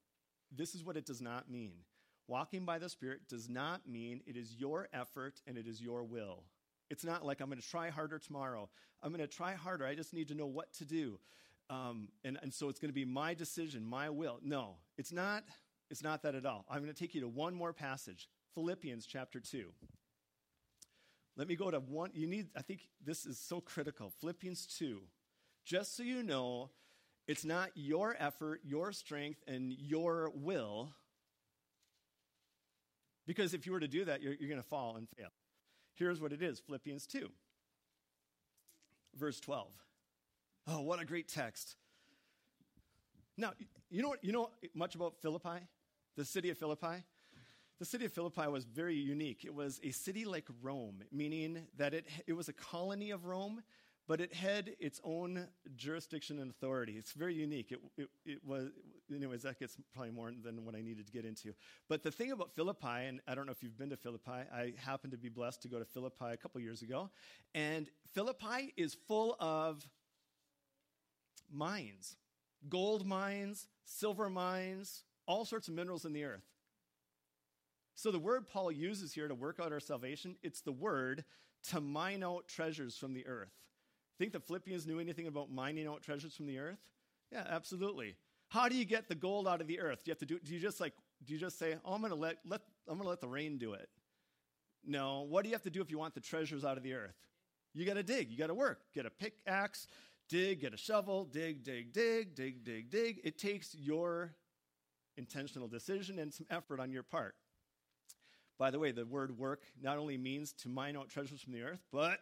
This 0.56 0.76
is 0.76 0.84
what 0.84 0.98
it 0.98 1.06
does 1.06 1.22
not 1.22 1.50
mean. 1.50 1.74
Walking 2.28 2.65
by 2.65 2.80
the 2.80 2.89
Spirit 2.89 3.28
does 3.30 3.50
not 3.50 3.88
mean 3.88 4.22
it 4.26 4.38
is 4.38 4.56
your 4.56 4.88
effort 4.94 5.41
and 5.48 5.58
it 5.58 5.68
is 5.68 5.82
your 5.82 6.04
will. 6.04 6.44
It's 6.89 7.04
not 7.04 7.26
like 7.26 7.41
I'm 7.41 7.50
going 7.50 7.62
to 7.62 7.68
try 7.68 7.89
harder 7.89 8.20
tomorrow. 8.20 8.70
I'm 9.02 9.12
going 9.12 9.22
to 9.22 9.28
try 9.28 9.54
harder. 9.54 9.86
I 9.86 9.96
just 9.96 10.13
need 10.13 10.28
to 10.30 10.36
know 10.36 10.46
what 10.46 10.72
to 10.74 10.86
do. 10.86 11.20
Um, 11.70 12.10
and, 12.24 12.38
and 12.41 12.54
so 12.54 12.70
it's 12.70 12.80
going 12.80 12.89
to 12.89 12.96
be 12.96 13.06
my 13.06 13.34
decision, 13.34 13.84
my 13.84 14.10
will. 14.10 14.39
No, 14.44 14.76
it's 14.98 15.12
not, 15.12 15.44
it's 15.89 16.04
not 16.04 16.22
that 16.24 16.36
at 16.36 16.46
all. 16.46 16.65
I'm 16.70 16.82
going 16.82 16.94
to 16.94 17.00
take 17.00 17.15
you 17.15 17.22
to 17.22 17.28
one 17.28 17.56
more 17.56 17.74
passage 17.74 18.28
Philippians 18.54 19.06
chapter 19.06 19.39
2. 19.39 19.65
Let 21.38 21.48
me 21.48 21.56
go 21.56 21.70
to 21.70 21.80
one. 21.80 22.12
You 22.13 22.28
need, 22.28 22.48
I 22.56 22.62
think 22.62 22.82
this 23.04 23.26
is 23.26 23.38
so 23.38 23.60
critical. 23.60 24.13
Philippians 24.22 24.68
2. 24.78 25.02
Just 25.65 25.97
so 25.97 26.04
you 26.04 26.23
know, 26.23 26.69
it's 27.28 27.43
not 27.43 27.71
your 27.75 28.15
effort, 28.19 28.62
your 28.63 28.91
strength, 28.91 29.41
and 29.47 29.73
your 29.73 30.32
will 30.36 30.93
because 33.28 33.54
if 33.54 33.65
you 33.65 33.71
were 33.71 33.80
to 33.80 33.88
do 33.88 34.06
that, 34.06 34.21
you're, 34.21 34.34
you're 34.34 34.49
going 34.49 34.62
to 34.62 34.67
fall 34.67 34.95
and 34.97 35.08
fail. 35.17 35.30
Here's 35.95 36.21
what 36.21 36.34
it 36.34 36.41
is 36.41 36.60
Philippians 36.60 37.08
2, 37.08 37.30
verse 39.15 39.39
12. 39.39 39.67
Oh, 40.67 40.82
what 40.82 40.99
a 40.99 41.06
great 41.06 41.28
text. 41.28 41.75
Now, 43.38 43.54
you 43.89 44.01
know, 44.01 44.10
what, 44.10 44.23
you 44.23 44.32
know 44.32 44.49
much 44.73 44.95
about 44.95 45.15
Philippi, 45.21 45.67
the 46.15 46.25
city 46.25 46.49
of 46.49 46.58
Philippi? 46.58 47.04
The 47.80 47.86
city 47.86 48.06
of 48.06 48.13
Philippi 48.13 48.47
was 48.47 48.63
very 48.63 48.95
unique. 48.95 49.43
It 49.43 49.54
was 49.54 49.82
a 49.84 49.91
city 49.91 50.23
like 50.23 50.45
Rome, 50.62 51.04
meaning 51.12 51.63
that 51.78 51.93
it, 51.93 52.08
it 52.25 52.34
was 52.34 52.47
a 52.47 52.54
colony 52.54 53.12
of 53.12 53.25
Rome, 53.25 53.62
but 54.08 54.22
it 54.22 54.34
had 54.34 54.76
its 54.80 55.02
own 55.04 55.48
jurisdiction 55.76 56.39
and 56.39 56.52
authority. 56.52 56.94
It's 56.98 57.13
very 57.13 57.34
unique. 57.34 57.72
It, 57.72 57.80
it, 57.98 58.10
it, 58.26 58.39
was, 58.46 58.70
anyways, 59.13 59.44
that 59.44 59.60
gets 59.60 59.78
probably 59.94 60.12
more 60.12 60.32
than 60.44 60.63
what 60.63 60.76
I 60.76 60.82
needed 60.82 61.08
to 61.08 61.12
get 61.12 61.26
into. 61.26 61.54
But 61.89 62.04
the 62.04 62.12
thing 62.12 62.32
about 62.32 62.52
Philippi, 62.56 63.06
and 63.08 63.22
I 63.28 63.36
don't 63.36 63.46
know 63.46 63.52
if 63.52 63.63
you've 63.63 63.78
been 63.78 63.89
to 63.89 63.98
Philippi, 63.98 64.32
I 64.32 64.74
happened 64.78 65.12
to 65.12 65.18
be 65.18 65.30
blessed 65.30 65.62
to 65.63 65.68
go 65.68 65.80
to 65.80 65.86
Philippi 65.86 66.34
a 66.34 66.38
couple 66.38 66.62
years 66.62 66.82
ago, 66.82 67.10
and 67.54 67.89
Philippi 68.13 68.74
is 68.78 68.96
full 69.08 69.36
of 69.39 69.88
mines 71.52 72.15
gold 72.68 73.06
mines, 73.06 73.68
silver 73.86 74.30
mines, 74.30 75.04
all 75.28 75.46
sorts 75.46 75.68
of 75.68 75.74
minerals 75.76 76.06
in 76.06 76.13
the 76.13 76.24
earth. 76.24 76.46
So 77.94 78.12
the 78.12 78.20
word 78.20 78.48
Paul 78.48 78.72
uses 78.72 79.13
here 79.13 79.28
to 79.28 79.36
work 79.36 79.60
out 79.62 79.72
our 79.72 79.80
salvation, 79.80 80.36
it's 80.44 80.62
the 80.62 80.72
word 80.72 81.24
to 81.70 81.82
mine 81.82 82.24
out 82.24 82.48
treasures 82.48 82.98
from 82.98 83.13
the 83.13 83.26
earth. 83.26 83.54
Think 84.17 84.32
the 84.32 84.39
Philippians 84.39 84.88
knew 84.88 84.99
anything 84.99 85.28
about 85.28 85.51
mining 85.51 85.88
out 85.88 86.01
treasures 86.01 86.36
from 86.36 86.47
the 86.47 86.60
earth? 86.60 86.80
Yeah, 87.32 87.43
absolutely. 87.49 88.15
How 88.47 88.69
do 88.69 88.75
you 88.75 88.86
get 88.86 89.10
the 89.10 89.15
gold 89.15 89.47
out 89.47 89.62
of 89.62 89.67
the 89.67 89.80
earth? 89.80 90.04
Do 90.04 90.10
you 90.10 90.12
have 90.12 90.19
to 90.19 90.25
do 90.25 90.39
do 90.39 90.54
you 90.54 90.60
just 90.60 90.80
like 90.80 90.93
do 91.23 91.34
you 91.34 91.39
just 91.39 91.58
say, 91.58 91.75
"Oh, 91.84 91.93
I'm 91.93 92.01
going 92.01 92.12
to 92.12 92.15
let 92.15 92.38
let 92.45 92.62
I'm 92.88 92.95
going 92.95 93.04
to 93.04 93.10
let 93.10 93.21
the 93.21 93.28
rain 93.28 93.58
do 93.58 93.73
it?" 93.73 93.89
No, 94.86 95.21
what 95.21 95.43
do 95.43 95.49
you 95.49 95.56
have 95.56 95.63
to 95.63 95.69
do 95.69 95.82
if 95.82 95.89
you 95.89 95.97
want 95.97 96.13
the 96.13 96.21
treasures 96.21 96.63
out 96.63 96.78
of 96.78 96.84
the 96.84 96.93
earth? 96.93 97.15
You 97.73 97.86
got 97.86 97.95
to 97.95 98.04
dig, 98.04 98.30
you 98.30 98.38
got 98.38 98.47
to 98.47 98.54
work. 98.54 98.82
Get 98.93 99.06
a 99.06 99.10
pickaxe, 99.10 99.88
dig, 100.30 100.62
get 100.62 100.73
a 100.73 100.78
shovel, 100.78 101.25
dig, 101.25 101.63
dig, 101.63 101.91
dig, 101.91 102.36
dig, 102.36 102.63
dig, 102.63 102.89
dig. 102.89 103.19
It 103.23 103.38
takes 103.38 103.75
your 103.75 104.36
intentional 105.17 105.67
decision 105.67 106.19
and 106.19 106.34
some 106.34 106.45
effort 106.49 106.80
on 106.80 106.91
your 106.91 107.04
part. 107.04 107.36
By 108.58 108.71
the 108.71 108.80
way, 108.80 108.91
the 108.91 109.06
word 109.06 109.38
work 109.38 109.63
not 109.82 109.97
only 109.97 110.17
means 110.17 110.54
to 110.54 110.69
mine 110.69 110.95
out 110.95 111.10
treasures 111.10 111.41
from 111.41 111.54
the 111.54 111.63
earth, 111.63 111.82
but 111.91 112.19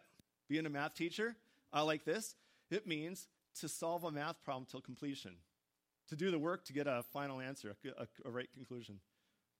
being 0.48 0.66
a 0.66 0.70
math 0.70 0.94
teacher, 0.94 1.36
I 1.74 1.82
like 1.82 2.04
this. 2.04 2.36
It 2.70 2.86
means 2.86 3.28
to 3.60 3.68
solve 3.68 4.04
a 4.04 4.10
math 4.10 4.42
problem 4.42 4.66
till 4.70 4.80
completion, 4.80 5.36
to 6.08 6.16
do 6.16 6.30
the 6.30 6.38
work 6.38 6.64
to 6.66 6.72
get 6.72 6.86
a 6.86 7.02
final 7.12 7.40
answer, 7.40 7.74
a, 7.84 8.02
a, 8.02 8.06
a 8.24 8.30
right 8.30 8.48
conclusion. 8.54 9.00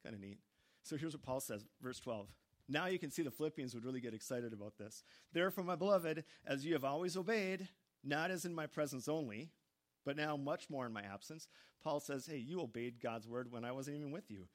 Kind 0.02 0.14
of 0.14 0.20
neat. 0.20 0.38
So 0.84 0.96
here's 0.96 1.14
what 1.14 1.22
Paul 1.22 1.40
says, 1.40 1.64
verse 1.82 1.98
12. 2.00 2.28
Now 2.68 2.86
you 2.86 2.98
can 2.98 3.10
see 3.10 3.22
the 3.22 3.30
Philippians 3.30 3.74
would 3.74 3.84
really 3.84 4.00
get 4.00 4.14
excited 4.14 4.52
about 4.52 4.78
this. 4.78 5.02
Therefore, 5.32 5.64
my 5.64 5.76
beloved, 5.76 6.24
as 6.46 6.64
you 6.64 6.72
have 6.74 6.84
always 6.84 7.16
obeyed, 7.16 7.68
not 8.02 8.30
as 8.30 8.44
in 8.44 8.54
my 8.54 8.66
presence 8.66 9.08
only, 9.08 9.50
but 10.04 10.16
now 10.16 10.36
much 10.36 10.70
more 10.70 10.86
in 10.86 10.92
my 10.92 11.02
absence, 11.02 11.48
Paul 11.82 12.00
says, 12.00 12.26
Hey, 12.26 12.38
you 12.38 12.60
obeyed 12.60 13.00
God's 13.00 13.28
word 13.28 13.50
when 13.50 13.64
I 13.64 13.72
wasn't 13.72 13.96
even 13.96 14.12
with 14.12 14.30
you. 14.30 14.46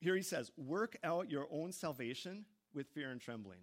Here 0.00 0.16
he 0.16 0.22
says, 0.22 0.50
Work 0.56 0.96
out 1.02 1.30
your 1.30 1.46
own 1.50 1.72
salvation 1.72 2.46
with 2.74 2.88
fear 2.88 3.10
and 3.10 3.20
trembling. 3.20 3.60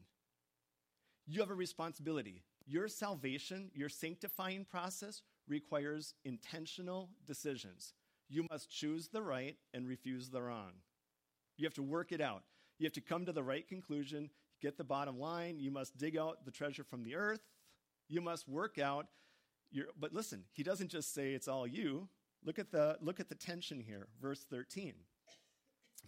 You 1.27 1.39
have 1.39 1.49
a 1.49 1.55
responsibility. 1.55 2.43
Your 2.67 2.88
salvation, 2.88 3.71
your 3.74 3.89
sanctifying 3.89 4.65
process, 4.65 5.21
requires 5.47 6.13
intentional 6.24 7.10
decisions. 7.28 7.93
You 8.30 8.45
must 8.50 8.71
choose 8.71 9.10
the 9.10 9.21
right 9.21 9.58
and 9.74 9.88
refuse 9.88 10.30
the 10.30 10.41
wrong. 10.41 10.71
You 11.58 11.65
have 11.65 11.74
to 11.76 11.84
work 11.84 12.12
it 12.12 12.21
out. 12.21 12.43
You 12.80 12.86
have 12.86 12.93
to 12.93 13.02
come 13.02 13.26
to 13.26 13.32
the 13.32 13.43
right 13.43 13.67
conclusion, 13.67 14.30
get 14.62 14.78
the 14.78 14.84
bottom 14.84 15.19
line. 15.19 15.60
You 15.60 15.69
must 15.69 15.97
dig 15.97 16.17
out 16.17 16.45
the 16.45 16.52
treasure 16.52 16.84
from 16.84 17.04
the 17.04 17.15
earth. 17.15 17.41
You 18.08 18.21
must 18.21 18.47
work 18.47 18.80
out 18.80 19.08
your. 19.71 19.88
But 20.00 20.13
listen, 20.13 20.43
he 20.54 20.63
doesn't 20.63 20.89
just 20.89 21.13
say 21.13 21.34
it's 21.34 21.47
all 21.47 21.67
you. 21.67 22.08
Look 22.43 22.58
at 22.58 22.71
the 22.71 22.97
look 23.02 23.19
at 23.19 23.30
the 23.30 23.36
tension 23.36 23.80
here, 23.80 24.08
verse 24.21 24.45
13. 24.50 24.93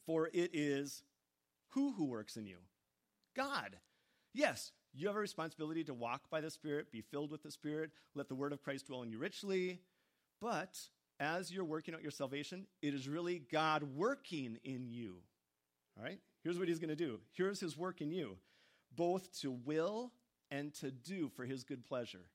For 0.06 0.30
it 0.34 0.50
is 0.54 1.04
who 1.70 1.94
who 1.94 2.06
works 2.06 2.38
in 2.38 2.46
you? 2.46 2.58
God. 3.36 3.78
Yes, 4.34 4.72
you 4.94 5.08
have 5.08 5.16
a 5.16 5.20
responsibility 5.20 5.84
to 5.86 5.94
walk 5.94 6.30
by 6.30 6.42
the 6.42 6.52
Spirit, 6.52 6.92
be 6.92 7.02
filled 7.02 7.32
with 7.32 7.44
the 7.44 7.52
Spirit, 7.52 7.92
let 8.16 8.28
the 8.28 8.36
word 8.36 8.54
of 8.54 8.62
Christ 8.62 8.88
dwell 8.88 9.02
in 9.02 9.12
you 9.12 9.18
richly. 9.18 9.80
But 10.40 10.78
as 11.20 11.52
you're 11.52 11.64
working 11.64 11.94
out 11.94 12.02
your 12.02 12.12
salvation, 12.12 12.68
it 12.82 12.94
is 12.94 13.08
really 13.08 13.40
God 13.52 13.84
working 13.84 14.60
in 14.64 14.88
you. 14.88 15.18
All 15.98 16.04
right? 16.04 16.20
Here's 16.44 16.60
what 16.60 16.68
he's 16.68 16.80
going 16.80 16.90
to 16.90 16.96
do. 16.96 17.20
Here's 17.32 17.60
his 17.60 17.78
work 17.78 18.02
in 18.02 18.12
you, 18.12 18.38
both 18.96 19.32
to 19.42 19.52
will 19.52 20.12
and 20.52 20.74
to 20.76 20.92
do 20.92 21.30
for 21.30 21.46
his 21.46 21.64
good 21.64 21.86
pleasure. 21.86 22.26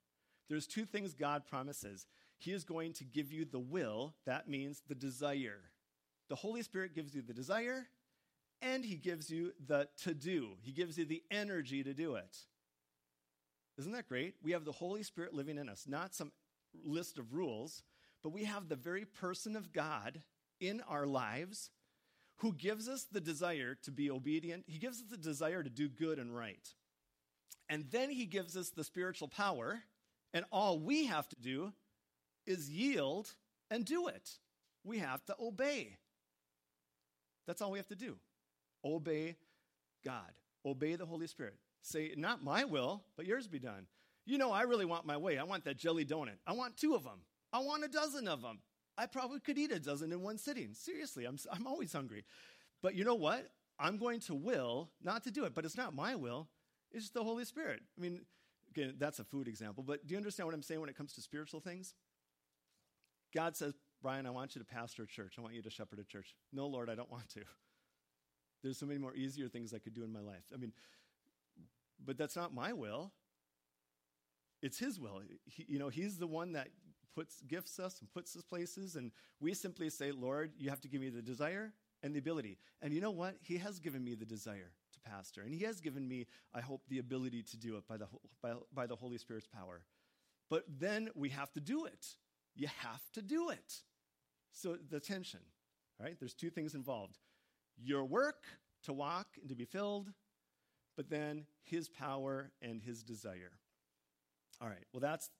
There's 0.49 0.67
two 0.67 0.85
things 0.85 1.15
God 1.15 1.47
promises. 1.47 2.07
He 2.39 2.53
is 2.53 2.65
going 2.65 2.93
to 2.95 3.05
give 3.05 3.33
you 3.33 3.45
the 3.45 3.59
will, 3.59 4.15
that 4.25 4.49
means 4.49 4.83
the 4.89 4.95
desire. 4.95 5.61
The 6.29 6.37
Holy 6.37 6.63
Spirit 6.63 6.95
gives 6.95 7.15
you 7.15 7.23
the 7.23 7.35
desire, 7.35 7.87
and 8.63 8.85
he 8.85 8.97
gives 8.97 9.31
you 9.31 9.53
the 9.67 9.89
to 10.05 10.15
do. 10.15 10.51
He 10.61 10.73
gives 10.73 10.99
you 10.99 11.05
the 11.05 11.23
energy 11.31 11.83
to 11.83 11.95
do 11.95 12.15
it. 12.15 12.37
Isn't 13.79 13.93
that 13.93 14.09
great? 14.09 14.35
We 14.43 14.53
have 14.53 14.65
the 14.65 14.73
Holy 14.73 15.03
Spirit 15.03 15.35
living 15.35 15.59
in 15.59 15.69
us, 15.69 15.85
not 15.87 16.15
some 16.15 16.33
list 16.85 17.19
of 17.19 17.33
rules, 17.33 17.83
but 18.23 18.31
we 18.31 18.45
have 18.45 18.69
the 18.69 18.77
very 18.77 19.05
person 19.05 19.55
of 19.55 19.73
God 19.73 20.23
in 20.61 20.83
our 20.89 21.07
lives 21.07 21.71
who 22.39 22.53
gives 22.53 22.89
us 22.89 23.07
the 23.11 23.21
desire 23.21 23.77
to 23.83 23.91
be 23.91 24.11
obedient. 24.11 24.65
He 24.67 24.79
gives 24.79 24.99
us 24.99 25.07
the 25.11 25.17
desire 25.17 25.63
to 25.63 25.71
do 25.71 25.89
good 25.89 26.19
and 26.19 26.35
right. 26.35 26.69
And 27.69 27.85
then 27.91 28.11
he 28.11 28.27
gives 28.27 28.57
us 28.57 28.71
the 28.71 28.85
spiritual 28.85 29.29
power, 29.29 29.81
and 30.33 30.45
all 30.51 30.79
we 30.79 31.07
have 31.07 31.29
to 31.29 31.37
do 31.37 31.73
is 32.47 32.71
yield 32.71 33.31
and 33.71 33.85
do 33.85 34.09
it. 34.09 34.31
We 34.85 34.99
have 34.99 35.25
to 35.27 35.37
obey. 35.41 35.99
That's 37.47 37.61
all 37.61 37.71
we 37.71 37.79
have 37.79 37.89
to 37.89 37.97
do. 37.97 38.17
Obey 38.85 39.37
God. 40.05 40.33
Obey 40.65 40.97
the 40.97 41.07
Holy 41.07 41.27
Spirit. 41.27 41.55
Say, 41.83 42.13
not 42.17 42.43
my 42.43 42.65
will, 42.65 43.03
but 43.17 43.27
yours 43.27 43.47
be 43.47 43.59
done. 43.59 43.87
You 44.27 44.37
know, 44.39 44.53
I 44.53 44.63
really 44.63 44.85
want 44.85 45.07
my 45.07 45.17
way. 45.17 45.39
I 45.39 45.45
want 45.45 45.65
that 45.65 45.79
jelly 45.79 46.05
donut. 46.05 46.39
I 46.47 46.53
want 46.53 46.77
two 46.77 46.95
of 46.95 47.05
them. 47.05 47.21
I 47.53 47.61
want 47.61 47.85
a 47.85 47.89
dozen 47.89 48.29
of 48.29 48.43
them. 48.43 48.59
I 48.97 49.07
probably 49.07 49.41
could 49.41 49.57
eat 49.57 49.73
a 49.73 49.79
dozen 49.79 50.13
in 50.13 50.23
one 50.23 50.39
sitting. 50.39 50.75
Seriously, 50.75 51.25
I'm, 51.25 51.39
I'm 51.51 51.67
always 51.67 51.93
hungry. 51.93 52.25
But 52.83 52.95
you 52.95 53.05
know 53.05 53.15
what? 53.15 53.49
I'm 53.79 53.97
going 53.97 54.21
to 54.21 54.35
will 54.35 54.91
not 55.03 55.25
to 55.25 55.31
do 55.31 55.45
it, 55.45 55.55
but 55.55 55.65
it's 55.65 55.77
not 55.77 55.95
my 55.95 56.17
will, 56.17 56.49
it's 56.91 57.11
the 57.11 57.23
Holy 57.23 57.45
Spirit. 57.45 57.81
I 57.97 58.01
mean, 58.01 58.23
again, 58.71 58.95
that's 58.99 59.21
a 59.21 59.25
food 59.25 59.47
example, 59.47 59.85
but 59.85 60.07
do 60.07 60.13
you 60.13 60.19
understand 60.19 60.49
what 60.49 60.55
I'm 60.55 60.63
saying 60.63 60.81
when 60.81 60.91
it 60.91 60.97
comes 60.97 61.13
to 61.15 61.21
spiritual 61.21 61.61
things? 61.61 61.95
God 63.33 63.57
says, 63.57 63.75
Brian, 64.03 64.27
I 64.27 64.31
want 64.31 64.55
you 64.55 64.61
to 64.61 64.65
pastor 64.65 65.05
a 65.05 65.07
church. 65.07 65.35
I 65.39 65.43
want 65.43 65.55
you 65.55 65.63
to 65.63 65.71
shepherd 65.71 65.99
a 65.99 66.05
church. 66.05 66.35
No, 66.53 66.67
Lord, 66.67 66.89
I 66.91 66.95
don't 66.95 67.11
want 67.11 67.29
to. 67.31 67.43
There's 68.63 68.79
so 68.79 68.87
many 68.87 68.99
more 68.99 69.15
easier 69.15 69.49
things 69.49 69.73
I 69.73 69.79
could 69.79 69.95
do 69.95 70.05
in 70.05 70.13
my 70.13 70.21
life. 70.21 70.45
I 70.53 70.57
mean, 70.57 70.73
but 72.05 72.17
that's 72.17 72.37
not 72.37 72.55
my 72.55 72.73
will. 72.73 73.13
It's 74.63 74.79
His 74.79 74.99
will. 74.99 75.23
He, 75.45 75.67
you 75.69 75.79
know, 75.79 75.89
He's 75.89 76.19
the 76.19 76.27
one 76.27 76.53
that 76.53 76.69
puts 77.15 77.41
gifts 77.43 77.79
us 77.79 78.01
and 78.01 78.13
puts 78.13 78.37
us 78.37 78.43
places, 78.43 78.97
and 78.97 79.13
we 79.41 79.55
simply 79.55 79.91
say, 79.91 80.13
Lord, 80.13 80.53
you 80.59 80.71
have 80.71 80.81
to 80.83 80.89
give 80.89 81.01
me 81.01 81.11
the 81.11 81.23
desire 81.23 81.73
and 82.03 82.15
the 82.15 82.19
ability. 82.19 82.59
And 82.81 82.93
you 82.93 83.01
know 83.01 83.11
what? 83.11 83.37
He 83.41 83.59
has 83.59 83.79
given 83.79 84.05
me 84.05 84.15
the 84.15 84.25
desire 84.25 84.73
to 84.93 85.11
pastor, 85.11 85.43
and 85.43 85.55
He 85.55 85.65
has 85.65 85.81
given 85.81 86.07
me, 86.07 86.27
I 86.55 86.61
hope, 86.61 86.83
the 86.89 86.99
ability 86.99 87.43
to 87.45 87.57
do 87.57 87.77
it 87.77 87.87
by 87.87 87.97
the, 87.97 88.07
by, 88.43 88.55
by 88.75 88.87
the 88.87 88.97
Holy 88.97 89.19
Spirit's 89.19 89.47
power. 89.47 89.83
But 90.51 90.65
then 90.79 91.11
we 91.15 91.29
have 91.31 91.53
to 91.53 91.61
do 91.61 91.85
it. 91.85 92.07
You 92.55 92.69
have 92.79 93.03
to 93.13 93.23
do 93.23 93.51
it. 93.51 93.83
So 94.53 94.77
the 94.91 94.99
tension, 94.99 95.41
right? 96.01 96.17
There's 96.19 96.35
two 96.35 96.51
things 96.51 96.75
involved 96.75 97.19
your 97.83 98.05
work 98.05 98.45
to 98.85 98.93
walk 98.93 99.29
and 99.41 99.49
to 99.49 99.55
be 99.55 99.65
filled, 99.65 100.13
but 100.97 101.11
then 101.11 101.47
His 101.65 101.89
power 101.89 102.51
and 102.63 102.83
His 102.83 103.03
desire. 103.03 103.53
All 104.61 104.69
right, 104.69 104.85
well, 104.93 105.01
that's 105.01 105.31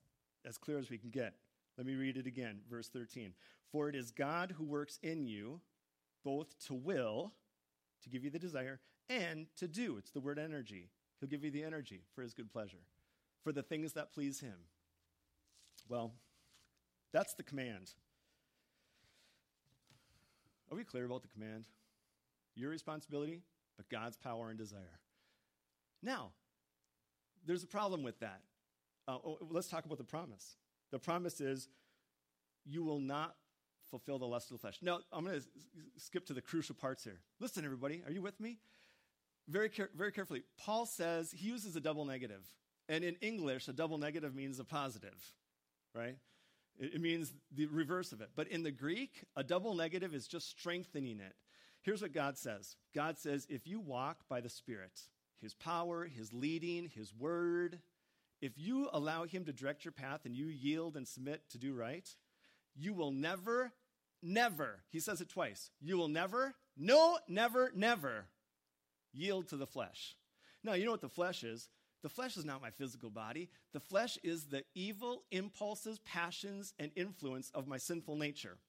as 0.45 0.57
clear 0.57 0.79
as 0.79 0.89
we 0.89 0.97
can 0.97 1.09
get. 1.09 1.33
Let 1.77 1.85
me 1.85 1.95
read 1.95 2.17
it 2.17 2.27
again, 2.27 2.59
verse 2.69 2.89
13. 2.89 3.33
For 3.71 3.89
it 3.89 3.95
is 3.95 4.11
God 4.11 4.53
who 4.57 4.65
works 4.65 4.99
in 5.03 5.27
you 5.27 5.61
both 6.23 6.57
to 6.67 6.73
will, 6.73 7.33
to 8.03 8.09
give 8.09 8.23
you 8.23 8.29
the 8.29 8.39
desire, 8.39 8.79
and 9.09 9.47
to 9.57 9.67
do. 9.67 9.97
It's 9.97 10.11
the 10.11 10.19
word 10.19 10.39
energy. 10.39 10.89
He'll 11.19 11.29
give 11.29 11.43
you 11.43 11.51
the 11.51 11.63
energy 11.63 12.03
for 12.13 12.21
his 12.21 12.33
good 12.33 12.51
pleasure, 12.51 12.83
for 13.43 13.51
the 13.51 13.63
things 13.63 13.93
that 13.93 14.13
please 14.13 14.39
him. 14.39 14.57
Well, 15.87 16.13
that's 17.11 17.33
the 17.33 17.43
command. 17.43 17.91
Are 20.71 20.77
we 20.77 20.83
clear 20.83 21.05
about 21.05 21.23
the 21.23 21.27
command? 21.29 21.65
Your 22.59 22.71
responsibility, 22.71 23.41
but 23.77 23.89
God's 23.89 24.17
power 24.17 24.49
and 24.49 24.57
desire. 24.57 24.99
Now, 26.03 26.31
there's 27.45 27.63
a 27.63 27.67
problem 27.67 28.03
with 28.03 28.19
that. 28.19 28.41
Uh, 29.07 29.17
oh, 29.25 29.37
let's 29.49 29.69
talk 29.69 29.85
about 29.85 29.97
the 29.97 30.03
promise. 30.03 30.57
The 30.91 30.99
promise 30.99 31.39
is, 31.39 31.69
you 32.65 32.83
will 32.83 32.99
not 32.99 33.35
fulfill 33.89 34.19
the 34.19 34.27
lust 34.27 34.51
of 34.51 34.57
the 34.57 34.61
flesh. 34.61 34.77
Now, 34.81 34.99
I'm 35.11 35.23
going 35.25 35.39
to 35.39 35.45
skip 35.97 36.25
to 36.27 36.33
the 36.33 36.41
crucial 36.41 36.75
parts 36.75 37.03
here. 37.03 37.21
Listen, 37.39 37.63
everybody, 37.63 38.03
are 38.05 38.11
you 38.11 38.21
with 38.21 38.39
me? 38.39 38.57
Very, 39.47 39.69
care- 39.69 39.89
very 39.95 40.11
carefully. 40.11 40.43
Paul 40.59 40.85
says 40.85 41.31
he 41.31 41.47
uses 41.47 41.75
a 41.75 41.79
double 41.79 42.05
negative. 42.05 42.45
And 42.89 43.03
in 43.03 43.15
English, 43.21 43.67
a 43.67 43.73
double 43.73 43.97
negative 43.97 44.35
means 44.35 44.59
a 44.59 44.63
positive, 44.65 45.33
right? 45.95 46.17
It, 46.77 46.95
it 46.95 47.01
means 47.01 47.33
the 47.55 47.67
reverse 47.67 48.11
of 48.11 48.21
it. 48.21 48.29
But 48.35 48.47
in 48.49 48.63
the 48.63 48.71
Greek, 48.71 49.23
a 49.35 49.43
double 49.43 49.75
negative 49.75 50.13
is 50.13 50.27
just 50.27 50.49
strengthening 50.49 51.19
it. 51.19 51.33
Here's 51.89 52.03
what 52.03 52.13
God 52.13 52.37
says 52.37 52.75
God 52.93 53.17
says, 53.17 53.47
if 53.49 53.65
you 53.65 53.79
walk 53.79 54.19
by 54.29 54.41
the 54.41 54.49
Spirit, 54.49 54.91
His 55.41 55.55
power, 55.55 56.05
His 56.05 56.31
leading, 56.31 56.87
His 56.93 57.11
word, 57.15 57.79
if 58.43 58.51
you 58.59 58.89
allow 58.93 59.23
Him 59.23 59.43
to 59.45 59.51
direct 59.51 59.85
your 59.85 59.91
path 59.91 60.19
and 60.23 60.35
you 60.35 60.45
yield 60.45 60.95
and 60.95 61.07
submit 61.07 61.49
to 61.49 61.57
do 61.57 61.73
right, 61.73 62.07
you 62.75 62.93
will 62.93 63.09
never, 63.09 63.71
never, 64.21 64.81
He 64.91 64.99
says 64.99 65.19
it 65.19 65.29
twice, 65.29 65.71
you 65.81 65.97
will 65.97 66.09
never, 66.09 66.53
no, 66.77 67.17
never, 67.27 67.71
never 67.73 68.25
yield 69.11 69.47
to 69.47 69.57
the 69.57 69.65
flesh. 69.65 70.15
Now, 70.63 70.73
you 70.73 70.85
know 70.85 70.91
what 70.91 71.01
the 71.01 71.09
flesh 71.09 71.43
is? 71.43 71.69
The 72.03 72.09
flesh 72.09 72.37
is 72.37 72.45
not 72.45 72.61
my 72.61 72.69
physical 72.69 73.09
body. 73.09 73.49
The 73.73 73.79
flesh 73.79 74.19
is 74.21 74.45
the 74.45 74.63
evil 74.75 75.23
impulses, 75.31 75.97
passions, 76.05 76.71
and 76.77 76.91
influence 76.95 77.49
of 77.55 77.67
my 77.67 77.77
sinful 77.77 78.15
nature, 78.15 78.59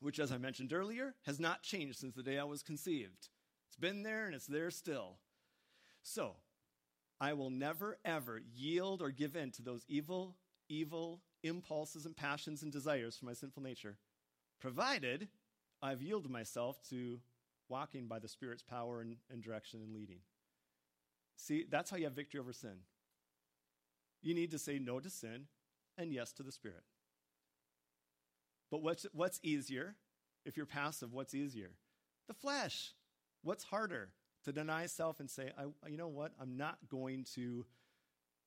which, 0.00 0.18
as 0.18 0.32
I 0.32 0.38
mentioned 0.38 0.72
earlier, 0.72 1.14
has 1.26 1.40
not 1.40 1.62
changed 1.62 1.98
since 1.98 2.14
the 2.14 2.22
day 2.22 2.38
I 2.38 2.44
was 2.44 2.62
conceived. 2.62 3.28
It's 3.68 3.76
been 3.78 4.02
there 4.02 4.26
and 4.26 4.34
it's 4.34 4.46
there 4.46 4.70
still. 4.70 5.18
So, 6.02 6.36
I 7.20 7.34
will 7.34 7.50
never, 7.50 7.98
ever 8.04 8.40
yield 8.54 9.02
or 9.02 9.10
give 9.10 9.36
in 9.36 9.50
to 9.52 9.62
those 9.62 9.84
evil, 9.88 10.36
evil 10.68 11.20
impulses 11.42 12.06
and 12.06 12.16
passions 12.16 12.62
and 12.62 12.72
desires 12.72 13.16
for 13.16 13.26
my 13.26 13.34
sinful 13.34 13.62
nature, 13.62 13.98
provided 14.60 15.28
I've 15.82 16.02
yielded 16.02 16.30
myself 16.30 16.78
to 16.90 17.20
walking 17.68 18.06
by 18.06 18.18
the 18.18 18.28
Spirit's 18.28 18.62
power 18.62 19.00
and, 19.00 19.16
and 19.30 19.42
direction 19.42 19.80
and 19.82 19.94
leading. 19.94 20.20
See, 21.36 21.64
that's 21.70 21.90
how 21.90 21.96
you 21.96 22.04
have 22.04 22.12
victory 22.12 22.40
over 22.40 22.52
sin. 22.52 22.80
You 24.22 24.34
need 24.34 24.50
to 24.50 24.58
say 24.58 24.78
no 24.78 25.00
to 25.00 25.08
sin 25.08 25.46
and 25.96 26.12
yes 26.12 26.32
to 26.32 26.42
the 26.42 26.52
Spirit. 26.52 26.84
But 28.70 28.82
what's, 28.82 29.06
what's 29.12 29.40
easier? 29.42 29.96
If 30.44 30.56
you're 30.56 30.66
passive, 30.66 31.12
what's 31.12 31.34
easier? 31.34 31.72
The 32.28 32.34
flesh. 32.34 32.94
What's 33.42 33.64
harder? 33.64 34.10
to 34.44 34.52
deny 34.52 34.86
self 34.86 35.20
and 35.20 35.30
say, 35.30 35.50
I, 35.58 35.88
you 35.88 35.96
know 35.96 36.08
what? 36.08 36.32
I'm 36.40 36.56
not 36.56 36.78
going 36.88 37.24
to 37.34 37.66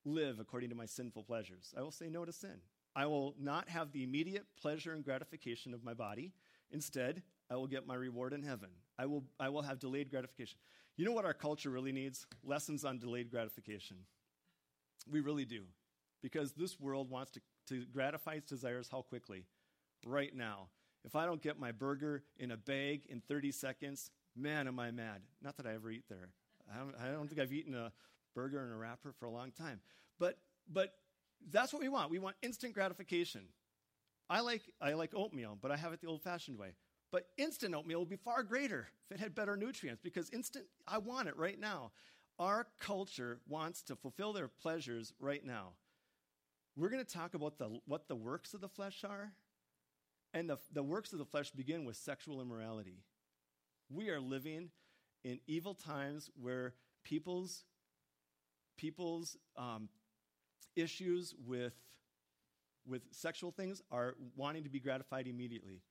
live 0.06 0.40
according 0.40 0.70
to 0.70 0.76
my 0.76 0.86
sinful 0.86 1.24
pleasures. 1.24 1.74
I 1.78 1.82
will 1.82 1.92
say 1.92 2.10
no 2.10 2.26
to 2.26 2.34
sin. 2.34 2.58
I 2.96 3.06
will 3.06 3.36
not 3.40 3.70
have 3.70 3.92
the 3.92 4.04
immediate 4.04 4.46
pleasure 4.60 4.94
and 4.94 5.04
gratification 5.04 5.74
of 5.74 5.84
my 5.84 5.94
body. 5.94 6.34
Instead, 6.72 7.24
I 7.50 7.56
will 7.56 7.68
get 7.68 7.88
my 7.88 7.96
reward 7.96 8.34
in 8.34 8.44
heaven. 8.44 8.70
I 8.98 9.06
will, 9.06 9.24
I 9.40 9.50
will 9.50 9.62
have 9.62 9.80
delayed 9.80 10.10
gratification. 10.10 10.58
You 10.98 11.06
know 11.06 11.12
what 11.12 11.26
our 11.26 11.34
culture 11.34 11.70
really 11.70 11.92
needs? 11.92 12.26
Lessons 12.44 12.86
on 12.86 13.00
delayed 13.00 13.32
gratification. 13.32 13.98
We 15.10 15.22
really 15.22 15.46
do. 15.46 15.64
Because 16.22 16.54
this 16.54 16.80
world 16.80 17.10
wants 17.10 17.32
to, 17.32 17.42
to 17.70 17.86
gratify 17.86 18.34
its 18.34 18.50
desires 18.50 18.90
how 18.92 19.02
quickly? 19.02 19.46
Right 20.06 20.36
now. 20.36 20.68
If 21.06 21.16
I 21.16 21.26
don't 21.26 21.42
get 21.42 21.60
my 21.60 21.72
burger 21.72 22.24
in 22.38 22.52
a 22.52 22.58
bag 22.58 23.06
in 23.10 23.22
30 23.28 23.52
seconds, 23.52 24.10
man, 24.36 24.68
am 24.68 24.80
I 24.80 24.92
mad. 24.92 25.22
Not 25.42 25.58
that 25.58 25.66
I 25.66 25.74
ever 25.74 25.92
eat 25.92 26.06
there. 26.10 26.30
I 26.74 26.80
don't, 26.80 26.96
I 27.02 27.12
don't 27.12 27.28
think 27.28 27.42
I've 27.42 27.52
eaten 27.52 27.76
a 27.76 27.92
burger 28.34 28.64
in 28.64 28.72
a 28.72 28.78
wrapper 28.78 29.14
for 29.20 29.26
a 29.26 29.32
long 29.32 29.52
time. 29.52 29.82
But, 30.20 30.38
but 30.72 30.94
that's 31.52 31.74
what 31.74 31.82
we 31.82 31.90
want. 31.90 32.10
We 32.10 32.20
want 32.20 32.36
instant 32.42 32.74
gratification. 32.74 33.42
I 34.30 34.40
like, 34.40 34.62
I 34.82 34.94
like 34.94 35.14
oatmeal, 35.14 35.58
but 35.62 35.72
I 35.72 35.78
have 35.78 35.94
it 35.94 36.02
the 36.02 36.08
old 36.08 36.22
fashioned 36.22 36.58
way. 36.58 36.76
But 37.12 37.28
instant 37.38 37.76
oatmeal 37.76 38.00
would 38.00 38.10
be 38.10 38.16
far 38.16 38.42
greater 38.42 38.88
if 39.06 39.18
it 39.18 39.22
had 39.22 39.36
better 39.36 39.56
nutrients 39.56 40.02
because 40.02 40.30
instant, 40.32 40.66
I 40.88 40.98
want 40.98 41.28
it 41.28 41.38
right 41.38 41.60
now. 41.60 41.92
Our 42.40 42.68
culture 42.80 43.40
wants 43.48 43.84
to 43.84 43.96
fulfill 43.96 44.34
their 44.34 44.48
pleasures 44.48 45.14
right 45.20 45.46
now. 45.46 45.74
We're 46.76 46.90
going 46.90 47.06
to 47.06 47.14
talk 47.14 47.36
about 47.36 47.60
the, 47.60 47.80
what 47.86 48.08
the 48.08 48.16
works 48.16 48.56
of 48.56 48.62
the 48.62 48.70
flesh 48.70 49.04
are. 49.08 49.34
And 50.34 50.50
the, 50.50 50.58
the 50.72 50.84
works 50.84 51.14
of 51.14 51.20
the 51.20 51.26
flesh 51.26 51.52
begin 51.52 51.86
with 51.86 51.96
sexual 51.96 52.42
immorality. 52.42 52.98
We 53.90 54.10
are 54.10 54.20
living 54.20 54.70
in 55.24 55.40
evil 55.46 55.76
times 55.76 56.30
where 56.42 56.74
people's, 57.04 57.66
people's 58.78 59.38
um, 59.56 59.90
issues 60.76 61.36
with, 61.46 61.74
with 62.88 63.04
sexual 63.12 63.52
things 63.52 63.82
are 63.92 64.16
wanting 64.36 64.64
to 64.64 64.70
be 64.70 64.80
gratified 64.80 65.28
immediately. 65.28 65.82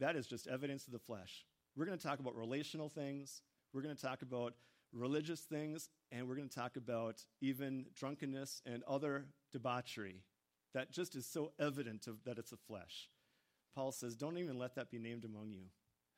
That 0.00 0.16
is 0.16 0.26
just 0.26 0.48
evidence 0.48 0.86
of 0.86 0.92
the 0.92 0.98
flesh. 0.98 1.46
We're 1.76 1.86
going 1.86 1.98
to 1.98 2.06
talk 2.06 2.18
about 2.18 2.34
relational 2.36 2.88
things, 2.88 3.42
we're 3.72 3.82
going 3.82 3.96
to 3.96 4.02
talk 4.02 4.22
about 4.22 4.54
religious 4.92 5.40
things, 5.40 5.88
and 6.12 6.28
we're 6.28 6.36
going 6.36 6.48
to 6.48 6.54
talk 6.54 6.76
about 6.76 7.24
even 7.40 7.86
drunkenness 7.94 8.62
and 8.66 8.82
other 8.84 9.26
debauchery 9.52 10.22
that 10.72 10.92
just 10.92 11.14
is 11.14 11.26
so 11.26 11.52
evident 11.58 12.06
of, 12.06 12.22
that 12.24 12.38
it's 12.38 12.52
a 12.52 12.56
flesh. 12.56 13.08
Paul 13.74 13.92
says, 13.92 14.14
Don't 14.14 14.38
even 14.38 14.58
let 14.58 14.74
that 14.76 14.90
be 14.90 14.98
named 14.98 15.24
among 15.24 15.50
you. 15.50 15.64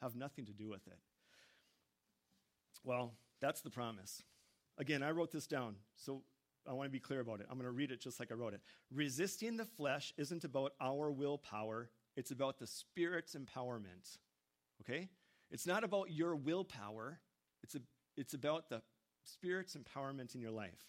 Have 0.03 0.15
nothing 0.15 0.45
to 0.47 0.53
do 0.53 0.69
with 0.69 0.87
it. 0.87 0.99
Well, 2.85 3.15
that's 3.41 3.63
the 3.63 3.71
promise. 3.71 4.23
Again, 4.79 5.03
I 5.03 5.11
wrote 5.11 5.33
this 5.33 5.47
down, 5.47 5.77
so 5.97 6.23
I 6.69 6.73
want 6.73 6.87
to 6.87 6.93
be 6.93 7.01
clear 7.01 7.21
about 7.21 7.41
it. 7.41 7.47
I'm 7.51 7.57
going 7.57 7.67
to 7.67 7.73
read 7.73 7.91
it 7.91 8.01
just 8.01 8.21
like 8.21 8.31
I 8.31 8.35
wrote 8.35 8.55
it. 8.55 8.61
Resisting 8.93 9.57
the 9.57 9.65
flesh 9.65 10.13
isn't 10.17 10.45
about 10.45 10.73
our 10.81 11.11
willpower, 11.11 11.91
it's 12.17 12.31
about 12.31 12.59
the 12.59 12.67
Spirit's 12.67 13.35
empowerment. 13.35 14.19
Okay? 14.83 15.09
It's 15.51 15.67
not 15.67 15.85
about 15.85 16.11
your 16.11 16.37
willpower, 16.37 17.21
it's, 17.63 17.75
a, 17.75 17.81
it's 18.17 18.35
about 18.35 18.69
the 18.69 18.83
Spirit's 19.25 19.77
empowerment 19.77 20.35
in 20.35 20.41
your 20.41 20.51
life. 20.51 20.85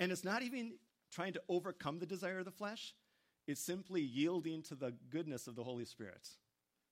And 0.00 0.12
it's 0.12 0.24
not 0.24 0.42
even 0.42 0.74
trying 1.12 1.32
to 1.34 1.42
overcome 1.48 1.98
the 1.98 2.06
desire 2.06 2.40
of 2.40 2.44
the 2.44 2.50
flesh, 2.50 2.94
it's 3.46 3.60
simply 3.60 4.00
yielding 4.00 4.62
to 4.62 4.74
the 4.74 4.92
goodness 5.10 5.46
of 5.46 5.56
the 5.56 5.64
Holy 5.64 5.84
Spirit. 5.84 6.28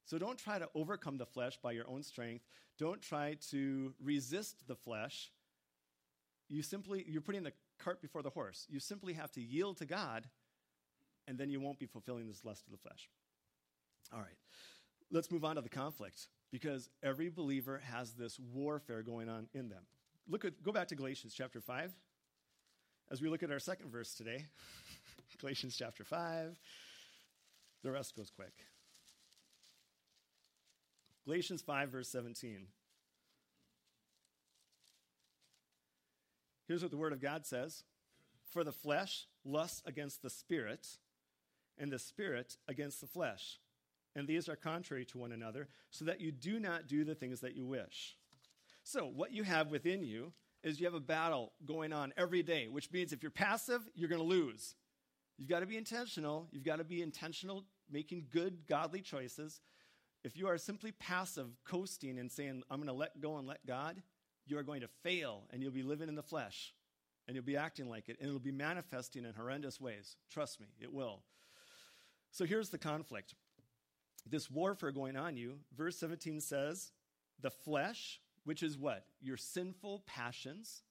So 0.05 0.19
don't 0.19 0.39
try 0.39 0.59
to 0.59 0.69
overcome 0.75 1.17
the 1.17 1.27
flesh 1.27 1.59
by 1.63 1.73
your 1.73 1.89
own 1.89 2.03
strength. 2.03 2.45
Don't 2.79 3.01
try 3.01 3.37
to 3.51 3.95
resist 4.03 4.67
the 4.67 4.75
flesh. 4.75 5.31
You 6.49 6.63
simply 6.63 7.05
you're 7.09 7.23
putting 7.23 7.45
the 7.45 7.53
cart 7.79 8.03
before 8.03 8.23
the 8.23 8.31
horse. 8.31 8.67
You 8.69 8.81
simply 8.81 9.15
have 9.15 9.31
to 9.33 9.41
yield 9.41 9.79
to 9.79 9.87
God 9.87 10.29
and 11.29 11.39
then 11.39 11.51
you 11.51 11.61
won't 11.61 11.79
be 11.79 11.87
fulfilling 11.87 12.27
this 12.27 12.45
lust 12.45 12.67
of 12.67 12.73
the 12.73 12.79
flesh. 12.79 13.09
All 14.13 14.21
right, 14.21 14.37
let's 15.11 15.31
move 15.31 15.45
on 15.45 15.57
to 15.57 15.63
the 15.63 15.69
conflict 15.69 16.29
because 16.51 16.91
every 17.03 17.31
believer 17.31 17.81
has 17.91 18.13
this 18.13 18.39
warfare 18.39 19.03
going 19.03 19.29
on 19.29 19.47
in 19.55 19.69
them. 19.69 19.83
Look 20.29 20.45
at, 20.45 20.63
go 20.63 20.73
back 20.73 20.89
to 20.89 20.95
Galatians 20.95 21.35
chapter 21.35 21.61
5 21.61 21.95
as 23.11 23.23
we 23.23 23.29
look 23.29 23.43
at 23.43 23.51
our 23.51 23.59
second 23.59 23.91
verse 23.91 24.15
today. 24.15 24.47
Galatians 25.41 25.77
chapter 25.79 26.05
5. 26.05 26.59
The 27.83 27.91
rest 27.91 28.17
goes 28.17 28.31
quick. 28.31 28.53
Galatians 31.25 31.63
5, 31.63 31.91
verse 31.91 32.09
17. 32.09 32.67
Here's 36.69 36.83
what 36.83 36.91
the 36.91 36.97
Word 36.97 37.13
of 37.13 37.21
God 37.21 37.47
says 37.47 37.85
For 38.51 38.65
the 38.65 38.73
flesh 38.73 39.27
lusts 39.45 39.83
against 39.87 40.23
the 40.23 40.31
Spirit, 40.31 40.87
and 41.79 41.91
the 41.91 41.99
Spirit 41.99 42.57
against 42.69 43.01
the 43.01 43.07
flesh 43.07 43.59
and 44.15 44.29
these 44.29 44.49
are 44.49 44.57
contrary 44.57 45.05
to 45.07 45.19
one 45.19 45.33
another, 45.33 45.69
so 45.91 46.05
that 46.05 46.21
you 46.21 46.33
do 46.33 46.61
not 46.61 46.87
do 46.87 47.05
the 47.05 47.15
things 47.15 47.41
that 47.41 47.57
you 47.57 47.67
wish. 47.67 48.17
So, 48.85 49.07
what 49.07 49.33
you 49.33 49.43
have 49.45 49.71
within 49.71 50.03
you 50.03 50.33
is 50.63 50.81
you 50.81 50.87
have 50.87 50.95
a 50.95 51.01
battle 51.01 51.53
going 51.65 51.93
on 51.93 52.13
every 52.17 52.43
day, 52.43 52.69
which 52.69 52.93
means 52.93 53.13
if 53.13 53.23
you're 53.23 53.31
passive, 53.31 53.81
you're 53.95 54.09
going 54.09 54.21
to 54.21 54.27
lose. 54.27 54.75
You've 55.39 55.49
got 55.49 55.61
to 55.61 55.67
be 55.67 55.77
intentional. 55.77 56.49
You've 56.53 56.65
got 56.65 56.77
to 56.77 56.85
be 56.85 57.03
intentional, 57.03 57.65
making 57.91 58.27
good, 58.31 58.67
godly 58.69 59.01
choices. 59.01 59.61
If 60.25 60.37
you 60.37 60.47
are 60.49 60.59
simply 60.59 60.93
passive, 60.93 61.49
coasting, 61.65 62.19
and 62.19 62.31
saying, 62.31 62.63
I'm 62.71 62.79
going 62.79 62.87
to 62.87 62.93
let 62.93 63.21
go 63.21 63.39
and 63.39 63.47
let 63.47 63.67
God, 63.67 64.03
you 64.47 64.59
are 64.59 64.63
going 64.63 64.83
to 64.83 64.89
fail 65.03 65.45
and 65.51 65.63
you'll 65.63 65.73
be 65.73 65.83
living 65.83 66.09
in 66.09 66.15
the 66.15 66.23
flesh 66.23 66.75
and 67.27 67.35
you'll 67.35 67.45
be 67.45 67.57
acting 67.57 67.89
like 67.89 68.09
it 68.09 68.17
and 68.21 68.29
it'll 68.29 68.41
be 68.41 68.53
manifesting 68.53 69.25
in 69.25 69.35
horrendous 69.35 69.81
ways. 69.81 70.17
Trust 70.31 70.61
me, 70.61 70.69
it 70.81 70.93
will. 70.93 71.23
So 72.31 72.45
here's 72.45 72.71
the 72.71 72.79
conflict 72.79 73.35
this 74.25 74.51
warfare 74.51 74.93
going 74.93 75.17
on 75.17 75.37
you, 75.37 75.59
verse 75.77 75.99
17 75.99 76.41
says, 76.41 76.93
the 77.41 77.51
flesh, 77.51 78.21
which 78.45 78.63
is 78.63 78.79
what? 78.79 79.05
Your 79.21 79.37
sinful 79.37 80.05
passions. 80.07 80.83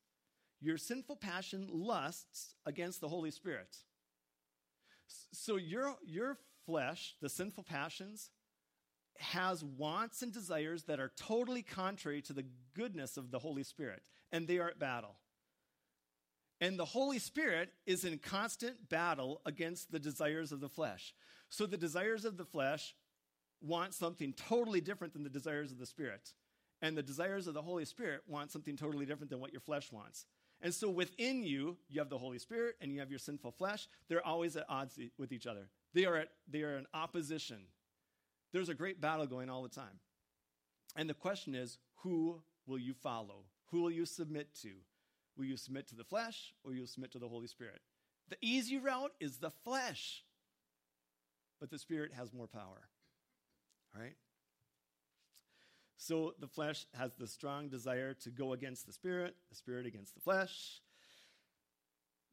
Your 0.59 0.77
sinful 0.77 1.15
passion 1.15 1.67
lusts 1.71 2.55
against 2.65 3.01
the 3.01 3.07
Holy 3.07 3.31
Spirit. 3.31 3.77
So 5.31 5.57
your, 5.57 5.95
your 6.05 6.37
flesh, 6.65 7.15
the 7.21 7.29
sinful 7.29 7.63
passions, 7.63 8.29
has 9.19 9.63
wants 9.63 10.21
and 10.21 10.33
desires 10.33 10.83
that 10.83 10.99
are 10.99 11.11
totally 11.15 11.61
contrary 11.61 12.21
to 12.23 12.33
the 12.33 12.45
goodness 12.73 13.17
of 13.17 13.31
the 13.31 13.39
Holy 13.39 13.63
Spirit, 13.63 14.01
and 14.31 14.47
they 14.47 14.57
are 14.57 14.69
at 14.69 14.79
battle. 14.79 15.15
And 16.59 16.77
the 16.77 16.85
Holy 16.85 17.19
Spirit 17.19 17.69
is 17.85 18.05
in 18.05 18.19
constant 18.19 18.89
battle 18.89 19.41
against 19.45 19.91
the 19.91 19.99
desires 19.99 20.51
of 20.51 20.59
the 20.59 20.69
flesh. 20.69 21.13
So 21.49 21.65
the 21.65 21.77
desires 21.77 22.23
of 22.23 22.37
the 22.37 22.45
flesh 22.45 22.95
want 23.61 23.93
something 23.93 24.33
totally 24.33 24.81
different 24.81 25.13
than 25.13 25.23
the 25.23 25.29
desires 25.29 25.71
of 25.71 25.79
the 25.79 25.85
Spirit. 25.85 26.33
And 26.81 26.97
the 26.97 27.03
desires 27.03 27.47
of 27.47 27.53
the 27.53 27.61
Holy 27.61 27.85
Spirit 27.85 28.21
want 28.27 28.51
something 28.51 28.75
totally 28.75 29.05
different 29.05 29.29
than 29.29 29.39
what 29.39 29.51
your 29.51 29.61
flesh 29.61 29.91
wants. 29.91 30.25
And 30.61 30.73
so 30.73 30.89
within 30.89 31.43
you, 31.43 31.77
you 31.89 31.99
have 31.99 32.09
the 32.09 32.17
Holy 32.17 32.37
Spirit 32.37 32.75
and 32.81 32.91
you 32.91 32.99
have 32.99 33.09
your 33.09 33.19
sinful 33.19 33.51
flesh. 33.51 33.87
They're 34.07 34.25
always 34.25 34.55
at 34.55 34.65
odds 34.69 34.99
with 35.17 35.31
each 35.31 35.47
other. 35.47 35.67
They 35.93 36.05
are, 36.05 36.17
at, 36.17 36.29
they 36.47 36.61
are 36.61 36.77
in 36.77 36.85
opposition. 36.93 37.63
There's 38.53 38.69
a 38.69 38.75
great 38.75 39.01
battle 39.01 39.25
going 39.25 39.49
all 39.49 39.63
the 39.63 39.69
time. 39.69 39.99
And 40.95 41.09
the 41.09 41.15
question 41.15 41.55
is 41.55 41.77
who 42.03 42.41
will 42.67 42.79
you 42.79 42.93
follow? 42.93 43.45
Who 43.71 43.81
will 43.81 43.91
you 43.91 44.05
submit 44.05 44.53
to? 44.61 44.69
Will 45.37 45.45
you 45.45 45.57
submit 45.57 45.87
to 45.87 45.95
the 45.95 46.03
flesh 46.03 46.53
or 46.63 46.71
will 46.71 46.77
you 46.77 46.85
submit 46.85 47.11
to 47.13 47.19
the 47.19 47.27
Holy 47.27 47.47
Spirit? 47.47 47.79
The 48.29 48.37
easy 48.41 48.77
route 48.77 49.13
is 49.19 49.37
the 49.37 49.51
flesh, 49.63 50.23
but 51.59 51.69
the 51.69 51.79
Spirit 51.79 52.11
has 52.13 52.33
more 52.33 52.47
power. 52.47 52.87
Right? 53.97 54.15
So 56.01 56.33
the 56.39 56.47
flesh 56.47 56.87
has 56.95 57.11
the 57.13 57.27
strong 57.27 57.69
desire 57.69 58.15
to 58.15 58.31
go 58.31 58.53
against 58.53 58.87
the 58.87 58.91
spirit, 58.91 59.35
the 59.51 59.55
spirit 59.55 59.85
against 59.85 60.15
the 60.15 60.19
flesh. 60.19 60.81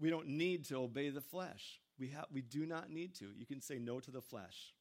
We 0.00 0.08
don't 0.08 0.26
need 0.26 0.64
to 0.68 0.76
obey 0.76 1.10
the 1.10 1.20
flesh. 1.20 1.78
We, 1.98 2.08
ha- 2.08 2.24
we 2.32 2.40
do 2.40 2.64
not 2.64 2.88
need 2.88 3.14
to. 3.16 3.26
You 3.36 3.44
can 3.44 3.60
say 3.60 3.78
no 3.78 4.00
to 4.00 4.10
the 4.10 4.22
flesh. 4.22 4.72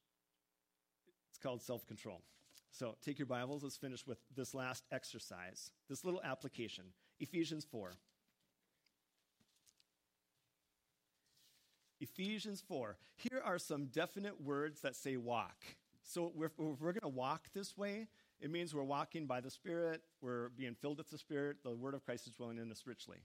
It's 1.28 1.38
called 1.38 1.60
self 1.60 1.86
control. 1.86 2.22
So 2.70 2.96
take 3.04 3.18
your 3.18 3.26
Bibles. 3.26 3.62
Let's 3.62 3.76
finish 3.76 4.06
with 4.06 4.20
this 4.34 4.54
last 4.54 4.86
exercise, 4.90 5.70
this 5.90 6.02
little 6.02 6.22
application 6.24 6.84
Ephesians 7.20 7.66
4. 7.70 7.92
Ephesians 12.00 12.62
4. 12.66 12.96
Here 13.16 13.42
are 13.44 13.58
some 13.58 13.84
definite 13.86 14.40
words 14.40 14.80
that 14.80 14.96
say 14.96 15.18
walk. 15.18 15.62
So 16.02 16.32
if 16.40 16.58
we're, 16.58 16.70
we're 16.70 16.92
going 16.92 17.02
to 17.02 17.08
walk 17.08 17.48
this 17.52 17.76
way, 17.76 18.06
it 18.40 18.50
means 18.50 18.74
we're 18.74 18.82
walking 18.82 19.26
by 19.26 19.40
the 19.40 19.50
Spirit, 19.50 20.02
we're 20.20 20.50
being 20.50 20.74
filled 20.74 20.98
with 20.98 21.10
the 21.10 21.18
Spirit, 21.18 21.58
the 21.64 21.74
Word 21.74 21.94
of 21.94 22.04
Christ 22.04 22.26
is 22.26 22.32
dwelling 22.32 22.58
in 22.58 22.70
us 22.70 22.84
richly. 22.86 23.18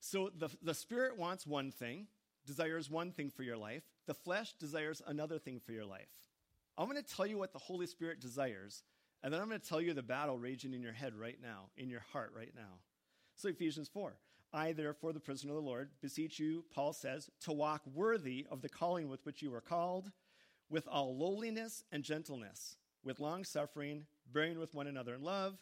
So 0.00 0.30
the, 0.36 0.50
the 0.62 0.74
Spirit 0.74 1.18
wants 1.18 1.46
one 1.46 1.70
thing, 1.70 2.06
desires 2.46 2.90
one 2.90 3.12
thing 3.12 3.30
for 3.30 3.42
your 3.42 3.56
life, 3.56 3.82
the 4.06 4.14
flesh 4.14 4.52
desires 4.54 5.02
another 5.06 5.38
thing 5.38 5.60
for 5.60 5.72
your 5.72 5.86
life. 5.86 6.10
I'm 6.78 6.88
going 6.88 7.02
to 7.02 7.14
tell 7.16 7.26
you 7.26 7.38
what 7.38 7.52
the 7.52 7.58
Holy 7.58 7.86
Spirit 7.86 8.20
desires, 8.20 8.82
And 9.22 9.32
then 9.32 9.40
I'm 9.40 9.48
going 9.48 9.60
to 9.60 9.66
tell 9.66 9.80
you 9.80 9.94
the 9.94 10.02
battle 10.02 10.38
raging 10.38 10.74
in 10.74 10.82
your 10.82 10.92
head 10.92 11.14
right 11.14 11.38
now, 11.42 11.70
in 11.76 11.88
your 11.88 12.04
heart 12.12 12.32
right 12.36 12.52
now. 12.54 12.80
So, 13.34 13.48
Ephesians 13.48 13.88
4. 13.88 14.16
I, 14.52 14.72
therefore, 14.72 15.12
the 15.12 15.20
prisoner 15.20 15.52
of 15.52 15.56
the 15.56 15.68
Lord, 15.68 15.90
beseech 16.00 16.38
you, 16.38 16.64
Paul 16.72 16.92
says, 16.92 17.30
to 17.40 17.52
walk 17.52 17.82
worthy 17.92 18.46
of 18.50 18.62
the 18.62 18.68
calling 18.68 19.08
with 19.08 19.24
which 19.26 19.42
you 19.42 19.50
were 19.50 19.60
called, 19.60 20.12
with 20.70 20.86
all 20.86 21.16
lowliness 21.16 21.84
and 21.90 22.02
gentleness, 22.02 22.76
with 23.02 23.20
long 23.20 23.44
suffering, 23.44 24.06
bearing 24.32 24.58
with 24.58 24.74
one 24.74 24.86
another 24.86 25.14
in 25.14 25.22
love, 25.22 25.58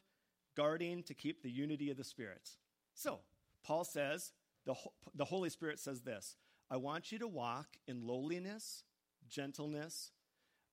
guarding 0.57 1.03
to 1.05 1.15
keep 1.15 1.43
the 1.43 1.51
unity 1.51 1.91
of 1.91 1.97
the 1.97 2.05
Spirit. 2.05 2.51
So, 2.95 3.21
Paul 3.65 3.85
says, 3.85 4.33
the, 4.65 4.75
the 5.15 5.25
Holy 5.25 5.51
Spirit 5.51 5.79
says 5.79 6.03
this 6.03 6.37
I 6.71 6.77
want 6.77 7.12
you 7.12 7.19
to 7.19 7.29
walk 7.29 7.67
in 7.87 8.07
lowliness, 8.07 8.85
gentleness. 9.29 10.11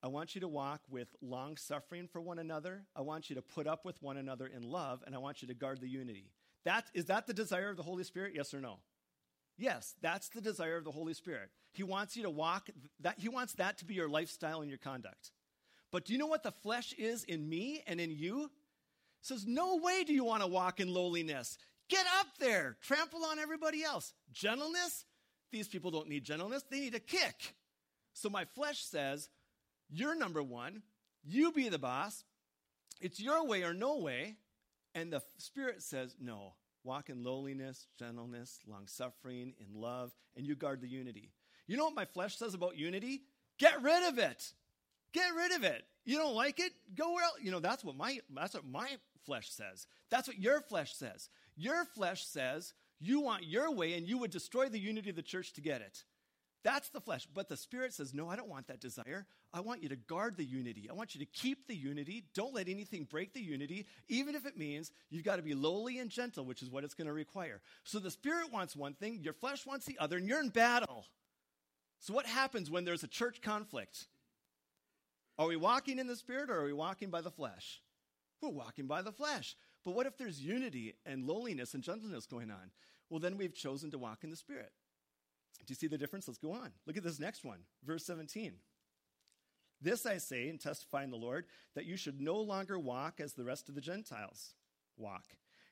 I 0.04 0.08
want 0.08 0.34
you 0.34 0.42
to 0.42 0.48
walk 0.48 0.82
with 0.90 1.16
long 1.22 1.58
suffering 1.58 2.08
for 2.12 2.22
one 2.22 2.40
another. 2.40 2.86
I 2.96 3.02
want 3.02 3.30
you 3.30 3.36
to 3.36 3.42
put 3.44 3.68
up 3.68 3.86
with 3.86 4.02
one 4.02 4.18
another 4.18 4.48
in 4.48 4.64
love, 4.64 5.04
and 5.06 5.14
I 5.14 5.20
want 5.20 5.44
you 5.44 5.48
to 5.50 5.54
guard 5.54 5.80
the 5.80 5.88
unity. 5.88 6.32
That, 6.66 6.86
is 6.96 7.06
that 7.06 7.28
the 7.28 7.36
desire 7.36 7.70
of 7.70 7.78
the 7.78 7.84
Holy 7.84 8.04
Spirit? 8.04 8.34
Yes 8.36 8.52
or 8.54 8.62
no? 8.62 8.80
Yes, 9.58 9.94
that's 10.02 10.30
the 10.30 10.42
desire 10.42 10.78
of 10.78 10.86
the 10.86 10.92
Holy 10.92 11.14
Spirit. 11.14 11.50
He 11.72 11.84
wants 11.84 12.18
you 12.18 12.24
to 12.24 12.30
walk 12.30 12.70
that 13.00 13.20
he 13.20 13.30
wants 13.30 13.54
that 13.54 13.78
to 13.78 13.86
be 13.86 13.94
your 13.94 14.10
lifestyle 14.10 14.62
and 14.62 14.70
your 14.70 14.80
conduct. 14.80 15.32
But 15.92 16.06
do 16.06 16.14
you 16.14 16.20
know 16.20 16.28
what 16.28 16.44
the 16.44 16.52
flesh 16.52 16.94
is 16.94 17.24
in 17.26 17.48
me 17.48 17.84
and 17.86 18.00
in 18.00 18.12
you? 18.12 18.46
It 18.46 18.50
says, 19.22 19.46
No 19.46 19.78
way 19.78 20.04
do 20.04 20.14
you 20.14 20.24
want 20.24 20.42
to 20.42 20.48
walk 20.48 20.80
in 20.80 20.94
lowliness. 20.94 21.58
Get 21.90 22.06
up 22.20 22.28
there, 22.40 22.78
trample 22.82 23.26
on 23.26 23.40
everybody 23.40 23.84
else. 23.84 24.14
Gentleness? 24.32 25.06
These 25.52 25.68
people 25.68 25.92
don't 25.92 26.08
need 26.08 26.24
gentleness, 26.24 26.64
they 26.70 26.80
need 26.80 26.96
a 26.96 27.00
kick. 27.00 27.56
So 28.14 28.30
my 28.30 28.46
flesh 28.46 28.84
says, 28.84 29.30
You're 29.90 30.16
number 30.16 30.42
one, 30.42 30.82
you 31.24 31.52
be 31.52 31.70
the 31.70 31.80
boss, 31.80 32.24
it's 33.02 33.20
your 33.20 33.46
way 33.46 33.64
or 33.64 33.74
no 33.74 33.98
way. 33.98 34.38
And 34.94 35.12
the 35.12 35.22
Spirit 35.38 35.82
says, 35.82 36.16
No, 36.20 36.54
walk 36.84 37.10
in 37.10 37.24
lowliness, 37.24 37.88
gentleness, 38.00 38.60
long 38.68 38.88
suffering, 38.88 39.54
in 39.60 39.80
love, 39.80 40.12
and 40.36 40.46
you 40.46 40.56
guard 40.56 40.82
the 40.82 40.88
unity. 40.88 41.32
You 41.68 41.78
know 41.78 41.86
what 41.86 41.96
my 41.96 42.06
flesh 42.06 42.38
says 42.38 42.54
about 42.54 42.78
unity? 42.78 43.22
Get 43.58 43.82
rid 43.82 44.08
of 44.10 44.18
it. 44.18 44.54
Get 45.14 45.34
rid 45.36 45.52
of 45.54 45.64
it. 45.64 45.84
You 46.06 46.18
don't 46.18 46.36
like 46.36 46.60
it? 46.60 46.72
Go 46.96 47.14
where 47.14 47.24
else. 47.24 47.36
You 47.42 47.52
know, 47.52 47.60
that's 47.60 47.84
what 47.84 47.96
my 47.96 48.20
that's 48.34 48.54
what 48.54 48.66
my 48.66 48.88
flesh 49.26 49.50
says. 49.50 49.88
That's 50.10 50.28
what 50.28 50.40
your 50.40 50.62
flesh 50.62 50.96
says. 50.96 51.30
Your 51.56 51.86
flesh 51.86 52.26
says 52.26 52.74
you 53.00 53.20
want 53.20 53.46
your 53.46 53.72
way 53.72 53.94
and 53.94 54.08
you 54.08 54.18
would 54.20 54.32
destroy 54.32 54.70
the 54.70 54.80
unity 54.80 55.10
of 55.10 55.16
the 55.16 55.22
church 55.22 55.54
to 55.54 55.62
get 55.62 55.82
it. 55.82 56.04
That's 56.64 56.90
the 56.90 57.02
flesh. 57.02 57.28
But 57.34 57.50
the 57.50 57.58
Spirit 57.58 57.94
says, 57.94 58.14
No, 58.14 58.30
I 58.30 58.36
don't 58.36 58.50
want 58.50 58.68
that 58.68 58.80
desire. 58.80 59.26
I 59.54 59.62
want 59.62 59.84
you 59.84 59.90
to 59.90 59.96
guard 59.96 60.38
the 60.38 60.46
unity. 60.46 60.88
I 60.90 60.94
want 60.94 61.16
you 61.16 61.20
to 61.20 61.26
keep 61.26 61.68
the 61.68 61.76
unity. 61.76 62.24
Don't 62.34 62.54
let 62.54 62.70
anything 62.70 63.06
break 63.10 63.34
the 63.34 63.42
unity, 63.42 63.88
even 64.08 64.36
if 64.36 64.46
it 64.46 64.58
means 64.58 64.92
you've 65.10 65.26
got 65.26 65.38
to 65.38 65.42
be 65.42 65.56
lowly 65.56 65.98
and 65.98 66.10
gentle, 66.10 66.46
which 66.46 66.62
is 66.62 66.70
what 66.70 66.84
it's 66.84 66.94
going 66.94 67.08
to 67.08 67.14
require. 67.14 67.62
So 67.84 68.00
the 68.00 68.12
Spirit 68.12 68.52
wants 68.54 68.76
one 68.76 68.94
thing, 68.94 69.20
your 69.22 69.34
flesh 69.34 69.66
wants 69.66 69.86
the 69.86 69.98
other, 70.00 70.18
and 70.18 70.28
you're 70.28 70.40
in 70.40 70.50
battle. 70.50 71.06
So 72.00 72.14
what 72.14 72.26
happens 72.26 72.70
when 72.70 72.86
there's 72.86 73.04
a 73.04 73.08
church 73.08 73.42
conflict? 73.42 74.08
Are 75.42 75.48
we 75.48 75.56
walking 75.56 75.98
in 75.98 76.06
the 76.06 76.16
Spirit 76.16 76.52
or 76.52 76.62
are 76.62 76.66
we 76.66 76.72
walking 76.72 77.10
by 77.10 77.22
the 77.22 77.32
flesh? 77.32 77.82
We're 78.44 78.50
walking 78.50 78.86
by 78.86 79.02
the 79.02 79.12
flesh. 79.12 79.56
But 79.84 79.96
what 79.96 80.06
if 80.06 80.16
there's 80.16 80.40
unity 80.40 80.94
and 81.04 81.26
lowliness 81.26 81.74
and 81.74 81.82
gentleness 81.82 82.28
going 82.28 82.52
on? 82.52 82.70
Well, 83.10 83.20
then 83.20 83.38
we've 83.38 83.56
chosen 83.56 83.90
to 83.90 83.98
walk 83.98 84.24
in 84.24 84.30
the 84.30 84.36
Spirit. 84.36 84.72
Do 85.66 85.72
you 85.72 85.76
see 85.76 85.88
the 85.88 85.98
difference? 85.98 86.28
Let's 86.28 86.38
go 86.38 86.52
on. 86.52 86.70
Look 86.86 86.96
at 86.96 87.02
this 87.02 87.20
next 87.20 87.44
one, 87.44 87.62
verse 87.84 88.06
17. 88.06 88.54
This 89.82 90.06
I 90.06 90.20
say 90.20 90.48
and 90.48 90.60
testify 90.60 91.04
in 91.04 91.10
the 91.10 91.18
Lord 91.18 91.48
that 91.74 91.88
you 91.88 91.98
should 91.98 92.22
no 92.22 92.38
longer 92.38 92.78
walk 92.78 93.20
as 93.20 93.34
the 93.34 93.44
rest 93.44 93.68
of 93.68 93.74
the 93.74 93.82
Gentiles 93.82 94.54
walk, 94.96 95.26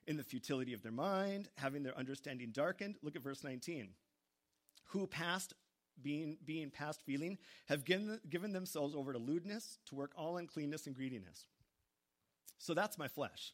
in 0.07 0.17
the 0.17 0.23
futility 0.23 0.73
of 0.73 0.81
their 0.81 0.91
mind, 0.91 1.47
having 1.57 1.83
their 1.83 1.95
understanding 1.95 2.49
darkened. 2.51 2.95
Look 3.03 3.15
at 3.15 3.21
verse 3.21 3.43
19. 3.43 3.89
Who 4.85 5.05
past 5.05 5.53
being, 6.01 6.37
being 6.45 6.69
past 6.69 7.01
feeling, 7.05 7.37
have 7.67 7.85
given, 7.85 8.19
given 8.29 8.51
themselves 8.53 8.95
over 8.95 9.13
to 9.13 9.19
lewdness, 9.19 9.79
to 9.87 9.95
work 9.95 10.11
all 10.15 10.37
uncleanness 10.37 10.87
and 10.87 10.95
greediness. 10.95 11.45
So 12.57 12.73
that's 12.73 12.97
my 12.97 13.07
flesh. 13.07 13.53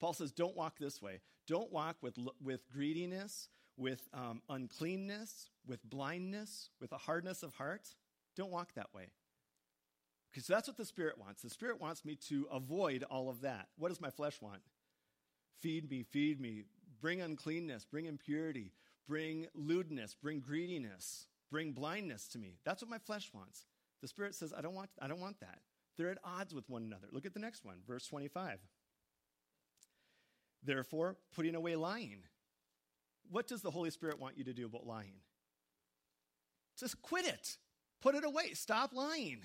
Paul 0.00 0.12
says, 0.12 0.32
don't 0.32 0.56
walk 0.56 0.78
this 0.78 1.00
way. 1.00 1.20
Don't 1.46 1.72
walk 1.72 1.96
with, 2.02 2.18
with 2.42 2.68
greediness, 2.72 3.48
with 3.76 4.08
um, 4.12 4.42
uncleanness, 4.48 5.50
with 5.66 5.82
blindness, 5.84 6.70
with 6.80 6.92
a 6.92 6.98
hardness 6.98 7.42
of 7.42 7.54
heart. 7.54 7.88
Don't 8.36 8.50
walk 8.50 8.74
that 8.74 8.92
way. 8.94 9.08
Because 10.30 10.46
that's 10.46 10.68
what 10.68 10.76
the 10.76 10.84
Spirit 10.84 11.18
wants. 11.18 11.42
The 11.42 11.50
Spirit 11.50 11.80
wants 11.80 12.04
me 12.04 12.16
to 12.28 12.46
avoid 12.52 13.04
all 13.04 13.30
of 13.30 13.42
that. 13.42 13.68
What 13.78 13.88
does 13.88 14.00
my 14.00 14.10
flesh 14.10 14.40
want? 14.42 14.60
Feed 15.60 15.90
me, 15.90 16.02
feed 16.02 16.40
me. 16.40 16.64
Bring 17.00 17.20
uncleanness, 17.20 17.84
bring 17.84 18.06
impurity, 18.06 18.72
bring 19.06 19.46
lewdness, 19.54 20.14
bring 20.14 20.40
greediness, 20.40 21.26
bring 21.50 21.72
blindness 21.72 22.28
to 22.28 22.38
me. 22.38 22.58
That's 22.64 22.82
what 22.82 22.90
my 22.90 22.98
flesh 22.98 23.30
wants. 23.32 23.66
The 24.02 24.08
Spirit 24.08 24.34
says, 24.34 24.52
I 24.56 24.60
don't 24.60 24.74
want, 24.74 24.90
I 25.00 25.08
don't 25.08 25.20
want 25.20 25.40
that. 25.40 25.60
They're 25.96 26.10
at 26.10 26.18
odds 26.24 26.54
with 26.54 26.68
one 26.68 26.82
another. 26.82 27.06
Look 27.10 27.26
at 27.26 27.34
the 27.34 27.40
next 27.40 27.64
one, 27.64 27.78
verse 27.86 28.06
25. 28.06 28.58
Therefore, 30.62 31.16
putting 31.34 31.54
away 31.54 31.76
lying. 31.76 32.22
What 33.30 33.48
does 33.48 33.62
the 33.62 33.70
Holy 33.70 33.90
Spirit 33.90 34.20
want 34.20 34.36
you 34.36 34.44
to 34.44 34.52
do 34.52 34.66
about 34.66 34.86
lying? 34.86 35.20
Just 36.78 37.00
quit 37.02 37.26
it. 37.26 37.56
Put 38.02 38.14
it 38.14 38.24
away. 38.24 38.52
Stop 38.52 38.92
lying. 38.92 39.40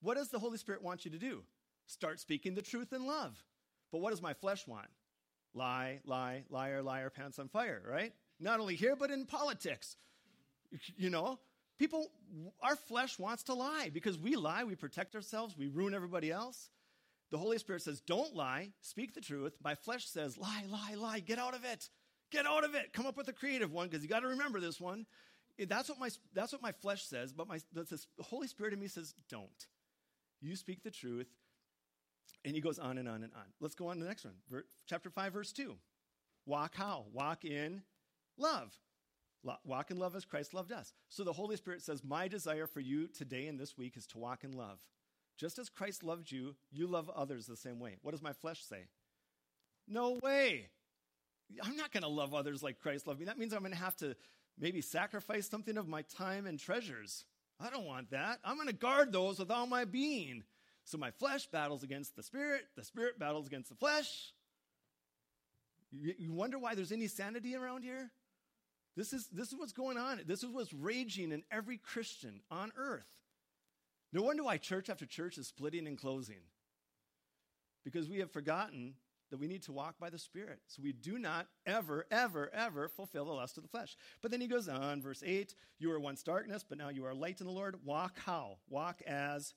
What 0.00 0.16
does 0.16 0.30
the 0.30 0.38
Holy 0.38 0.56
Spirit 0.58 0.82
want 0.82 1.04
you 1.04 1.10
to 1.10 1.18
do? 1.18 1.42
Start 1.86 2.20
speaking 2.20 2.54
the 2.54 2.62
truth 2.62 2.92
in 2.92 3.06
love. 3.06 3.44
But 3.90 4.00
what 4.00 4.10
does 4.10 4.22
my 4.22 4.34
flesh 4.34 4.66
want? 4.66 4.88
Lie, 5.54 6.00
lie, 6.06 6.44
liar, 6.48 6.82
liar, 6.82 7.10
pants 7.10 7.38
on 7.38 7.48
fire, 7.48 7.82
right? 7.86 8.12
Not 8.40 8.58
only 8.58 8.74
here, 8.74 8.96
but 8.96 9.10
in 9.10 9.26
politics. 9.26 9.96
You 10.96 11.10
know, 11.10 11.38
people, 11.78 12.10
our 12.62 12.76
flesh 12.76 13.18
wants 13.18 13.44
to 13.44 13.54
lie 13.54 13.90
because 13.92 14.18
we 14.18 14.36
lie, 14.36 14.64
we 14.64 14.74
protect 14.74 15.14
ourselves, 15.14 15.56
we 15.56 15.68
ruin 15.68 15.94
everybody 15.94 16.30
else. 16.30 16.70
The 17.30 17.38
Holy 17.38 17.58
Spirit 17.58 17.82
says, 17.82 18.00
Don't 18.00 18.34
lie, 18.34 18.70
speak 18.80 19.14
the 19.14 19.20
truth. 19.20 19.54
My 19.62 19.74
flesh 19.74 20.06
says, 20.06 20.36
Lie, 20.38 20.64
lie, 20.70 20.94
lie, 20.94 21.20
get 21.20 21.38
out 21.38 21.54
of 21.54 21.64
it. 21.64 21.88
Get 22.30 22.46
out 22.46 22.64
of 22.64 22.74
it. 22.74 22.92
Come 22.92 23.06
up 23.06 23.16
with 23.16 23.28
a 23.28 23.32
creative 23.32 23.72
one 23.72 23.88
because 23.88 24.02
you 24.02 24.08
got 24.08 24.20
to 24.20 24.28
remember 24.28 24.60
this 24.60 24.80
one. 24.80 25.06
That's 25.58 25.88
what 25.88 25.98
my 25.98 26.08
that's 26.32 26.52
what 26.52 26.62
my 26.62 26.72
flesh 26.72 27.04
says, 27.04 27.32
but 27.32 27.46
my 27.46 27.58
the 27.74 28.00
Holy 28.20 28.46
Spirit 28.46 28.72
in 28.72 28.80
me 28.80 28.88
says, 28.88 29.14
"Don't." 29.28 29.66
You 30.40 30.56
speak 30.56 30.82
the 30.82 30.90
truth, 30.90 31.28
and 32.44 32.54
he 32.54 32.60
goes 32.62 32.78
on 32.78 32.96
and 32.96 33.06
on 33.06 33.22
and 33.22 33.32
on. 33.34 33.44
Let's 33.60 33.74
go 33.74 33.88
on 33.88 33.96
to 33.96 34.02
the 34.02 34.08
next 34.08 34.24
one, 34.24 34.64
chapter 34.86 35.10
five, 35.10 35.34
verse 35.34 35.52
two. 35.52 35.76
Walk 36.46 36.74
how? 36.74 37.04
Walk 37.12 37.44
in 37.44 37.82
love. 38.38 38.72
Walk 39.64 39.90
in 39.90 39.98
love 39.98 40.14
as 40.14 40.24
Christ 40.24 40.54
loved 40.54 40.72
us. 40.72 40.92
So 41.08 41.24
the 41.24 41.32
Holy 41.32 41.56
Spirit 41.56 41.82
says, 41.82 42.04
"My 42.04 42.28
desire 42.28 42.66
for 42.66 42.80
you 42.80 43.08
today 43.08 43.48
and 43.48 43.58
this 43.58 43.76
week 43.76 43.96
is 43.96 44.06
to 44.08 44.18
walk 44.18 44.44
in 44.44 44.52
love, 44.52 44.78
just 45.36 45.58
as 45.58 45.68
Christ 45.68 46.02
loved 46.04 46.30
you. 46.30 46.56
You 46.70 46.86
love 46.86 47.10
others 47.10 47.46
the 47.46 47.56
same 47.56 47.80
way." 47.80 47.96
What 48.02 48.12
does 48.12 48.22
my 48.22 48.32
flesh 48.32 48.62
say? 48.62 48.86
No 49.88 50.12
way. 50.22 50.70
I'm 51.62 51.76
not 51.76 51.92
going 51.92 52.02
to 52.02 52.08
love 52.08 52.34
others 52.34 52.62
like 52.62 52.78
Christ 52.78 53.06
loved 53.06 53.20
me. 53.20 53.26
That 53.26 53.38
means 53.38 53.52
I'm 53.52 53.60
going 53.60 53.72
to 53.72 53.78
have 53.78 53.96
to 53.96 54.16
maybe 54.58 54.80
sacrifice 54.80 55.48
something 55.48 55.76
of 55.76 55.88
my 55.88 56.02
time 56.02 56.46
and 56.46 56.58
treasures. 56.58 57.24
I 57.60 57.70
don't 57.70 57.86
want 57.86 58.10
that. 58.10 58.40
I'm 58.44 58.56
going 58.56 58.68
to 58.68 58.74
guard 58.74 59.12
those 59.12 59.38
with 59.38 59.50
all 59.50 59.66
my 59.66 59.84
being. 59.84 60.44
So 60.84 60.98
my 60.98 61.10
flesh 61.10 61.46
battles 61.46 61.82
against 61.82 62.16
the 62.16 62.22
spirit, 62.22 62.64
the 62.76 62.84
spirit 62.84 63.18
battles 63.18 63.46
against 63.46 63.68
the 63.68 63.76
flesh. 63.76 64.32
You, 65.92 66.32
wonder 66.32 66.58
why 66.58 66.74
there's 66.74 66.90
any 66.90 67.06
sanity 67.06 67.54
around 67.54 67.82
here? 67.82 68.10
This 68.96 69.12
is, 69.12 69.28
this 69.28 69.48
is 69.48 69.58
what's 69.58 69.72
going 69.72 69.96
on. 69.96 70.20
This 70.26 70.42
is 70.42 70.50
what's 70.50 70.72
raging 70.72 71.32
in 71.32 71.42
every 71.50 71.78
Christian 71.78 72.40
on 72.50 72.72
earth. 72.76 73.06
No 74.12 74.22
wonder 74.22 74.44
why 74.44 74.58
church 74.58 74.90
after 74.90 75.06
church 75.06 75.38
is 75.38 75.46
splitting 75.46 75.86
and 75.86 75.96
closing. 75.96 76.42
Because 77.84 78.08
we 78.08 78.18
have 78.18 78.30
forgotten 78.30 78.94
that 79.30 79.38
we 79.38 79.48
need 79.48 79.62
to 79.62 79.72
walk 79.72 79.98
by 79.98 80.10
the 80.10 80.18
Spirit. 80.18 80.60
So 80.66 80.82
we 80.82 80.92
do 80.92 81.18
not 81.18 81.46
ever, 81.64 82.04
ever, 82.10 82.50
ever 82.52 82.88
fulfill 82.88 83.24
the 83.24 83.32
lust 83.32 83.56
of 83.56 83.62
the 83.62 83.68
flesh. 83.68 83.96
But 84.20 84.30
then 84.30 84.42
he 84.42 84.46
goes 84.46 84.68
on, 84.68 85.00
verse 85.00 85.22
8 85.24 85.54
You 85.78 85.88
were 85.88 85.98
once 85.98 86.22
darkness, 86.22 86.64
but 86.68 86.76
now 86.76 86.90
you 86.90 87.06
are 87.06 87.14
light 87.14 87.40
in 87.40 87.46
the 87.46 87.52
Lord. 87.52 87.76
Walk 87.82 88.18
how? 88.18 88.58
Walk 88.68 89.00
as 89.06 89.54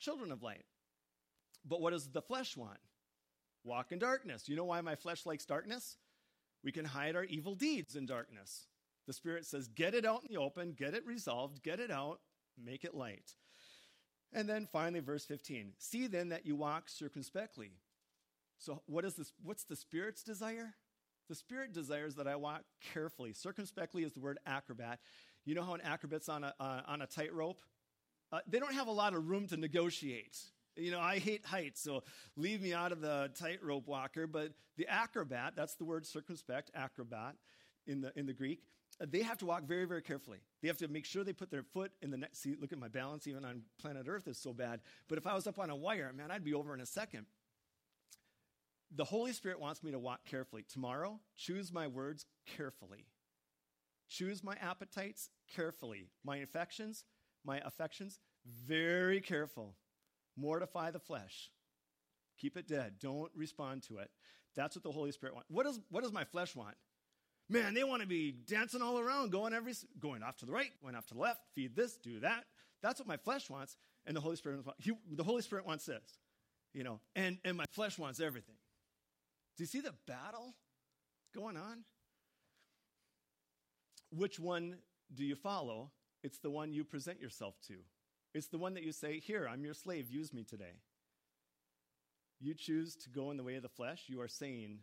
children 0.00 0.32
of 0.32 0.42
light. 0.42 0.64
But 1.64 1.80
what 1.80 1.92
does 1.92 2.08
the 2.08 2.22
flesh 2.22 2.56
want? 2.56 2.80
Walk 3.62 3.92
in 3.92 4.00
darkness. 4.00 4.48
You 4.48 4.56
know 4.56 4.64
why 4.64 4.80
my 4.80 4.96
flesh 4.96 5.24
likes 5.24 5.46
darkness? 5.46 5.96
We 6.64 6.72
can 6.72 6.86
hide 6.86 7.14
our 7.14 7.24
evil 7.24 7.54
deeds 7.54 7.94
in 7.94 8.06
darkness. 8.06 8.66
The 9.06 9.12
Spirit 9.12 9.44
says, 9.44 9.68
get 9.68 9.94
it 9.94 10.06
out 10.06 10.22
in 10.22 10.34
the 10.34 10.40
open, 10.40 10.72
get 10.72 10.94
it 10.94 11.06
resolved, 11.06 11.62
get 11.62 11.78
it 11.78 11.90
out, 11.90 12.20
make 12.58 12.84
it 12.84 12.94
light. 12.94 13.32
And 14.32 14.48
then 14.48 14.66
finally, 14.72 15.00
verse 15.00 15.26
15 15.26 15.74
See 15.78 16.06
then 16.06 16.30
that 16.30 16.46
you 16.46 16.56
walk 16.56 16.88
circumspectly 16.88 17.72
so, 18.58 18.82
what 18.86 19.04
is 19.04 19.14
this? 19.14 19.32
What's 19.42 19.64
the 19.64 19.76
Spirit's 19.76 20.22
desire? 20.22 20.74
The 21.28 21.34
Spirit 21.34 21.72
desires 21.72 22.14
that 22.16 22.26
I 22.26 22.36
walk 22.36 22.62
carefully. 22.92 23.32
Circumspectly 23.32 24.04
is 24.04 24.12
the 24.12 24.20
word 24.20 24.38
acrobat. 24.46 25.00
You 25.44 25.54
know 25.54 25.62
how 25.62 25.74
an 25.74 25.80
acrobat's 25.82 26.28
on 26.28 26.44
a, 26.44 26.54
uh, 26.60 26.82
on 26.86 27.02
a 27.02 27.06
tightrope? 27.06 27.60
Uh, 28.32 28.40
they 28.46 28.58
don't 28.58 28.74
have 28.74 28.88
a 28.88 28.92
lot 28.92 29.14
of 29.14 29.28
room 29.28 29.46
to 29.48 29.56
negotiate. 29.56 30.38
You 30.76 30.90
know, 30.90 31.00
I 31.00 31.18
hate 31.18 31.44
heights, 31.44 31.80
so 31.80 32.02
leave 32.36 32.60
me 32.60 32.72
out 32.72 32.92
of 32.92 33.00
the 33.00 33.30
tightrope 33.38 33.86
walker. 33.86 34.26
But 34.26 34.52
the 34.76 34.88
acrobat, 34.88 35.54
that's 35.56 35.76
the 35.76 35.84
word 35.84 36.04
circumspect, 36.04 36.70
acrobat 36.74 37.36
in 37.86 38.00
the, 38.00 38.12
in 38.16 38.26
the 38.26 38.32
Greek, 38.32 38.62
uh, 39.00 39.06
they 39.08 39.22
have 39.22 39.38
to 39.38 39.46
walk 39.46 39.64
very, 39.64 39.84
very 39.84 40.02
carefully. 40.02 40.38
They 40.62 40.68
have 40.68 40.76
to 40.78 40.88
make 40.88 41.04
sure 41.04 41.24
they 41.24 41.32
put 41.32 41.50
their 41.50 41.62
foot 41.62 41.92
in 42.02 42.10
the 42.10 42.16
next. 42.16 42.42
See, 42.42 42.56
look 42.60 42.72
at 42.72 42.78
my 42.78 42.88
balance, 42.88 43.26
even 43.26 43.44
on 43.44 43.62
planet 43.80 44.06
Earth, 44.08 44.28
is 44.28 44.38
so 44.38 44.52
bad. 44.52 44.80
But 45.08 45.18
if 45.18 45.26
I 45.26 45.34
was 45.34 45.46
up 45.46 45.58
on 45.58 45.70
a 45.70 45.76
wire, 45.76 46.12
man, 46.14 46.30
I'd 46.30 46.44
be 46.44 46.54
over 46.54 46.74
in 46.74 46.80
a 46.80 46.86
second. 46.86 47.26
The 48.94 49.04
Holy 49.04 49.32
Spirit 49.32 49.60
wants 49.60 49.82
me 49.82 49.90
to 49.90 49.98
walk 49.98 50.24
carefully. 50.24 50.64
Tomorrow, 50.72 51.18
choose 51.36 51.72
my 51.72 51.88
words 51.88 52.26
carefully. 52.56 53.06
Choose 54.08 54.44
my 54.44 54.54
appetites 54.60 55.30
carefully. 55.54 56.10
My 56.24 56.36
affections, 56.36 57.04
my 57.44 57.58
affections, 57.64 58.20
very 58.44 59.20
careful. 59.20 59.74
Mortify 60.36 60.90
the 60.90 60.98
flesh. 60.98 61.50
Keep 62.38 62.56
it 62.56 62.68
dead. 62.68 62.94
Don't 63.00 63.30
respond 63.34 63.82
to 63.84 63.98
it. 63.98 64.10
That's 64.56 64.76
what 64.76 64.82
the 64.82 64.92
Holy 64.92 65.12
Spirit 65.12 65.34
wants. 65.34 65.50
What 65.50 65.66
does, 65.66 65.80
what 65.90 66.02
does 66.02 66.12
my 66.12 66.24
flesh 66.24 66.54
want? 66.54 66.76
Man, 67.48 67.74
they 67.74 67.84
want 67.84 68.00
to 68.00 68.08
be 68.08 68.32
dancing 68.32 68.80
all 68.80 68.98
around, 68.98 69.30
going 69.30 69.52
every 69.52 69.74
going 70.00 70.22
off 70.22 70.36
to 70.38 70.46
the 70.46 70.52
right, 70.52 70.70
going 70.82 70.94
off 70.94 71.06
to 71.08 71.14
the 71.14 71.20
left, 71.20 71.40
feed 71.54 71.76
this, 71.76 71.96
do 71.96 72.20
that. 72.20 72.44
That's 72.82 72.98
what 72.98 73.06
my 73.06 73.18
flesh 73.18 73.50
wants, 73.50 73.76
and 74.06 74.16
the 74.16 74.20
Holy 74.20 74.36
Spirit 74.36 74.64
wants. 74.64 74.82
He, 74.82 74.92
the 75.12 75.24
Holy 75.24 75.42
Spirit 75.42 75.66
wants 75.66 75.84
this, 75.84 76.18
you 76.72 76.84
know, 76.84 77.00
and 77.14 77.38
and 77.44 77.56
my 77.56 77.66
flesh 77.70 77.98
wants 77.98 78.18
everything. 78.18 78.56
Do 79.56 79.62
you 79.62 79.66
see 79.66 79.80
the 79.80 79.92
battle 80.06 80.54
going 81.34 81.56
on? 81.56 81.84
Which 84.10 84.40
one 84.40 84.78
do 85.14 85.24
you 85.24 85.36
follow? 85.36 85.90
It's 86.22 86.38
the 86.38 86.50
one 86.50 86.72
you 86.72 86.84
present 86.84 87.20
yourself 87.20 87.56
to. 87.68 87.74
It's 88.34 88.48
the 88.48 88.58
one 88.58 88.74
that 88.74 88.82
you 88.82 88.92
say, 88.92 89.20
Here, 89.20 89.48
I'm 89.50 89.64
your 89.64 89.74
slave, 89.74 90.10
use 90.10 90.32
me 90.32 90.42
today. 90.44 90.80
You 92.40 92.54
choose 92.54 92.96
to 92.96 93.10
go 93.10 93.30
in 93.30 93.36
the 93.36 93.44
way 93.44 93.54
of 93.54 93.62
the 93.62 93.68
flesh, 93.68 94.04
you 94.08 94.20
are 94.20 94.28
saying, 94.28 94.80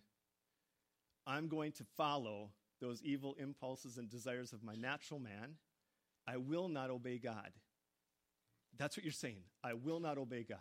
I'm 1.28 1.48
going 1.48 1.74
to 1.74 1.84
follow 1.98 2.50
those 2.80 3.04
evil 3.04 3.36
impulses 3.40 3.98
and 3.98 4.10
desires 4.10 4.54
of 4.54 4.64
my 4.64 4.74
natural 4.74 5.20
man. 5.20 5.56
I 6.28 6.38
will 6.38 6.68
not 6.68 6.90
obey 6.90 7.20
God. 7.20 7.52
That's 8.78 8.98
what 8.98 9.04
you're 9.04 9.12
saying. 9.12 9.44
I 9.64 9.74
will 9.74 10.00
not 10.00 10.18
obey 10.18 10.44
God. 10.44 10.58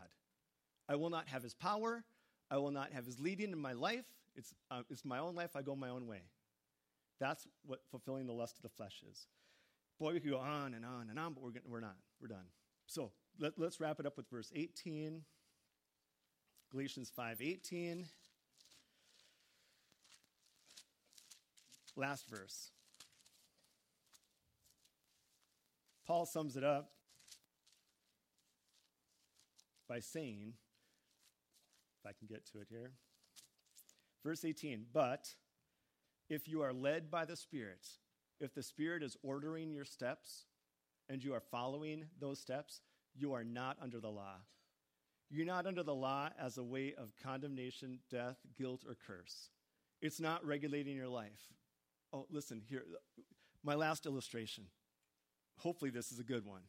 I 0.89 0.97
will 0.97 1.11
not 1.11 1.29
have 1.29 1.43
his 1.43 1.55
power. 1.55 2.05
I 2.51 2.59
will 2.59 2.73
not 2.73 2.93
have 2.93 3.07
his 3.07 3.21
leading 3.21 3.53
in 3.53 3.59
my 3.59 3.73
life. 3.73 4.05
It's, 4.35 4.53
uh, 4.71 4.83
it's 4.91 5.05
my 5.05 5.19
own 5.19 5.35
life. 5.35 5.57
I 5.57 5.63
go 5.63 5.75
my 5.75 5.89
own 5.89 6.07
way. 6.07 6.23
That's 7.21 7.47
what 7.65 7.81
fulfilling 7.91 8.27
the 8.27 8.33
lust 8.33 8.57
of 8.57 8.63
the 8.63 8.69
flesh 8.69 9.03
is. 9.11 9.27
Boy, 9.99 10.15
we 10.15 10.21
could 10.21 10.31
go 10.31 10.39
on 10.39 10.75
and 10.75 10.85
on 10.85 11.09
and 11.09 11.19
on, 11.19 11.35
but 11.35 11.43
we're, 11.43 11.53
we're 11.67 11.81
not. 11.81 11.97
We're 12.21 12.29
done. 12.29 12.47
So 12.91 13.13
let, 13.39 13.53
let's 13.57 13.79
wrap 13.79 14.01
it 14.01 14.07
up 14.07 14.17
with 14.17 14.29
verse 14.29 14.51
18. 14.53 15.23
Galatians 16.73 17.13
5:18. 17.17 18.07
Last 21.95 22.29
verse. 22.29 22.73
Paul 26.05 26.27
sums 26.27 26.57
it 26.57 26.65
up 26.65 26.91
by 29.89 30.01
saying, 30.01 30.55
if 32.01 32.11
I 32.11 32.13
can 32.19 32.27
get 32.27 32.45
to 32.47 32.61
it 32.61 32.67
here, 32.69 32.91
verse 34.25 34.45
18, 34.45 34.87
but 34.93 35.29
if 36.29 36.49
you 36.49 36.63
are 36.63 36.73
led 36.73 37.09
by 37.09 37.25
the 37.25 37.37
Spirit, 37.37 37.87
if 38.41 38.53
the 38.53 38.65
Spirit 38.65 39.05
is 39.05 39.17
ordering 39.23 39.73
your 39.73 39.85
steps 39.85 40.47
and 41.11 41.23
you 41.23 41.35
are 41.35 41.43
following 41.51 42.05
those 42.21 42.39
steps, 42.39 42.81
you 43.15 43.33
are 43.35 43.43
not 43.43 43.77
under 43.83 43.99
the 43.99 44.09
law. 44.09 44.37
You're 45.29 45.47
not 45.47 45.67
under 45.67 45.83
the 45.83 45.95
law 45.95 46.31
as 46.41 46.57
a 46.57 46.65
way 46.65 46.95
of 46.97 47.13
condemnation, 47.23 47.99
death, 48.11 48.37
guilt, 48.57 48.85
or 48.87 48.97
curse. 49.07 49.51
It's 50.01 50.21
not 50.21 50.47
regulating 50.47 50.97
your 50.97 51.09
life. 51.09 51.53
Oh, 52.13 52.27
listen, 52.31 52.63
here, 52.69 52.85
my 53.63 53.75
last 53.75 54.07
illustration. 54.07 54.65
Hopefully, 55.59 55.91
this 55.91 56.11
is 56.11 56.19
a 56.19 56.25
good 56.25 56.47
one. 56.47 56.63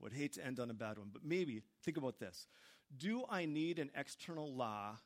Would 0.00 0.12
hate 0.12 0.34
to 0.34 0.44
end 0.44 0.60
on 0.60 0.70
a 0.70 0.74
bad 0.74 0.98
one, 0.98 1.10
but 1.12 1.24
maybe 1.24 1.62
think 1.84 1.96
about 1.96 2.18
this. 2.18 2.46
Do 2.96 3.24
I 3.28 3.44
need 3.44 3.78
an 3.78 3.90
external 3.94 4.54
law 4.54 4.96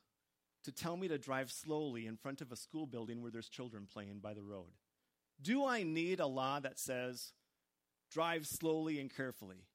to 0.63 0.71
tell 0.71 0.95
me 0.95 1.07
to 1.09 1.17
drive 1.17 1.51
slowly 1.51 2.07
in 2.07 2.15
front 2.15 2.41
of 2.41 2.51
a 2.51 2.55
school 2.55 2.85
building 2.85 3.21
where 3.21 3.31
there's 3.31 3.49
children 3.49 3.87
playing 3.91 4.19
by 4.19 4.33
the 4.33 4.43
road? 4.43 4.71
Do 5.41 5.65
I 5.65 5.83
need 5.83 6.19
a 6.19 6.27
law 6.27 6.59
that 6.59 6.79
says 6.79 7.33
drive 8.13 8.45
slowly 8.45 8.99
and 8.99 9.13
carefully? 9.13 9.65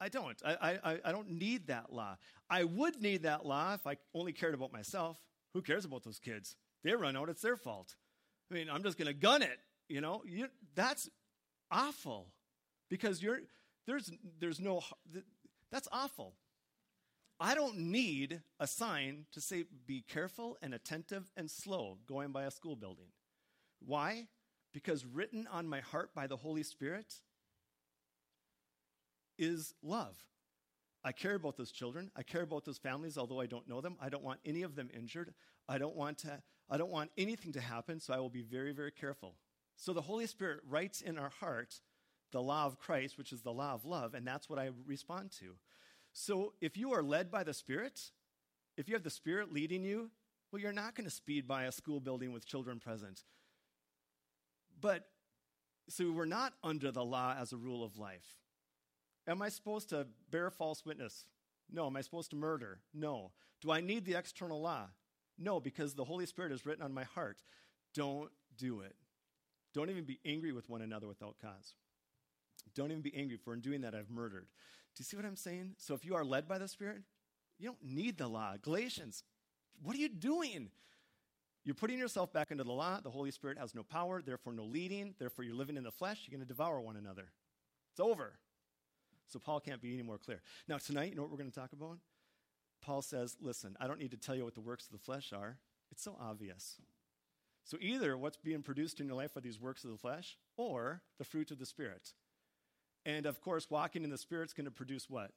I 0.00 0.08
don't. 0.08 0.40
I, 0.44 0.78
I, 0.82 0.98
I 1.04 1.12
don't 1.12 1.30
need 1.30 1.68
that 1.68 1.92
law. 1.92 2.16
I 2.50 2.64
would 2.64 3.00
need 3.00 3.22
that 3.22 3.46
law 3.46 3.74
if 3.74 3.86
I 3.86 3.96
only 4.14 4.32
cared 4.32 4.54
about 4.54 4.72
myself. 4.72 5.16
Who 5.54 5.62
cares 5.62 5.84
about 5.84 6.02
those 6.02 6.18
kids? 6.18 6.56
They 6.82 6.92
run 6.94 7.16
out, 7.16 7.28
it's 7.28 7.42
their 7.42 7.56
fault. 7.56 7.94
I 8.50 8.54
mean, 8.54 8.68
I'm 8.68 8.82
just 8.82 8.98
going 8.98 9.06
to 9.06 9.14
gun 9.14 9.42
it. 9.42 9.58
You 9.88 10.00
know, 10.00 10.22
you, 10.26 10.48
that's 10.74 11.08
awful 11.70 12.32
because 12.88 13.22
you're 13.22 13.40
there's 13.86 14.10
there's 14.40 14.60
no 14.60 14.82
that's 15.70 15.88
awful. 15.92 16.34
I 17.40 17.54
don't 17.54 17.78
need 17.78 18.40
a 18.60 18.66
sign 18.66 19.26
to 19.32 19.40
say 19.40 19.64
be 19.86 20.04
careful 20.06 20.56
and 20.62 20.74
attentive 20.74 21.30
and 21.36 21.50
slow 21.50 21.98
going 22.06 22.30
by 22.30 22.44
a 22.44 22.50
school 22.50 22.76
building. 22.76 23.08
Why? 23.84 24.28
Because 24.72 25.04
written 25.04 25.46
on 25.50 25.68
my 25.68 25.80
heart 25.80 26.14
by 26.14 26.26
the 26.26 26.36
Holy 26.36 26.62
Spirit 26.62 27.14
is 29.38 29.74
love. 29.82 30.16
I 31.04 31.12
care 31.12 31.34
about 31.34 31.56
those 31.56 31.72
children. 31.72 32.10
I 32.16 32.22
care 32.22 32.42
about 32.42 32.64
those 32.64 32.78
families, 32.78 33.18
although 33.18 33.40
I 33.40 33.46
don't 33.46 33.68
know 33.68 33.80
them. 33.80 33.96
I 34.00 34.08
don't 34.08 34.22
want 34.22 34.40
any 34.44 34.62
of 34.62 34.76
them 34.76 34.88
injured. 34.94 35.34
I 35.68 35.78
don't 35.78 35.96
want 35.96 36.18
to, 36.18 36.40
I 36.70 36.76
don't 36.76 36.90
want 36.90 37.10
anything 37.18 37.52
to 37.52 37.60
happen, 37.60 37.98
so 38.00 38.14
I 38.14 38.20
will 38.20 38.30
be 38.30 38.42
very, 38.42 38.72
very 38.72 38.92
careful. 38.92 39.34
So 39.76 39.92
the 39.92 40.02
Holy 40.02 40.26
Spirit 40.26 40.60
writes 40.68 41.00
in 41.00 41.18
our 41.18 41.30
heart 41.40 41.80
the 42.30 42.42
law 42.42 42.66
of 42.66 42.78
Christ, 42.78 43.18
which 43.18 43.32
is 43.32 43.42
the 43.42 43.52
law 43.52 43.74
of 43.74 43.84
love, 43.84 44.14
and 44.14 44.26
that's 44.26 44.48
what 44.48 44.58
I 44.58 44.70
respond 44.86 45.32
to. 45.40 45.56
So 46.12 46.52
if 46.60 46.76
you 46.76 46.92
are 46.92 47.02
led 47.02 47.30
by 47.30 47.42
the 47.42 47.54
Spirit, 47.54 48.00
if 48.76 48.88
you 48.88 48.94
have 48.94 49.02
the 49.02 49.10
Spirit 49.10 49.52
leading 49.52 49.84
you, 49.84 50.10
well, 50.50 50.60
you're 50.60 50.72
not 50.72 50.94
going 50.94 51.08
to 51.08 51.14
speed 51.14 51.48
by 51.48 51.64
a 51.64 51.72
school 51.72 52.00
building 52.00 52.32
with 52.32 52.46
children 52.46 52.78
present. 52.78 53.24
But 54.82 55.06
so 55.88 56.12
we're 56.12 56.26
not 56.26 56.52
under 56.62 56.92
the 56.92 57.04
law 57.04 57.34
as 57.40 57.52
a 57.52 57.56
rule 57.56 57.82
of 57.82 57.96
life. 57.96 58.40
Am 59.26 59.40
I 59.40 59.48
supposed 59.48 59.88
to 59.90 60.06
bear 60.30 60.50
false 60.50 60.84
witness? 60.84 61.24
No. 61.72 61.86
Am 61.86 61.96
I 61.96 62.02
supposed 62.02 62.30
to 62.30 62.36
murder? 62.36 62.80
No. 62.92 63.30
Do 63.62 63.70
I 63.70 63.80
need 63.80 64.04
the 64.04 64.16
external 64.16 64.60
law? 64.60 64.88
No, 65.38 65.60
because 65.60 65.94
the 65.94 66.04
Holy 66.04 66.26
Spirit 66.26 66.52
is 66.52 66.66
written 66.66 66.84
on 66.84 66.92
my 66.92 67.04
heart. 67.04 67.38
Don't 67.94 68.30
do 68.58 68.80
it. 68.80 68.96
Don't 69.72 69.88
even 69.88 70.04
be 70.04 70.20
angry 70.26 70.52
with 70.52 70.68
one 70.68 70.82
another 70.82 71.06
without 71.06 71.36
cause. 71.40 71.74
Don't 72.74 72.90
even 72.90 73.02
be 73.02 73.14
angry, 73.16 73.36
for 73.36 73.54
in 73.54 73.60
doing 73.60 73.80
that 73.82 73.94
I've 73.94 74.10
murdered. 74.10 74.46
Do 74.94 75.00
you 75.00 75.04
see 75.04 75.16
what 75.16 75.24
I'm 75.24 75.36
saying? 75.36 75.76
So 75.78 75.94
if 75.94 76.04
you 76.04 76.14
are 76.14 76.24
led 76.24 76.46
by 76.46 76.58
the 76.58 76.68
Spirit, 76.68 77.02
you 77.58 77.68
don't 77.68 77.82
need 77.82 78.18
the 78.18 78.28
law. 78.28 78.56
Galatians, 78.60 79.24
what 79.82 79.96
are 79.96 80.00
you 80.00 80.08
doing? 80.08 80.70
You're 81.64 81.74
putting 81.74 81.98
yourself 81.98 82.32
back 82.32 82.50
into 82.50 82.64
the 82.64 82.72
law. 82.72 82.98
The 83.00 83.10
Holy 83.10 83.30
Spirit 83.30 83.58
has 83.58 83.74
no 83.74 83.82
power, 83.82 84.20
therefore 84.20 84.52
no 84.52 84.64
leading. 84.64 85.14
Therefore, 85.18 85.44
you're 85.44 85.54
living 85.54 85.76
in 85.76 85.84
the 85.84 85.92
flesh. 85.92 86.22
You're 86.26 86.36
going 86.36 86.46
to 86.46 86.52
devour 86.52 86.80
one 86.80 86.96
another. 86.96 87.28
It's 87.92 88.00
over. 88.00 88.32
So 89.28 89.38
Paul 89.38 89.60
can't 89.60 89.80
be 89.80 89.94
any 89.94 90.02
more 90.02 90.18
clear. 90.18 90.42
Now, 90.68 90.78
tonight, 90.78 91.10
you 91.10 91.16
know 91.16 91.22
what 91.22 91.30
we're 91.30 91.38
going 91.38 91.50
to 91.50 91.58
talk 91.58 91.72
about? 91.72 91.98
Paul 92.82 93.00
says, 93.00 93.36
listen, 93.40 93.76
I 93.80 93.86
don't 93.86 94.00
need 94.00 94.10
to 94.10 94.16
tell 94.16 94.34
you 94.34 94.44
what 94.44 94.54
the 94.54 94.60
works 94.60 94.86
of 94.86 94.92
the 94.92 94.98
flesh 94.98 95.32
are. 95.32 95.58
It's 95.92 96.02
so 96.02 96.16
obvious. 96.20 96.78
So 97.64 97.76
either 97.80 98.18
what's 98.18 98.38
being 98.38 98.62
produced 98.62 98.98
in 98.98 99.06
your 99.06 99.14
life 99.14 99.36
are 99.36 99.40
these 99.40 99.60
works 99.60 99.84
of 99.84 99.90
the 99.90 99.96
flesh 99.96 100.36
or 100.56 101.02
the 101.18 101.24
fruit 101.24 101.52
of 101.52 101.60
the 101.60 101.66
Spirit. 101.66 102.12
And 103.06 103.24
of 103.24 103.40
course, 103.40 103.70
walking 103.70 104.02
in 104.02 104.10
the 104.10 104.18
Spirit's 104.18 104.52
going 104.52 104.64
to 104.64 104.72
produce 104.72 105.08
what? 105.08 105.30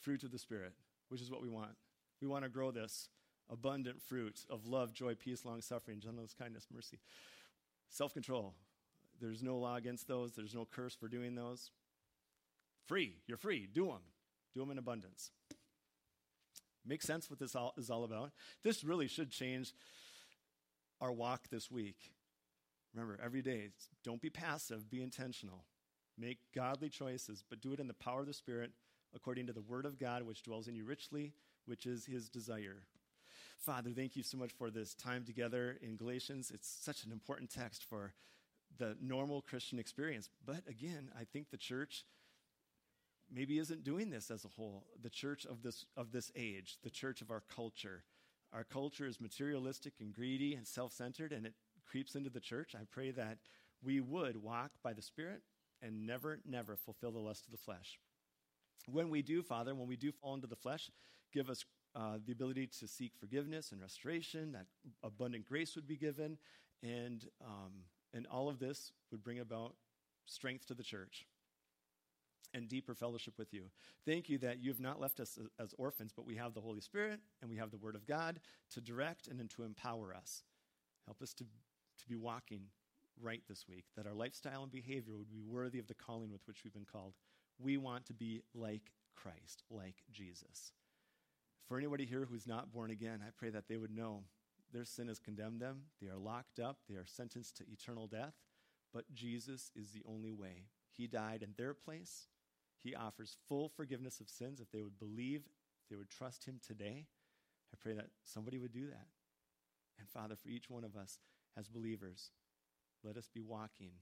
Fruit 0.00 0.24
of 0.24 0.32
the 0.32 0.38
Spirit, 0.38 0.72
which 1.08 1.20
is 1.20 1.30
what 1.30 1.42
we 1.42 1.48
want. 1.48 1.76
We 2.20 2.26
want 2.26 2.44
to 2.44 2.50
grow 2.50 2.72
this 2.72 3.08
abundant 3.50 4.00
fruit 4.00 4.44
of 4.48 4.66
love, 4.66 4.92
joy, 4.92 5.14
peace, 5.14 5.44
long 5.44 5.60
suffering, 5.60 6.00
gentleness, 6.00 6.34
kindness, 6.38 6.66
mercy, 6.72 6.98
self 7.88 8.14
control. 8.14 8.54
There's 9.20 9.42
no 9.42 9.58
law 9.58 9.76
against 9.76 10.08
those, 10.08 10.32
there's 10.32 10.54
no 10.54 10.64
curse 10.64 10.94
for 10.94 11.08
doing 11.08 11.34
those. 11.34 11.70
Free. 12.86 13.16
You're 13.26 13.36
free. 13.36 13.68
Do 13.72 13.86
them. 13.86 14.02
Do 14.54 14.60
them 14.60 14.70
in 14.70 14.78
abundance. 14.78 15.30
Make 16.86 17.02
sense 17.02 17.28
what 17.28 17.38
this 17.38 17.54
all, 17.54 17.74
is 17.76 17.90
all 17.90 18.04
about? 18.04 18.32
This 18.64 18.82
really 18.82 19.06
should 19.06 19.30
change 19.30 19.74
our 21.00 21.12
walk 21.12 21.48
this 21.50 21.70
week. 21.70 22.12
Remember, 22.94 23.18
every 23.22 23.42
day, 23.42 23.68
don't 24.02 24.20
be 24.20 24.30
passive, 24.30 24.90
be 24.90 25.02
intentional. 25.02 25.64
Make 26.18 26.38
godly 26.54 26.88
choices, 26.88 27.44
but 27.48 27.60
do 27.60 27.72
it 27.72 27.80
in 27.80 27.86
the 27.86 27.94
power 27.94 28.20
of 28.20 28.26
the 28.26 28.32
Spirit 28.32 28.72
according 29.14 29.46
to 29.46 29.52
the 29.52 29.60
Word 29.60 29.86
of 29.86 29.98
God, 29.98 30.22
which 30.22 30.42
dwells 30.42 30.68
in 30.68 30.74
you 30.74 30.84
richly, 30.84 31.32
which 31.66 31.86
is 31.86 32.06
His 32.06 32.28
desire. 32.28 32.82
Father, 33.60 33.90
thank 33.90 34.16
you 34.16 34.22
so 34.22 34.38
much 34.38 34.52
for 34.52 34.70
this 34.70 34.94
time 34.94 35.22
together 35.22 35.76
in 35.82 35.96
Galatians. 35.96 36.50
It's 36.50 36.78
such 36.82 37.04
an 37.04 37.12
important 37.12 37.50
text 37.50 37.84
for 37.84 38.14
the 38.78 38.96
normal 39.02 39.42
Christian 39.42 39.78
experience. 39.78 40.30
But 40.46 40.62
again, 40.66 41.10
I 41.18 41.24
think 41.24 41.50
the 41.50 41.58
church 41.58 42.06
maybe 43.30 43.58
isn't 43.58 43.84
doing 43.84 44.08
this 44.08 44.30
as 44.30 44.46
a 44.46 44.48
whole. 44.48 44.86
The 45.02 45.10
church 45.10 45.44
of 45.44 45.62
this, 45.62 45.84
of 45.94 46.10
this 46.10 46.32
age, 46.34 46.78
the 46.82 46.88
church 46.88 47.20
of 47.20 47.30
our 47.30 47.42
culture. 47.54 48.04
Our 48.50 48.64
culture 48.64 49.06
is 49.06 49.20
materialistic 49.20 49.92
and 50.00 50.14
greedy 50.14 50.54
and 50.54 50.66
self 50.66 50.94
centered, 50.94 51.30
and 51.30 51.44
it 51.44 51.52
creeps 51.86 52.14
into 52.14 52.30
the 52.30 52.40
church. 52.40 52.74
I 52.74 52.84
pray 52.90 53.10
that 53.10 53.36
we 53.84 54.00
would 54.00 54.42
walk 54.42 54.70
by 54.82 54.94
the 54.94 55.02
Spirit 55.02 55.42
and 55.82 56.06
never, 56.06 56.40
never 56.46 56.76
fulfill 56.76 57.12
the 57.12 57.18
lust 57.18 57.44
of 57.44 57.52
the 57.52 57.58
flesh. 57.58 57.98
When 58.90 59.10
we 59.10 59.20
do, 59.20 59.42
Father, 59.42 59.74
when 59.74 59.86
we 59.86 59.96
do 59.96 60.12
fall 60.12 60.32
into 60.32 60.46
the 60.46 60.56
flesh, 60.56 60.90
give 61.30 61.50
us 61.50 61.66
uh, 61.94 62.18
the 62.24 62.32
ability 62.32 62.68
to 62.78 62.86
seek 62.86 63.12
forgiveness 63.18 63.72
and 63.72 63.80
restoration, 63.80 64.52
that 64.52 64.66
abundant 65.02 65.44
grace 65.46 65.74
would 65.74 65.86
be 65.86 65.96
given, 65.96 66.38
and, 66.82 67.26
um, 67.44 67.72
and 68.14 68.26
all 68.30 68.48
of 68.48 68.58
this 68.58 68.92
would 69.10 69.22
bring 69.22 69.40
about 69.40 69.74
strength 70.26 70.66
to 70.66 70.74
the 70.74 70.82
church 70.82 71.26
and 72.54 72.68
deeper 72.68 72.94
fellowship 72.94 73.34
with 73.38 73.52
you. 73.52 73.64
Thank 74.04 74.28
you 74.28 74.38
that 74.38 74.62
you 74.62 74.70
have 74.70 74.80
not 74.80 75.00
left 75.00 75.20
us 75.20 75.38
as 75.58 75.74
orphans, 75.78 76.12
but 76.14 76.26
we 76.26 76.36
have 76.36 76.54
the 76.54 76.60
Holy 76.60 76.80
Spirit 76.80 77.20
and 77.40 77.50
we 77.50 77.56
have 77.56 77.70
the 77.70 77.78
Word 77.78 77.94
of 77.94 78.06
God 78.06 78.40
to 78.72 78.80
direct 78.80 79.28
and 79.28 79.48
to 79.50 79.62
empower 79.62 80.14
us. 80.14 80.42
Help 81.06 81.22
us 81.22 81.32
to, 81.34 81.44
to 81.44 82.08
be 82.08 82.16
walking 82.16 82.62
right 83.20 83.42
this 83.48 83.66
week, 83.68 83.84
that 83.96 84.06
our 84.06 84.14
lifestyle 84.14 84.62
and 84.62 84.72
behavior 84.72 85.16
would 85.16 85.30
be 85.30 85.40
worthy 85.40 85.78
of 85.78 85.86
the 85.86 85.94
calling 85.94 86.30
with 86.30 86.46
which 86.46 86.64
we've 86.64 86.72
been 86.72 86.86
called. 86.90 87.14
We 87.58 87.76
want 87.76 88.06
to 88.06 88.14
be 88.14 88.42
like 88.54 88.92
Christ, 89.14 89.62
like 89.70 89.96
Jesus. 90.10 90.72
For 91.70 91.78
anybody 91.78 92.04
here 92.04 92.26
who's 92.28 92.48
not 92.48 92.72
born 92.72 92.90
again, 92.90 93.20
I 93.24 93.30
pray 93.30 93.50
that 93.50 93.68
they 93.68 93.76
would 93.76 93.94
know 93.94 94.24
their 94.72 94.84
sin 94.84 95.06
has 95.06 95.20
condemned 95.20 95.60
them. 95.60 95.82
They 96.02 96.08
are 96.08 96.18
locked 96.18 96.58
up. 96.58 96.78
They 96.88 96.96
are 96.96 97.06
sentenced 97.06 97.58
to 97.58 97.64
eternal 97.70 98.08
death. 98.08 98.34
But 98.92 99.14
Jesus 99.14 99.70
is 99.76 99.92
the 99.92 100.02
only 100.04 100.32
way. 100.32 100.64
He 100.90 101.06
died 101.06 101.44
in 101.44 101.54
their 101.56 101.72
place. 101.72 102.26
He 102.82 102.96
offers 102.96 103.36
full 103.48 103.68
forgiveness 103.68 104.18
of 104.18 104.28
sins 104.28 104.58
if 104.58 104.72
they 104.72 104.82
would 104.82 104.98
believe, 104.98 105.42
if 105.84 105.88
they 105.88 105.94
would 105.94 106.10
trust 106.10 106.44
Him 106.44 106.58
today. 106.60 107.06
I 107.72 107.76
pray 107.80 107.92
that 107.92 108.08
somebody 108.24 108.58
would 108.58 108.72
do 108.72 108.88
that. 108.88 109.06
And 110.00 110.08
Father, 110.08 110.34
for 110.34 110.48
each 110.48 110.68
one 110.68 110.82
of 110.82 110.96
us 110.96 111.20
as 111.56 111.68
believers, 111.68 112.32
let 113.04 113.16
us 113.16 113.30
be 113.32 113.42
walking 113.42 113.92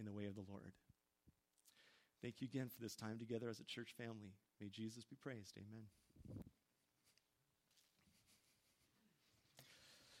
in 0.00 0.06
the 0.06 0.12
way 0.14 0.24
of 0.24 0.36
the 0.36 0.44
Lord. 0.48 0.72
Thank 2.22 2.40
you 2.40 2.46
again 2.46 2.68
for 2.68 2.80
this 2.80 2.94
time 2.94 3.18
together 3.18 3.48
as 3.48 3.58
a 3.58 3.64
church 3.64 3.94
family. 3.98 4.34
May 4.60 4.68
Jesus 4.68 5.04
be 5.04 5.16
praised. 5.16 5.58
Amen. 5.58 5.86